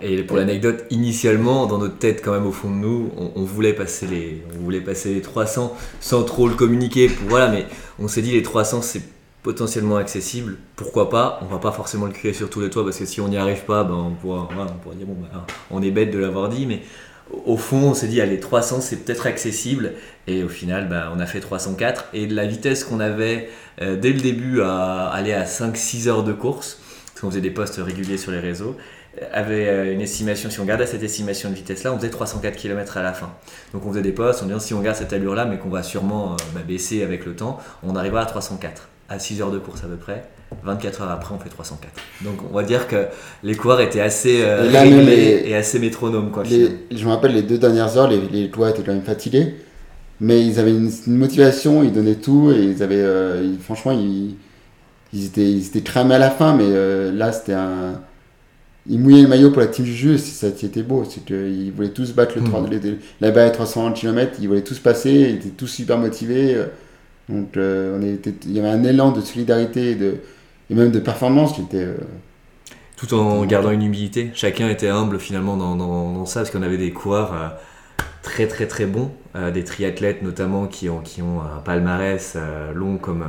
Et 0.00 0.22
pour 0.22 0.36
l'anecdote, 0.36 0.84
initialement, 0.90 1.66
dans 1.66 1.78
notre 1.78 1.98
tête, 1.98 2.22
quand 2.24 2.32
même, 2.32 2.46
au 2.46 2.52
fond 2.52 2.70
de 2.70 2.76
nous, 2.76 3.10
on, 3.16 3.42
voulait 3.42 3.72
passer 3.72 4.06
les, 4.06 4.44
on 4.56 4.62
voulait 4.62 4.80
passer 4.80 5.12
les 5.12 5.22
300 5.22 5.76
sans 6.00 6.22
trop 6.22 6.46
le 6.46 6.54
communiquer. 6.54 7.08
Voilà, 7.28 7.48
mais 7.48 7.66
on 7.98 8.06
s'est 8.06 8.22
dit 8.22 8.32
les 8.32 8.42
300, 8.42 8.82
c'est 8.82 9.02
potentiellement 9.42 9.96
accessible. 9.96 10.56
Pourquoi 10.76 11.10
pas? 11.10 11.40
On 11.42 11.46
va 11.46 11.58
pas 11.58 11.72
forcément 11.72 12.06
le 12.06 12.12
crier 12.12 12.32
sur 12.34 12.48
tous 12.48 12.60
les 12.60 12.70
toits 12.70 12.84
parce 12.84 12.98
que 12.98 13.06
si 13.06 13.20
on 13.20 13.28
n'y 13.28 13.38
arrive 13.38 13.64
pas, 13.64 13.84
ben, 13.84 13.94
on, 13.94 14.10
pourra, 14.12 14.48
on 14.52 14.78
pourra 14.78 14.94
dire 14.94 15.06
bon, 15.06 15.16
ben, 15.20 15.44
on 15.70 15.82
est 15.82 15.90
bête 15.90 16.12
de 16.12 16.18
l'avoir 16.18 16.48
dit, 16.48 16.66
mais 16.66 16.82
au- 17.46 17.56
fond, 17.56 17.90
on 17.90 17.94
s'est 17.94 18.08
dit 18.08 18.20
allez 18.20 18.38
300, 18.38 18.80
c'est 18.80 19.04
peut-être 19.04 19.26
accessible. 19.26 19.94
Et 20.26 20.44
au 20.44 20.48
final, 20.48 20.88
ben, 20.88 21.10
on 21.14 21.18
a 21.18 21.26
fait 21.26 21.40
304 21.40 22.06
et 22.12 22.26
de 22.26 22.34
la 22.34 22.46
vitesse 22.46 22.84
qu'on 22.84 23.00
avait 23.00 23.48
euh, 23.80 23.96
dès 23.96 24.12
le 24.12 24.20
début 24.20 24.60
à 24.60 25.08
aller 25.08 25.32
à 25.32 25.44
5-6 25.44 26.08
heures 26.08 26.22
de 26.22 26.32
course, 26.32 26.80
parce 27.06 27.20
qu'on 27.22 27.30
faisait 27.30 27.40
des 27.40 27.50
posts 27.50 27.80
réguliers 27.82 28.18
sur 28.18 28.30
les 28.30 28.40
réseaux 28.40 28.76
avait 29.32 29.68
euh, 29.68 29.92
une 29.92 30.00
estimation, 30.00 30.50
si 30.50 30.60
on 30.60 30.64
gardait 30.64 30.86
cette 30.86 31.02
estimation 31.02 31.50
de 31.50 31.54
vitesse 31.54 31.82
là, 31.84 31.92
on 31.92 31.96
faisait 31.98 32.10
304 32.10 32.56
km 32.56 32.96
à 32.96 33.02
la 33.02 33.12
fin. 33.12 33.30
Donc 33.72 33.84
on 33.86 33.90
faisait 33.90 34.02
des 34.02 34.12
posts 34.12 34.42
en 34.42 34.46
disant 34.46 34.60
si 34.60 34.72
on 34.74 34.80
garde 34.80 34.96
cette 34.96 35.12
allure 35.12 35.34
là, 35.34 35.44
mais 35.44 35.58
qu'on 35.58 35.68
va 35.68 35.82
sûrement 35.82 36.32
euh, 36.32 36.36
bah, 36.54 36.60
baisser 36.66 37.02
avec 37.02 37.26
le 37.26 37.34
temps, 37.34 37.58
on 37.82 37.96
arrivera 37.96 38.22
à 38.22 38.26
304. 38.26 38.88
À 39.08 39.18
6 39.18 39.42
heures 39.42 39.50
de 39.50 39.58
course 39.58 39.82
à 39.82 39.88
peu 39.88 39.96
près, 39.96 40.22
24 40.62 41.02
heures 41.02 41.10
après 41.10 41.34
on 41.34 41.38
fait 41.40 41.48
304. 41.48 41.92
Donc 42.22 42.38
on 42.48 42.54
va 42.54 42.62
dire 42.62 42.86
que 42.86 43.06
les 43.42 43.56
coureurs 43.56 43.80
étaient 43.80 44.00
assez 44.00 44.42
euh, 44.44 44.68
Et 44.68 44.70
là, 44.70 44.84
même 44.84 44.98
réglés 45.00 45.16
les- 45.42 45.50
et 45.50 45.56
assez 45.56 45.80
métronomes. 45.80 46.30
Quoi, 46.30 46.44
Les- 46.44 46.76
je 46.96 47.04
me 47.04 47.10
rappelle 47.10 47.32
les 47.34 47.42
deux 47.42 47.58
dernières 47.58 47.96
heures, 47.96 48.06
les, 48.08 48.20
les 48.20 48.44
étaient 48.44 48.82
quand 48.84 48.92
même 48.92 49.02
fatigués. 49.02 49.56
Mais 50.20 50.46
ils 50.46 50.60
avaient 50.60 50.70
une, 50.70 50.90
une 51.06 51.16
motivation, 51.16 51.82
ils 51.82 51.92
donnaient 51.92 52.14
tout 52.14 52.52
et 52.52 52.58
ils 52.62 52.82
avaient. 52.84 52.96
euh, 53.00 53.42
ils- 53.42 53.58
franchement, 53.58 53.90
ils, 53.90 54.36
ils, 55.12 55.26
étaient, 55.26 55.50
ils 55.50 55.66
étaient 55.66 55.80
cramés 55.80 56.14
à 56.14 56.18
la 56.18 56.30
fin, 56.30 56.54
mais 56.54 56.68
là, 57.12 57.32
c'était 57.32 57.54
un. 57.54 58.00
Ils 58.88 58.98
mouillaient 58.98 59.22
le 59.22 59.28
maillot 59.28 59.50
pour 59.50 59.60
la 59.60 59.66
team 59.68 59.84
Juju, 59.84 60.18
c'est 60.18 60.46
ça 60.46 60.52
qui 60.56 60.64
était 60.66 60.82
beau. 60.82 61.04
C'est 61.08 61.24
qu'ils 61.24 61.72
voulaient 61.72 61.90
tous 61.90 62.12
battre 62.14 62.34
le 62.36 62.42
Mhm. 62.42 62.48
3 62.48 62.66
les- 62.68 62.78
les- 62.80 62.98
la 63.20 63.30
barre 63.30 63.46
à 63.48 63.50
300 63.50 63.92
km, 63.92 64.38
ils 64.40 64.48
voulaient 64.48 64.62
tous 64.64 64.78
passer, 64.78 65.10
ils 65.12 65.34
étaient 65.36 65.48
tous 65.50 65.66
super 65.66 65.98
motivés. 65.98 66.54
euh, 66.54 66.66
Donc, 67.28 67.56
euh, 67.56 67.96
on 67.96 68.02
était, 68.02 68.34
il 68.46 68.52
y 68.52 68.58
avait 68.58 68.70
un 68.70 68.82
élan 68.82 69.12
de 69.12 69.20
solidarité 69.20 69.92
et, 69.92 69.94
de, 69.94 70.16
et 70.68 70.74
même 70.74 70.90
de 70.90 70.98
performance 70.98 71.52
qui 71.52 71.60
était. 71.62 71.76
euh, 71.84 71.94
tout 72.96 73.14
en 73.14 73.44
gardant 73.46 73.70
une 73.70 73.82
humilité. 73.82 74.30
Chacun 74.34 74.68
était 74.68 74.88
humble 74.88 75.18
finalement 75.20 75.56
dans, 75.56 75.76
dans- 75.76 76.12
dans 76.12 76.26
ça, 76.26 76.40
parce 76.40 76.50
qu'on 76.50 76.62
avait 76.62 76.76
des 76.76 76.90
coureurs 76.92 77.32
euh, 77.32 77.48
très 78.22 78.46
très 78.48 78.66
très 78.66 78.84
bons, 78.86 79.10
des 79.54 79.62
triathlètes 79.64 80.22
notamment 80.22 80.66
qui 80.66 80.88
ont, 80.88 81.00
qui 81.00 81.22
ont 81.22 81.40
un 81.40 81.60
palmarès 81.60 82.36
long 82.74 82.98
comme, 82.98 83.24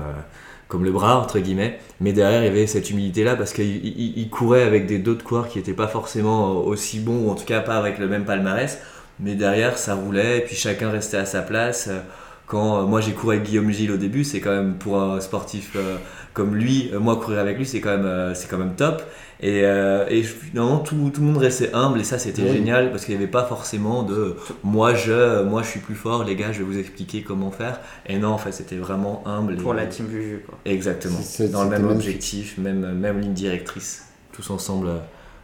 comme 0.72 0.86
le 0.86 0.92
bras, 0.92 1.20
entre 1.20 1.40
guillemets. 1.40 1.78
Mais 2.00 2.14
derrière, 2.14 2.42
il 2.42 2.46
y 2.46 2.50
avait 2.50 2.66
cette 2.66 2.90
humilité-là, 2.90 3.36
parce 3.36 3.54
ils 3.58 4.30
couraient 4.30 4.64
avec 4.64 4.88
des 4.88 5.00
d'autres 5.00 5.24
coureurs 5.26 5.50
qui 5.50 5.58
n'étaient 5.58 5.74
pas 5.74 5.88
forcément 5.88 6.56
aussi 6.64 7.00
bons, 7.00 7.26
ou 7.26 7.30
en 7.30 7.36
tout 7.36 7.44
cas 7.46 7.60
pas 7.60 7.76
avec 7.78 8.00
le 8.00 8.08
même 8.08 8.24
palmarès. 8.24 8.80
Mais 9.20 9.36
derrière, 9.36 9.78
ça 9.78 9.96
roulait, 9.96 10.38
et 10.40 10.42
puis 10.42 10.56
chacun 10.56 10.90
restait 10.90 11.18
à 11.18 11.26
sa 11.26 11.42
place. 11.42 11.90
Euh, 11.90 12.00
Quand 12.48 12.82
euh, 12.82 12.86
moi 12.86 13.02
j'ai 13.02 13.14
couru 13.14 13.36
avec 13.36 13.48
Guillaume 13.48 13.72
Gilles 13.72 13.92
au 13.92 13.98
début, 13.98 14.24
c'est 14.24 14.40
quand 14.42 14.52
même 14.52 14.76
pour 14.78 15.00
un 15.02 15.20
sportif 15.22 15.74
euh, 15.76 15.98
comme 16.34 16.56
lui, 16.56 16.90
euh, 16.94 17.00
moi 17.00 17.16
courir 17.18 17.40
avec 17.40 17.58
lui, 17.58 17.66
c'est 17.66 17.82
quand 17.82 17.90
même, 17.92 18.06
euh, 18.06 18.34
c'est 18.34 18.48
quand 18.50 18.58
même 18.58 18.76
top. 18.76 19.02
Et, 19.44 19.62
euh, 19.64 20.06
et 20.08 20.22
finalement, 20.22 20.78
tout, 20.80 20.96
tout 21.14 21.22
le 21.22 21.28
monde 21.28 21.38
restait 21.38 21.72
humble 21.74 22.00
et 22.00 22.04
ça 22.04 22.20
c'était 22.20 22.44
Oui. 22.44 22.54
génial 22.54 22.92
parce 22.92 23.06
qu'il 23.06 23.16
n'y 23.18 23.22
avait 23.24 23.32
pas 23.32 23.44
forcément 23.44 24.04
de 24.04 24.36
moi 24.64 24.94
je, 24.94 25.42
moi 25.44 25.64
je 25.64 25.68
suis 25.70 25.80
plus 25.80 25.96
fort, 25.96 26.24
les 26.24 26.36
gars, 26.36 26.52
je 26.52 26.60
vais 26.60 26.64
vous 26.64 26.78
expliquer 26.78 27.24
comment 27.24 27.50
faire. 27.50 27.80
Et 28.06 28.20
non, 28.20 28.30
en 28.30 28.38
fait, 28.38 28.52
c'était 28.52 28.76
vraiment 28.76 29.24
humble. 29.26 29.56
pour 29.58 29.74
et- 29.74 29.78
la 29.78 29.86
team 29.88 30.08
Juju. 30.12 30.44
Quoi. 30.46 30.60
Exactement. 30.66 31.18
C'est- 31.24 31.48
Dans 31.50 31.64
le 31.64 31.70
même 31.72 31.90
objectif, 31.90 32.58
même, 32.60 32.94
même 32.94 33.20
ligne 33.20 33.34
directrice, 33.34 34.06
tous 34.32 34.48
ensemble 34.52 34.90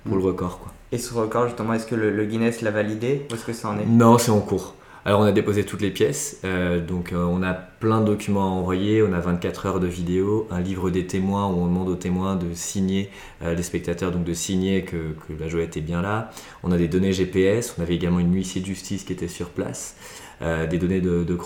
pour 0.06 0.16
Mm. 0.16 0.20
le 0.20 0.26
record. 0.26 0.60
Quoi. 0.60 0.72
Et 0.92 1.00
ce 1.00 1.14
record, 1.16 1.48
justement, 1.48 1.74
est-ce 1.74 1.88
que 1.88 1.96
le, 1.96 2.12
le 2.16 2.26
Guinness 2.26 2.62
l'a 2.62 2.72
validé? 2.72 3.26
Où 3.32 3.34
est-ce 3.34 3.46
que 3.46 3.52
ça 3.54 3.70
en 3.70 3.80
est? 3.80 3.86
Non, 3.86 4.18
c'est 4.20 4.32
en 4.32 4.40
cours. 4.42 4.76
Alors 5.08 5.22
on 5.22 5.24
a 5.24 5.32
déposé 5.32 5.64
toutes 5.64 5.80
les 5.80 5.90
pièces, 5.90 6.42
euh, 6.44 6.86
donc 6.86 7.14
euh, 7.14 7.24
on 7.24 7.42
a 7.42 7.54
plein 7.54 8.02
de 8.02 8.08
documents 8.08 8.44
à 8.44 8.50
envoyer, 8.50 9.02
on 9.02 9.14
a 9.14 9.22
24 9.22 9.66
heures 9.66 9.80
de 9.80 9.88
vidéo, 9.88 10.50
un 10.52 10.60
livre 10.60 10.90
des 10.90 11.08
témoins 11.08 11.48
où 11.48 11.62
on 11.62 11.66
demande 11.66 11.88
aux 11.88 11.96
témoins 11.96 12.36
de 12.36 12.54
signer, 12.54 13.10
euh, 13.42 13.56
les 13.56 13.64
spectateurs 13.64 14.12
donc 14.12 14.26
de 14.26 14.34
signer 14.34 14.84
que, 14.84 15.14
que 15.14 15.34
la 15.40 15.48
joie 15.48 15.62
est 15.62 15.80
bien 15.80 16.02
là. 16.02 16.30
On 16.62 16.74
a 16.74 16.78
des 16.78 16.90
données 16.90 17.14
GPS, 17.14 17.74
on 17.80 17.84
avait 17.84 17.96
également 17.96 18.20
une 18.20 18.36
huissier 18.36 18.60
de 18.60 18.66
justice 18.66 19.06
qui 19.06 19.14
était 19.14 19.30
sur 19.30 19.52
place, 19.52 19.96
des 20.42 20.78
données 20.78 21.00
de, 21.00 21.24
de 21.24 21.38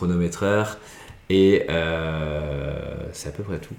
et 1.29 1.67
c'est 3.13 3.29
à 3.29 3.31
peu 3.31 3.43
près 3.43 3.59
tout. 3.59 3.75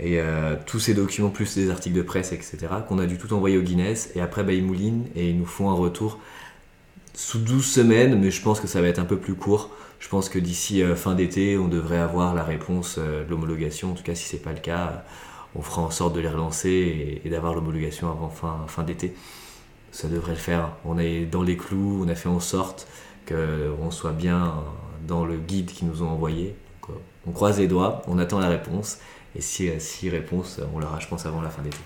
Et 0.00 0.20
tous 0.66 0.80
ces 0.80 0.92
documents, 0.92 1.30
plus 1.30 1.54
des 1.54 1.70
articles 1.70 1.96
de 1.96 2.02
presse, 2.02 2.32
etc., 2.32 2.58
qu'on 2.86 2.98
a 2.98 3.06
dû 3.06 3.16
tout 3.16 3.32
envoyer 3.32 3.56
au 3.56 3.62
Guinness, 3.62 4.10
et 4.14 4.20
après 4.20 4.44
bah, 4.44 4.52
ils 4.52 4.62
moulinent 4.62 5.06
et 5.16 5.30
ils 5.30 5.38
nous 5.38 5.46
font 5.46 5.70
un 5.70 5.74
retour 5.74 6.20
sous 7.14 7.38
12 7.38 7.64
semaines, 7.64 8.18
mais 8.20 8.30
je 8.30 8.42
pense 8.42 8.60
que 8.60 8.66
ça 8.66 8.80
va 8.80 8.88
être 8.88 8.98
un 8.98 9.04
peu 9.04 9.18
plus 9.18 9.34
court. 9.34 9.70
Je 10.00 10.08
pense 10.08 10.28
que 10.28 10.38
d'ici 10.38 10.82
euh, 10.82 10.96
fin 10.96 11.14
d'été, 11.14 11.56
on 11.56 11.68
devrait 11.68 11.98
avoir 11.98 12.34
la 12.34 12.42
réponse 12.42 12.96
euh, 12.98 13.24
de 13.24 13.30
l'homologation. 13.30 13.92
En 13.92 13.94
tout 13.94 14.02
cas, 14.02 14.14
si 14.14 14.24
c'est 14.24 14.42
pas 14.42 14.52
le 14.52 14.58
cas, 14.58 14.86
euh, 14.86 14.98
on 15.54 15.62
fera 15.62 15.82
en 15.82 15.90
sorte 15.90 16.14
de 16.14 16.20
les 16.20 16.28
relancer 16.28 17.22
et, 17.24 17.30
d'avoir 17.30 17.54
l'homologation 17.54 18.10
avant 18.10 18.28
fin, 18.28 18.64
fin 18.66 18.82
d'été. 18.82 19.14
Ça 19.92 20.08
devrait 20.08 20.32
le 20.32 20.38
faire. 20.38 20.72
On 20.84 20.98
est 20.98 21.24
dans 21.24 21.42
les 21.42 21.56
clous, 21.56 22.02
on 22.04 22.08
a 22.08 22.16
fait 22.16 22.28
en 22.28 22.40
sorte 22.40 22.88
qu'on 23.28 23.90
soit 23.90 24.12
bien 24.12 24.54
dans 25.06 25.24
le 25.24 25.36
guide 25.36 25.70
qu'ils 25.70 25.88
nous 25.88 26.02
ont 26.02 26.08
envoyé. 26.08 26.56
On 27.26 27.30
croise 27.30 27.58
les 27.58 27.68
doigts, 27.68 28.02
on 28.08 28.18
attend 28.18 28.40
la 28.40 28.48
réponse. 28.48 28.98
Et 29.36 29.40
si, 29.40 29.70
si 29.78 30.10
réponse, 30.10 30.60
on 30.74 30.80
l'aura, 30.80 30.98
je 30.98 31.06
pense, 31.06 31.24
avant 31.24 31.40
la 31.40 31.48
fin 31.48 31.62
d'été. 31.62 31.78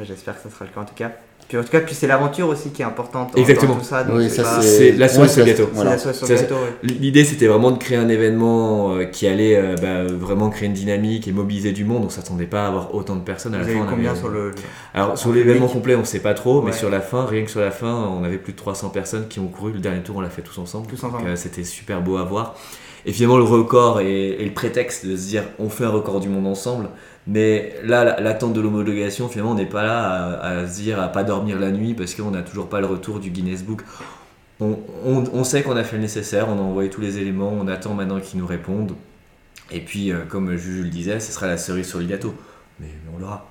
J'espère 0.00 0.36
que 0.36 0.48
ça 0.48 0.54
sera 0.54 0.64
le 0.64 0.70
cas 0.70 0.80
en 0.80 0.84
tout 0.84 0.94
cas. 0.94 1.12
Puis 1.48 1.56
en 1.56 1.62
tout 1.62 1.70
cas, 1.70 1.80
puis 1.80 1.94
c'est 1.94 2.08
l'aventure 2.08 2.48
aussi 2.48 2.70
qui 2.70 2.82
est 2.82 2.84
importante 2.84 3.36
Exactement. 3.38 3.74
dans 3.74 3.78
tout 3.80 3.84
ça. 3.86 4.02
donc 4.02 4.16
Oui, 4.16 4.28
c'est 4.28 4.42
ça 4.42 4.56
pas- 4.56 4.62
c'est 4.62 4.92
la 4.92 5.06
cerise 5.08 5.20
ouais, 5.22 5.28
sur 5.34 5.44
le 5.44 5.50
gâteau. 5.52 5.64
c'est 5.68 5.74
Voilà. 5.74 5.90
la 5.92 5.98
sauce 5.98 6.16
sur 6.18 6.26
gâteau, 6.28 6.54
ouais. 6.54 6.72
L'idée, 6.82 7.24
c'était 7.24 7.46
vraiment 7.46 7.70
de 7.70 7.78
créer 7.78 7.96
un 7.98 8.08
événement 8.08 8.94
euh, 8.96 9.04
qui 9.04 9.28
allait 9.28 9.54
euh, 9.56 9.76
bah, 9.80 10.02
vraiment 10.12 10.50
créer 10.50 10.66
une 10.66 10.74
dynamique 10.74 11.28
et 11.28 11.32
mobiliser 11.32 11.70
du 11.70 11.84
monde. 11.84 12.02
On 12.04 12.08
s'attendait 12.10 12.46
pas 12.46 12.64
à 12.64 12.68
avoir 12.68 12.94
autant 12.96 13.14
de 13.14 13.20
personnes 13.20 13.54
à 13.54 13.58
Vous 13.58 13.64
la 13.64 13.70
avez 13.70 13.78
fin. 13.80 13.86
combien 13.88 14.10
avait- 14.10 14.18
sur 14.18 14.28
le. 14.28 14.50
Alors 14.92 15.16
sur 15.16 15.30
en 15.30 15.34
l'événement 15.34 15.68
complet, 15.68 15.94
on 15.94 16.04
sait 16.04 16.18
pas 16.20 16.34
trop, 16.34 16.62
mais 16.62 16.72
sur 16.72 16.90
la 16.90 17.00
fin, 17.00 17.26
rien 17.26 17.44
que 17.44 17.50
sur 17.50 17.60
la 17.60 17.70
fin, 17.70 17.94
on 17.94 18.24
avait 18.24 18.38
plus 18.38 18.52
de 18.52 18.58
300 18.58 18.88
personnes 18.88 19.28
qui 19.28 19.38
ont 19.38 19.46
couru. 19.46 19.72
Le 19.72 19.78
dernier 19.78 20.00
tour, 20.00 20.16
on 20.16 20.20
l'a 20.20 20.30
fait 20.30 20.42
tous 20.42 20.58
ensemble. 20.58 20.88
Tous 20.88 20.96
ensemble. 21.04 21.18
Donc, 21.18 21.28
euh, 21.28 21.36
c'était 21.36 21.62
super 21.64 22.00
beau 22.02 22.16
à 22.16 22.24
voir. 22.24 22.56
Et 23.06 23.12
finalement, 23.12 23.38
le 23.38 23.44
record 23.44 24.00
est, 24.00 24.36
le 24.44 24.50
prétexte 24.52 25.06
de 25.06 25.16
se 25.16 25.28
dire 25.28 25.44
on 25.60 25.70
fait 25.70 25.84
un 25.84 25.90
record 25.90 26.18
du 26.20 26.28
monde 26.28 26.46
ensemble. 26.46 26.88
Mais 27.28 27.74
là, 27.84 28.04
la- 28.04 28.20
l'attente 28.20 28.52
de 28.52 28.60
l'homologation, 28.60 29.28
finalement, 29.28 29.52
on 29.52 29.56
n'est 29.56 29.64
pas 29.64 29.84
là 29.84 30.40
à, 30.40 30.66
se 30.66 30.74
dire 30.74 31.00
à 31.00 31.08
pas 31.08 31.22
dormir 31.22 31.58
la 31.58 31.70
nuit 31.70 31.94
parce 31.94 32.14
qu'on 32.14 32.32
n'a 32.32 32.42
toujours 32.42 32.68
pas 32.68 32.80
le 32.80 32.86
retour 32.86 33.20
du 33.20 33.30
Guinness 33.30 33.62
Book. 33.62 33.82
On, 34.58 35.44
sait 35.44 35.62
qu'on 35.62 35.76
a 35.76 35.84
fait 35.84 35.96
le 35.96 36.02
nécessaire, 36.02 36.48
on 36.48 36.58
a 36.58 36.62
envoyé 36.62 36.88
tous 36.90 37.00
les 37.02 37.18
éléments, 37.18 37.52
on 37.52 37.68
attend 37.68 37.94
maintenant 37.94 38.20
qu'ils 38.20 38.40
nous 38.40 38.46
répondent. 38.46 38.94
Et 39.70 39.80
puis, 39.80 40.12
euh, 40.12 40.20
comme 40.28 40.56
Juju 40.56 40.84
le 40.84 40.88
disait, 40.88 41.20
ce 41.20 41.30
sera 41.30 41.46
la 41.46 41.58
cerise 41.58 41.88
sur 41.88 41.98
le 41.98 42.06
gâteau. 42.06 42.34
mais, 42.80 42.86
on 43.14 43.18
l'aura. 43.18 43.50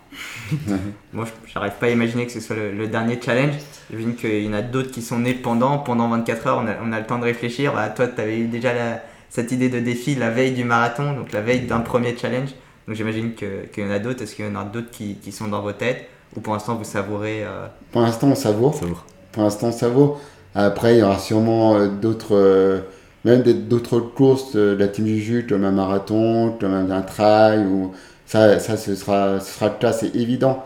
Moi, 1.14 1.26
j'arrive 1.54 1.74
pas 1.80 1.88
à 1.88 1.90
imaginer 1.90 2.26
que 2.26 2.32
ce 2.32 2.40
soit 2.40 2.56
le, 2.56 2.88
dernier 2.88 3.20
challenge. 3.24 3.54
J'imagine 3.90 4.16
qu'il 4.16 4.44
y 4.44 4.48
en 4.50 4.54
a 4.54 4.62
d'autres 4.64 4.92
qui 4.92 5.02
sont 5.02 5.20
nés 5.20 5.34
pendant, 5.36 5.78
pendant 5.78 6.10
24 6.10 6.48
heures, 6.48 6.64
on 6.64 6.68
a, 6.68 6.76
on 6.84 6.92
a 6.92 7.00
le 7.00 7.06
temps 7.06 7.20
de 7.20 7.26
réfléchir. 7.26 7.74
Bah, 7.74 7.90
toi, 7.90 8.08
tu 8.08 8.20
avais 8.20 8.44
déjà 8.46 8.74
la- 8.74 9.02
cette 9.30 9.52
idée 9.52 9.70
de 9.70 9.80
défi 9.80 10.16
la 10.16 10.30
veille 10.30 10.54
du 10.54 10.64
marathon, 10.64 11.14
donc 11.14 11.32
la 11.32 11.42
veille 11.42 11.62
d'un 11.62 11.80
premier 11.80 12.16
challenge. 12.18 12.50
Donc 12.88 12.96
j'imagine 12.96 13.34
que- 13.36 13.66
qu'il 13.68 13.84
y 13.84 13.88
en 13.88 13.92
a 13.92 14.00
d'autres. 14.00 14.22
Est-ce 14.24 14.36
qu'il 14.36 14.46
y 14.46 14.48
en 14.50 14.56
a 14.56 14.64
d'autres 14.64 14.92
qui, 14.92 15.16
qui 15.16 15.32
sont 15.32 15.48
dans 15.48 15.62
vos 15.62 15.74
têtes 15.74 16.06
Ou 16.36 16.42
pour 16.42 16.54
l'instant, 16.54 16.76
vous 16.76 16.84
savourez 16.84 17.44
euh, 17.44 17.68
Pour 17.92 18.02
l'instant, 18.02 18.28
on 18.28 18.36
savoure. 18.36 18.76
Ça 18.76 18.86
vaut. 18.86 18.98
Pour 19.32 19.44
l'instant, 19.44 19.72
ça 19.72 19.90
vaut. 19.90 20.18
Après, 20.54 20.96
il 20.96 21.00
y 21.00 21.04
aura 21.04 21.20
sûrement 21.20 21.76
euh, 21.76 21.88
d'autres, 21.88 22.36
euh, 22.36 22.82
même 23.24 23.42
d'autres 23.44 24.00
courses 24.00 24.56
de 24.56 24.76
la 24.78 24.88
team 24.88 25.06
Juju, 25.08 25.46
comme 25.48 25.66
un 25.66 25.72
marathon, 25.72 26.56
comme 26.60 26.74
un, 26.74 26.90
un 26.92 27.02
trail, 27.02 27.66
ou 27.66 27.92
ça, 28.26 28.60
ça 28.60 28.78
ce 28.78 28.96
sera, 28.96 29.40
ce 29.40 29.54
sera 29.54 29.68
le 29.70 29.76
cas, 29.80 29.92
c'est 29.94 30.16
évident. 30.16 30.64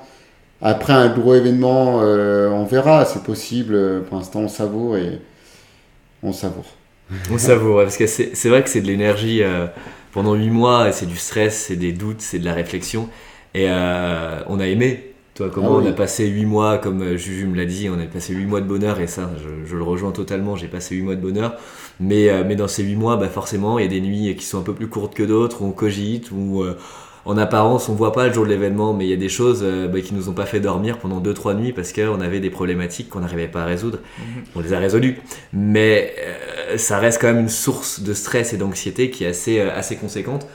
Après 0.61 0.93
un 0.93 1.09
gros 1.09 1.35
événement, 1.35 2.01
euh, 2.01 2.49
on 2.49 2.65
verra, 2.65 3.05
c'est 3.05 3.23
possible. 3.23 4.03
Pour 4.05 4.17
l'instant, 4.19 4.41
on 4.41 4.47
savoure 4.49 4.97
et 4.97 5.21
on 6.23 6.33
savoure. 6.33 6.65
On 7.29 7.37
savoure, 7.37 7.77
ouais, 7.77 7.83
parce 7.83 7.97
que 7.97 8.07
c'est 8.07 8.49
vrai 8.49 8.63
que 8.63 8.69
c'est 8.69 8.81
de 8.81 8.87
l'énergie 8.87 9.41
euh, 9.41 9.65
pendant 10.11 10.35
8 10.35 10.49
mois, 10.49 10.89
et 10.89 10.91
c'est 10.91 11.05
du 11.07 11.17
stress, 11.17 11.65
c'est 11.67 11.75
des 11.75 11.91
doutes, 11.91 12.21
c'est 12.21 12.39
de 12.39 12.45
la 12.45 12.53
réflexion. 12.53 13.09
Et 13.55 13.65
euh, 13.69 14.41
on 14.47 14.59
a 14.59 14.67
aimé. 14.67 15.05
Toi, 15.33 15.49
comment 15.51 15.75
Ah 15.75 15.77
oui. 15.77 15.83
on 15.83 15.85
a 15.85 15.91
passé 15.93 16.27
8 16.27 16.45
mois, 16.45 16.77
comme 16.77 17.01
euh, 17.01 17.17
Juju 17.17 17.47
me 17.47 17.55
l'a 17.57 17.65
dit, 17.65 17.89
on 17.89 17.99
a 17.99 18.05
passé 18.05 18.33
8 18.33 18.45
mois 18.45 18.61
de 18.61 18.67
bonheur, 18.67 18.99
et 18.99 19.07
ça, 19.07 19.31
je, 19.37 19.65
je 19.67 19.75
le 19.77 19.83
rejoins 19.83 20.11
totalement, 20.11 20.55
j'ai 20.55 20.67
passé 20.67 20.95
8 20.95 21.01
mois 21.01 21.15
de 21.15 21.21
bonheur. 21.21 21.55
Mais, 21.99 22.29
euh, 22.29 22.43
mais 22.45 22.55
dans 22.55 22.67
ces 22.67 22.83
8 22.83 22.95
mois, 22.95 23.17
bah, 23.17 23.27
forcément, 23.29 23.79
il 23.79 23.83
y 23.83 23.87
a 23.87 23.89
des 23.89 24.01
nuits 24.01 24.35
qui 24.35 24.45
sont 24.45 24.59
un 24.59 24.63
peu 24.63 24.73
plus 24.73 24.87
courtes 24.87 25.15
que 25.15 25.23
d'autres, 25.23 25.61
où 25.63 25.65
on 25.65 25.71
cogite, 25.71 26.31
où 26.31 26.63
en 27.25 27.37
apparence, 27.37 27.89
on 27.89 27.93
voit 27.93 28.13
pas 28.13 28.27
le 28.27 28.33
jour 28.33 28.45
de 28.45 28.49
l'événement, 28.49 28.93
mais 28.93 29.05
il 29.05 29.09
y 29.09 29.13
a 29.13 29.17
des 29.17 29.29
choses 29.29 29.59
euh, 29.63 29.87
bah, 29.87 30.01
qui 30.01 30.13
nous 30.13 30.29
ont 30.29 30.33
pas 30.33 30.45
fait 30.45 30.59
dormir 30.59 30.97
pendant 30.97 31.19
2-3 31.19 31.55
nuits 31.55 31.73
parce 31.73 31.91
qu'on 31.91 32.21
avait 32.21 32.39
des 32.39 32.49
problématiques 32.49 33.09
qu'on 33.09 33.19
n'arrivait 33.19 33.47
pas 33.47 33.63
à 33.63 33.65
résoudre. 33.65 33.99
On 34.55 34.61
les 34.61 34.73
a 34.73 34.79
résolues. 34.79 35.19
Mais 35.51 36.13
euh, 36.19 36.77
ça 36.77 36.97
reste 36.97 37.19
quand 37.19 37.27
même 37.27 37.39
une 37.39 37.49
source 37.49 38.01
de 38.01 38.13
stress 38.13 38.53
et 38.53 38.57
d'anxiété 38.57 39.09
qui 39.09 39.25
est 39.25 39.27
assez, 39.27 39.59
euh, 39.59 39.75
assez 39.75 39.97
conséquente. 39.97 40.47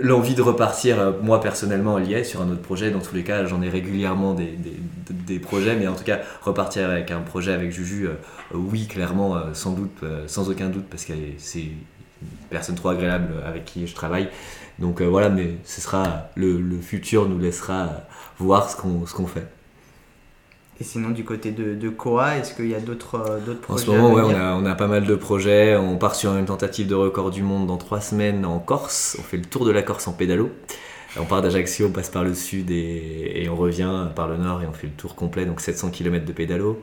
L'envie 0.00 0.34
de 0.34 0.40
repartir, 0.40 1.14
moi 1.22 1.40
personnellement, 1.40 1.98
est 1.98 2.24
sur 2.24 2.40
un 2.40 2.50
autre 2.50 2.62
projet. 2.62 2.90
Dans 2.90 3.00
tous 3.00 3.14
les 3.14 3.24
cas, 3.24 3.44
j'en 3.44 3.60
ai 3.60 3.68
régulièrement 3.68 4.32
des, 4.32 4.46
des, 4.46 4.76
des 5.10 5.38
projets, 5.38 5.76
mais 5.76 5.86
en 5.86 5.94
tout 5.94 6.04
cas, 6.04 6.20
repartir 6.40 6.88
avec 6.88 7.10
un 7.10 7.20
projet 7.20 7.52
avec 7.52 7.72
Juju, 7.72 8.06
euh, 8.06 8.14
oui, 8.54 8.86
clairement, 8.86 9.36
sans 9.52 9.72
doute, 9.72 10.00
sans 10.28 10.48
aucun 10.48 10.70
doute, 10.70 10.86
parce 10.88 11.04
que 11.04 11.12
c'est 11.36 11.60
une 11.60 11.68
personne 12.48 12.74
trop 12.74 12.88
agréable 12.88 13.34
avec 13.44 13.66
qui 13.66 13.86
je 13.86 13.94
travaille. 13.94 14.30
Donc 14.78 15.00
euh, 15.00 15.06
voilà, 15.06 15.28
mais 15.30 15.56
ce 15.64 15.80
sera 15.80 16.28
le, 16.36 16.60
le 16.60 16.80
futur 16.80 17.28
nous 17.28 17.38
laissera 17.38 17.82
euh, 17.84 17.88
voir 18.38 18.70
ce 18.70 18.76
qu'on 18.76 19.26
fait. 19.26 19.46
Et 20.80 20.84
sinon, 20.84 21.10
du 21.10 21.24
côté 21.24 21.52
de, 21.52 21.74
de 21.74 21.88
Koa, 21.88 22.36
est-ce 22.38 22.54
qu'il 22.54 22.68
y 22.68 22.74
a 22.74 22.80
d'autres 22.80 23.16
euh, 23.16 23.40
d'autres 23.40 23.60
En 23.68 23.76
projets 23.76 23.76
ce 23.76 23.90
moment, 23.90 24.12
ouais, 24.12 24.22
on 24.22 24.30
a, 24.34 24.54
on 24.54 24.64
a 24.64 24.74
pas 24.76 24.86
mal 24.86 25.04
de 25.06 25.14
projets. 25.16 25.76
On 25.76 25.98
part 25.98 26.14
sur 26.14 26.36
une 26.36 26.44
tentative 26.46 26.86
de 26.86 26.94
record 26.94 27.30
du 27.32 27.42
monde 27.42 27.66
dans 27.66 27.78
trois 27.78 28.00
semaines 28.00 28.44
en 28.46 28.60
Corse. 28.60 29.16
On 29.18 29.22
fait 29.22 29.36
le 29.38 29.44
tour 29.44 29.64
de 29.64 29.72
la 29.72 29.82
Corse 29.82 30.06
en 30.06 30.12
pédalo. 30.12 30.50
On 31.18 31.24
part 31.26 31.42
d'Ajaccio, 31.42 31.86
on 31.88 31.92
passe 31.92 32.10
par 32.10 32.24
le 32.24 32.34
sud 32.34 32.70
et, 32.70 33.42
et 33.42 33.48
on 33.48 33.56
revient 33.56 34.08
par 34.16 34.28
le 34.28 34.36
nord 34.36 34.62
et 34.62 34.66
on 34.66 34.72
fait 34.72 34.88
le 34.88 34.92
tour 34.94 35.16
complet, 35.16 35.46
donc 35.46 35.60
700 35.60 35.90
km 35.90 36.24
de 36.26 36.32
pédalo. 36.32 36.82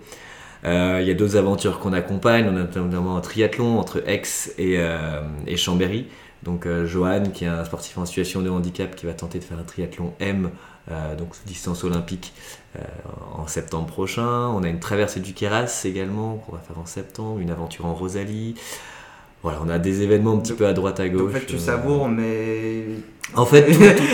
Euh, 0.66 1.00
Il 1.02 1.08
y 1.08 1.12
a 1.12 1.16
d'autres 1.16 1.38
aventures 1.38 1.80
qu'on 1.80 1.94
accompagne. 1.94 2.46
On 2.50 2.58
a 2.58 2.64
notamment 2.64 3.18
un 3.18 3.22
triathlon 3.22 3.80
entre 3.80 4.04
Aix 4.08 4.24
et, 4.58 4.76
euh, 4.80 5.22
et 5.48 5.58
Chambéry. 5.58 6.08
Donc 6.44 6.66
euh, 6.66 6.86
Johan, 6.86 7.24
qui 7.34 7.46
est 7.46 7.48
un 7.48 7.64
sportif 7.66 7.98
en 7.98 8.06
situation 8.06 8.42
de 8.42 8.50
handicap, 8.50 8.96
qui 8.96 9.06
va 9.06 9.14
tenter 9.14 9.40
de 9.40 9.44
faire 9.44 9.58
un 9.58 9.64
triathlon 9.64 10.14
M, 10.20 10.52
euh, 10.92 11.16
donc 11.16 11.36
distance 11.46 11.84
olympique, 11.84 12.34
euh, 12.78 12.82
en 13.36 13.48
septembre 13.48 13.88
prochain. 13.88 14.48
On 14.50 14.64
a 14.64 14.68
une 14.68 14.80
traversée 14.80 15.20
du 15.20 15.34
Kéras 15.34 15.84
également 15.86 16.36
qu'on 16.38 16.54
va 16.54 16.60
faire 16.60 16.78
en 16.78 16.86
septembre, 16.86 17.40
une 17.40 17.52
aventure 17.52 17.86
en 17.86 17.94
Rosalie. 17.94 18.56
Voilà, 19.44 19.60
on 19.66 19.70
a 19.70 19.78
des 19.78 20.02
événements 20.02 20.34
un 20.34 20.38
petit 20.38 20.52
Donc- 20.52 20.60
peu 20.60 20.68
à 20.68 20.74
droite 20.74 21.00
à 21.02 21.10
gauche. 21.10 21.30
en 21.30 21.34
fait, 21.40 21.46
tu 21.46 21.56
euh, 21.56 21.60
savoures, 21.60 22.08
mais. 22.08 22.86
En 23.36 23.46
fait, 23.46 23.64
tout- 23.72 24.06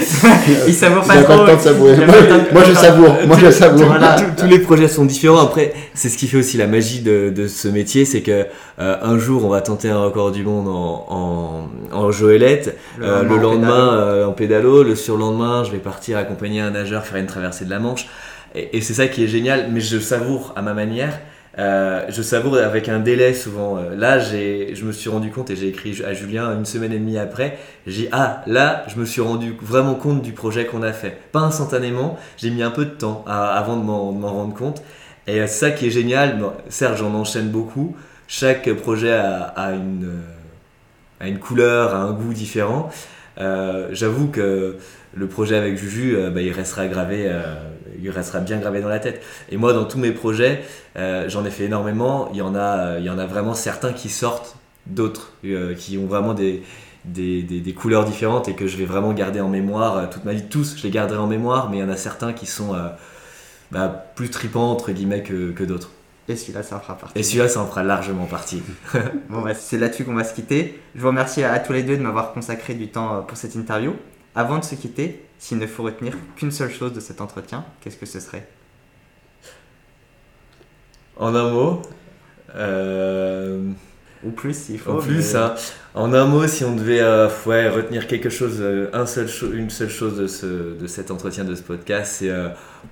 Il 0.67 0.73
savoure 0.73 1.03
Il 1.03 1.07
pas 1.07 1.21
trop. 1.23 1.43
le 1.43 1.49
temps 1.49 1.55
de 1.57 1.61
savourer. 1.61 1.93
Il 1.97 2.03
a 2.03 2.07
Moi, 2.53 2.63
je 2.67 2.73
savoure. 2.73 3.15
Moi, 3.27 3.37
je 3.39 3.51
savoure. 3.51 3.85
Voilà. 3.87 4.15
tous- 4.15 4.41
tous 4.43 4.47
les 4.47 4.59
projets 4.59 4.87
sont 4.87 5.03
différents. 5.05 5.39
Après, 5.43 5.73
c'est 5.93 6.07
ce 6.09 6.17
qui 6.17 6.27
fait 6.27 6.37
aussi 6.37 6.57
la 6.57 6.67
magie 6.67 7.01
de, 7.01 7.29
de 7.29 7.47
ce 7.47 7.67
métier, 7.67 8.05
c'est 8.05 8.21
que 8.21 8.45
euh, 8.79 8.95
un 9.01 9.19
jour 9.19 9.43
on 9.45 9.49
va 9.49 9.61
tenter 9.61 9.89
un 9.89 9.99
record 9.99 10.31
du 10.31 10.43
monde 10.43 10.67
en, 10.69 11.05
en, 11.09 11.69
en 11.95 12.11
joëlette, 12.11 12.77
Euh, 13.01 13.23
le 13.23 13.35
en 13.35 13.37
lendemain 13.37 13.89
pédalo. 13.89 14.01
euh, 14.01 14.25
en 14.25 14.31
pédalo, 14.31 14.83
le 14.83 14.95
surlendemain 14.95 15.63
je 15.65 15.71
vais 15.71 15.79
partir 15.79 16.17
accompagner 16.17 16.61
un 16.61 16.71
nageur 16.71 17.05
faire 17.05 17.17
une 17.17 17.25
traversée 17.27 17.65
de 17.65 17.69
la 17.71 17.79
Manche. 17.79 18.07
Et, 18.55 18.77
et 18.77 18.81
c'est 18.81 18.93
ça 18.93 19.07
qui 19.07 19.23
est 19.23 19.27
génial, 19.27 19.69
mais 19.71 19.81
je 19.81 19.99
savoure 19.99 20.53
à 20.55 20.61
ma 20.61 20.73
manière. 20.73 21.19
Euh, 21.59 22.05
je 22.07 22.21
savoure 22.21 22.57
avec 22.57 22.87
un 22.87 22.99
délai 22.99 23.33
souvent. 23.33 23.77
Euh, 23.77 23.95
Là, 23.95 24.19
je 24.19 24.85
me 24.85 24.91
suis 24.93 25.09
rendu 25.09 25.29
compte 25.29 25.49
et 25.49 25.55
j'ai 25.57 25.67
écrit 25.67 26.01
à 26.05 26.13
Julien 26.13 26.55
une 26.57 26.65
semaine 26.65 26.93
et 26.93 26.99
demie 26.99 27.17
après. 27.17 27.57
J'ai 27.85 28.03
dit, 28.03 28.09
ah, 28.13 28.41
là, 28.47 28.85
je 28.87 28.97
me 28.97 29.05
suis 29.05 29.21
rendu 29.21 29.55
vraiment 29.61 29.95
compte 29.95 30.21
du 30.21 30.31
projet 30.31 30.65
qu'on 30.65 30.83
a 30.83 30.93
fait. 30.93 31.17
Pas 31.33 31.41
instantanément, 31.41 32.17
j'ai 32.37 32.49
mis 32.49 32.63
un 32.63 32.71
peu 32.71 32.85
de 32.85 32.91
temps 32.91 33.25
avant 33.27 33.75
de 33.75 33.83
m'en, 33.83 34.11
rendre 34.11 34.53
compte. 34.53 34.81
Et 35.27 35.41
euh, 35.41 35.47
c'est 35.47 35.65
ça 35.65 35.71
qui 35.71 35.87
est 35.87 35.91
génial. 35.91 36.39
Bon, 36.39 36.53
certes, 36.69 36.97
j'en 36.97 37.13
enchaîne 37.13 37.49
beaucoup. 37.49 37.95
Chaque 38.27 38.71
projet 38.73 39.11
a, 39.11 39.71
une, 39.73 40.21
a 41.19 41.27
une 41.27 41.39
couleur, 41.39 41.93
a 41.95 41.97
un 41.97 42.11
goût 42.11 42.33
différent. 42.33 42.89
J'avoue 43.37 44.27
que 44.27 44.77
le 45.15 45.27
projet 45.27 45.55
avec 45.55 45.77
Juju, 45.77 46.15
bah, 46.31 46.41
il 46.41 46.51
restera 46.51 46.85
gravé, 46.85 47.27
il 48.03 48.09
restera 48.09 48.39
bien 48.39 48.57
gravé 48.59 48.81
dans 48.81 48.89
la 48.89 48.99
tête. 48.99 49.21
Et 49.49 49.57
moi, 49.57 49.73
dans 49.73 49.85
tous 49.85 49.97
mes 49.99 50.11
projets, 50.11 50.61
euh, 50.97 51.27
j'en 51.29 51.45
ai 51.45 51.51
fait 51.51 51.65
énormément. 51.65 52.29
Il 52.33 52.37
y 52.37 52.41
en 52.41 52.55
a, 52.55 52.97
il 52.99 53.05
y 53.05 53.09
en 53.09 53.17
a 53.19 53.25
vraiment 53.25 53.53
certains 53.53 53.93
qui 53.93 54.09
sortent, 54.09 54.55
d'autres 54.87 55.33
euh, 55.45 55.73
qui 55.75 55.97
ont 55.97 56.05
vraiment 56.07 56.33
des, 56.33 56.63
des, 57.05 57.43
des- 57.43 57.61
des 57.61 57.73
couleurs 57.73 58.05
différentes 58.05 58.47
et 58.49 58.55
que 58.55 58.67
je 58.67 58.77
vais 58.77 58.85
vraiment 58.85 59.13
garder 59.13 59.41
en 59.41 59.49
mémoire 59.49 59.97
euh, 59.97 60.05
toute 60.11 60.25
ma 60.25 60.33
vie. 60.33 60.43
Tous, 60.49 60.75
je 60.77 60.83
les 60.83 60.89
garderai 60.91 61.19
en 61.19 61.27
mémoire, 61.27 61.69
mais 61.69 61.77
il 61.77 61.79
y 61.81 61.83
en 61.83 61.89
a 61.89 61.97
certains 61.97 62.33
qui 62.33 62.45
sont 62.45 62.73
euh, 62.75 62.87
bah, 63.71 63.87
plus 64.15 64.29
tripants 64.29 64.71
entre 64.71 64.91
guillemets 64.91 65.23
que, 65.23 65.51
que 65.51 65.63
d'autres. 65.63 65.91
Et 66.27 66.35
celui-là, 66.35 66.61
ça 66.61 66.75
en 66.77 66.79
fera 66.79 66.95
partie. 66.95 67.17
Et 67.19 67.23
celui-là, 67.23 67.49
ça 67.49 67.59
en 67.61 67.65
fera 67.65 67.83
largement 67.83 68.25
partie. 68.25 68.61
Bon, 69.29 69.41
bah, 69.41 69.53
c'est 69.55 69.77
là-dessus 69.77 70.05
qu'on 70.05 70.13
va 70.13 70.23
se 70.23 70.33
quitter. 70.33 70.79
Je 70.95 71.01
vous 71.01 71.07
remercie 71.07 71.43
à, 71.43 71.53
à 71.53 71.59
tous 71.59 71.73
les 71.73 71.81
deux 71.83 71.97
de 71.97 72.03
m'avoir 72.03 72.33
consacré 72.33 72.75
du 72.75 72.89
temps 72.89 73.17
euh, 73.17 73.21
pour 73.21 73.37
cette 73.37 73.55
interview. 73.55 73.93
Avant 74.35 74.57
de 74.59 74.63
se 74.63 74.75
quitter, 74.75 75.25
s'il 75.37 75.57
ne 75.57 75.67
faut 75.67 75.83
retenir 75.83 76.13
qu'une 76.35 76.51
seule 76.51 76.71
chose 76.71 76.93
de 76.93 76.99
cet 76.99 77.19
entretien, 77.21 77.65
qu'est-ce 77.81 77.97
que 77.97 78.05
ce 78.05 78.19
serait? 78.19 78.47
En 81.17 81.35
un 81.35 81.49
mot, 81.51 81.81
euh, 82.55 83.61
Ou 84.23 84.31
plus 84.31 84.53
s'il 84.55 84.79
faut. 84.79 84.91
En 84.91 84.97
plus, 84.99 85.33
mais- 85.33 85.39
hein, 85.39 85.55
en 85.95 86.13
un 86.13 86.25
mot, 86.25 86.47
si 86.47 86.63
on 86.63 86.75
devait 86.75 87.01
euh, 87.01 87.27
ouais, 87.45 87.67
retenir 87.69 88.07
quelque 88.07 88.29
chose, 88.29 88.57
euh, 88.61 88.89
un 88.93 89.05
seul 89.05 89.27
cho- 89.27 89.51
une 89.51 89.69
seule 89.69 89.89
chose 89.89 90.17
de, 90.17 90.27
ce, 90.27 90.45
de 90.79 90.87
cet 90.87 91.11
entretien, 91.11 91.43
de 91.43 91.55
ce 91.55 91.61
podcast, 91.63 92.17
c'est 92.19 92.31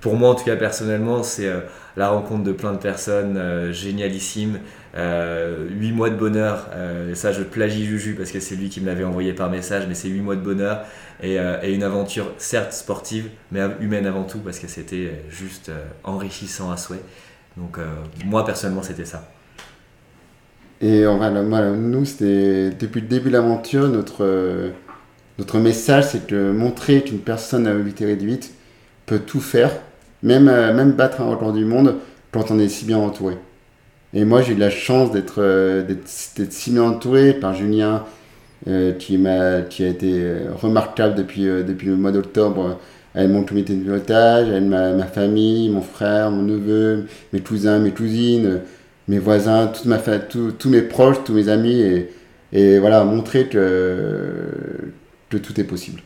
pour 0.00 0.16
moi 0.16 0.30
en 0.30 0.34
tout 0.34 0.44
cas 0.44 0.56
personnellement, 0.56 1.22
c'est 1.22 1.50
la 1.96 2.10
rencontre 2.10 2.44
de 2.44 2.52
plein 2.52 2.72
de 2.72 2.78
personnes 2.78 3.72
génialissimes, 3.72 4.60
euh, 4.98 5.68
8 5.70 5.92
mois 5.92 6.10
de 6.10 6.16
bonheur, 6.16 6.66
euh, 6.72 7.14
ça 7.14 7.30
je 7.30 7.42
plagie 7.44 7.84
Juju 7.86 8.14
parce 8.14 8.32
que 8.32 8.40
c'est 8.40 8.56
lui 8.56 8.68
qui 8.68 8.80
me 8.80 8.86
l'avait 8.86 9.04
envoyé 9.04 9.32
par 9.32 9.48
message, 9.48 9.84
mais 9.86 9.94
c'est 9.94 10.08
8 10.08 10.20
mois 10.20 10.34
de 10.34 10.40
bonheur 10.40 10.84
et, 11.22 11.38
euh, 11.38 11.58
et 11.62 11.72
une 11.72 11.84
aventure 11.84 12.32
certes 12.38 12.72
sportive, 12.72 13.28
mais 13.52 13.60
humaine 13.80 14.06
avant 14.06 14.24
tout 14.24 14.38
parce 14.38 14.58
que 14.58 14.66
c'était 14.66 15.06
euh, 15.06 15.30
juste 15.30 15.70
enrichissant 16.02 16.72
à 16.72 16.76
souhait. 16.76 17.00
Donc 17.56 17.78
moi 18.24 18.44
personnellement 18.44 18.82
c'était 18.82 19.04
ça. 19.04 19.28
Et 20.80 21.04
nous, 21.04 22.04
c'était 22.04 22.70
depuis 22.70 23.00
le 23.00 23.08
début 23.08 23.30
de 23.30 23.32
l'aventure, 23.32 23.88
notre, 23.88 24.70
notre 25.36 25.58
message, 25.58 26.04
c'est 26.04 26.28
que 26.28 26.52
montrer 26.52 27.02
qu'une 27.02 27.18
personne 27.18 27.66
à 27.66 27.72
mobilité 27.72 28.04
réduite 28.04 28.54
peut 29.04 29.18
tout 29.18 29.40
faire, 29.40 29.72
même, 30.22 30.44
même 30.44 30.92
battre 30.92 31.20
un 31.20 31.30
record 31.30 31.52
du 31.52 31.64
monde 31.64 31.96
quand 32.30 32.52
on 32.52 32.60
est 32.60 32.68
si 32.68 32.84
bien 32.84 32.98
entouré. 32.98 33.38
Et 34.14 34.24
moi, 34.24 34.42
j'ai 34.42 34.52
eu 34.54 34.56
la 34.56 34.70
chance 34.70 35.12
d'être 35.12 35.36
euh, 35.42 35.82
d'être 35.84 36.52
si 36.52 36.70
bien 36.70 36.82
entouré 36.84 37.34
par 37.34 37.54
Julien, 37.54 38.04
euh, 38.68 38.92
qui, 38.94 39.18
m'a, 39.18 39.62
qui 39.62 39.84
a 39.84 39.88
été 39.88 40.12
euh, 40.14 40.52
remarquable 40.54 41.14
depuis, 41.16 41.48
euh, 41.48 41.62
depuis 41.62 41.88
le 41.88 41.96
mois 41.96 42.12
d'octobre 42.12 42.78
avec 43.14 43.30
mon 43.30 43.44
comité 43.44 43.74
de 43.74 43.82
pilotage, 43.82 44.48
avec 44.50 44.64
ma, 44.64 44.92
ma 44.94 45.06
famille, 45.06 45.70
mon 45.70 45.82
frère, 45.82 46.30
mon 46.30 46.42
neveu, 46.42 47.06
mes 47.32 47.40
cousins, 47.40 47.78
mes 47.78 47.92
cousines. 47.92 48.60
mes 49.08 49.18
voisins, 49.18 49.68
toute 49.68 49.86
ma 49.86 49.98
tous 49.98 50.70
mes 50.70 50.82
proches, 50.82 51.24
tous 51.24 51.34
mes 51.34 51.48
amis, 51.48 51.80
et, 51.80 52.10
et 52.52 52.78
voilà, 52.78 53.04
montrer 53.04 53.48
que, 53.48 54.44
que 55.30 55.38
tout 55.38 55.60
est 55.60 55.64
possible. 55.64 56.02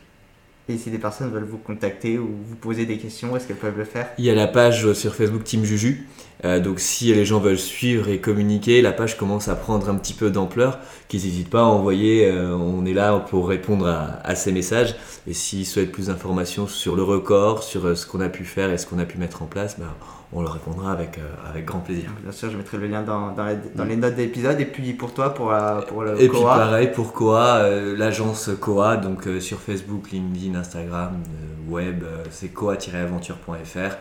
Et 0.69 0.77
si 0.77 0.89
des 0.89 0.97
personnes 0.97 1.29
veulent 1.29 1.43
vous 1.43 1.57
contacter 1.57 2.17
ou 2.17 2.29
vous 2.47 2.55
poser 2.55 2.85
des 2.85 2.97
questions, 2.97 3.35
est-ce 3.35 3.47
qu'elles 3.47 3.57
peuvent 3.57 3.77
le 3.77 3.83
faire 3.83 4.07
Il 4.17 4.23
y 4.23 4.29
a 4.29 4.35
la 4.35 4.47
page 4.47 4.93
sur 4.93 5.13
Facebook 5.13 5.43
Team 5.43 5.65
Juju. 5.65 6.07
Euh, 6.45 6.61
donc 6.61 6.79
si 6.79 7.13
les 7.13 7.25
gens 7.25 7.39
veulent 7.39 7.59
suivre 7.59 8.07
et 8.07 8.19
communiquer, 8.19 8.81
la 8.81 8.93
page 8.93 9.17
commence 9.17 9.49
à 9.49 9.55
prendre 9.55 9.89
un 9.89 9.95
petit 9.95 10.13
peu 10.13 10.29
d'ampleur. 10.29 10.79
Qu'ils 11.09 11.23
n'hésitent 11.23 11.49
pas 11.49 11.61
à 11.61 11.65
envoyer. 11.65 12.27
euh, 12.27 12.55
on 12.55 12.85
est 12.85 12.93
là 12.93 13.19
pour 13.19 13.49
répondre 13.49 13.87
à, 13.87 14.35
ces 14.35 14.53
messages. 14.53 14.95
Et 15.27 15.33
s'ils 15.33 15.65
souhaitent 15.65 15.91
plus 15.91 16.07
d'informations 16.07 16.65
sur 16.65 16.95
le 16.95 17.03
record, 17.03 17.61
sur 17.61 17.85
euh, 17.85 17.95
ce 17.95 18.07
qu'on 18.07 18.21
a 18.21 18.29
pu 18.29 18.45
faire 18.45 18.71
et 18.71 18.77
ce 18.77 18.85
qu'on 18.85 18.99
a 18.99 19.05
pu 19.05 19.17
mettre 19.17 19.41
en 19.41 19.47
place, 19.47 19.77
ben, 19.77 19.93
on 20.35 20.41
leur 20.41 20.53
répondra 20.53 20.91
avec, 20.91 21.17
euh, 21.17 21.49
avec 21.49 21.65
grand 21.65 21.79
plaisir. 21.79 22.11
Bien 22.23 22.31
sûr, 22.31 22.49
je 22.49 22.57
mettrai 22.57 22.77
le 22.77 22.87
lien 22.87 23.01
dans, 23.03 23.31
dans, 23.33 23.45
les, 23.45 23.55
dans 23.75 23.85
les 23.85 23.95
notes 23.95 24.15
d'épisode. 24.15 24.59
Et 24.59 24.65
puis 24.65 24.93
pour 24.93 25.13
toi, 25.13 25.33
pour, 25.33 25.51
la- 25.51 25.83
pour 25.87 26.03
le 26.03 26.13
Et 26.21 26.27
puis 26.27 26.39
Coa, 26.39 26.55
pareil 26.55 26.91
pour 26.91 27.13
Koa, 27.13 27.57
euh, 27.57 27.95
l'agence 27.97 28.49
Koa, 28.59 28.97
donc 28.97 29.27
euh, 29.27 29.39
sur 29.39 29.59
Facebook, 29.59 30.11
LinkedIn, 30.11 30.55
Instagram, 30.57 31.21
euh, 31.23 31.71
web, 31.71 32.03
euh, 32.03 32.23
c'est 32.31 32.49
koa-aventure.fr. 32.49 33.95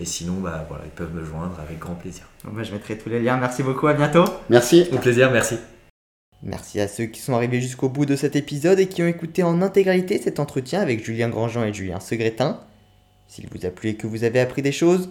Et 0.00 0.04
sinon, 0.04 0.34
bah, 0.34 0.64
voilà, 0.68 0.84
ils 0.84 0.90
peuvent 0.92 1.14
me 1.14 1.24
joindre 1.24 1.56
avec 1.60 1.78
grand 1.78 1.94
plaisir. 1.94 2.24
Bah, 2.44 2.62
je 2.62 2.72
mettrai 2.72 2.96
tous 2.98 3.08
les 3.08 3.20
liens. 3.20 3.36
Merci 3.36 3.62
beaucoup, 3.62 3.86
à 3.88 3.94
bientôt. 3.94 4.24
Merci. 4.48 4.86
Au 4.92 4.98
plaisir, 4.98 5.30
merci. 5.32 5.56
Merci 6.44 6.78
à 6.80 6.86
ceux 6.86 7.06
qui 7.06 7.20
sont 7.20 7.34
arrivés 7.34 7.60
jusqu'au 7.60 7.88
bout 7.88 8.06
de 8.06 8.14
cet 8.14 8.36
épisode 8.36 8.78
et 8.78 8.86
qui 8.86 9.02
ont 9.02 9.08
écouté 9.08 9.42
en 9.42 9.60
intégralité 9.60 10.18
cet 10.18 10.38
entretien 10.38 10.80
avec 10.80 11.04
Julien 11.04 11.28
Grandjean 11.30 11.64
et 11.64 11.72
Julien 11.72 11.98
Segretin. 11.98 12.60
S'il 13.26 13.46
vous 13.52 13.66
a 13.66 13.70
plu 13.70 13.88
et 13.90 13.94
que 13.96 14.06
vous 14.06 14.22
avez 14.22 14.38
appris 14.38 14.62
des 14.62 14.70
choses, 14.70 15.10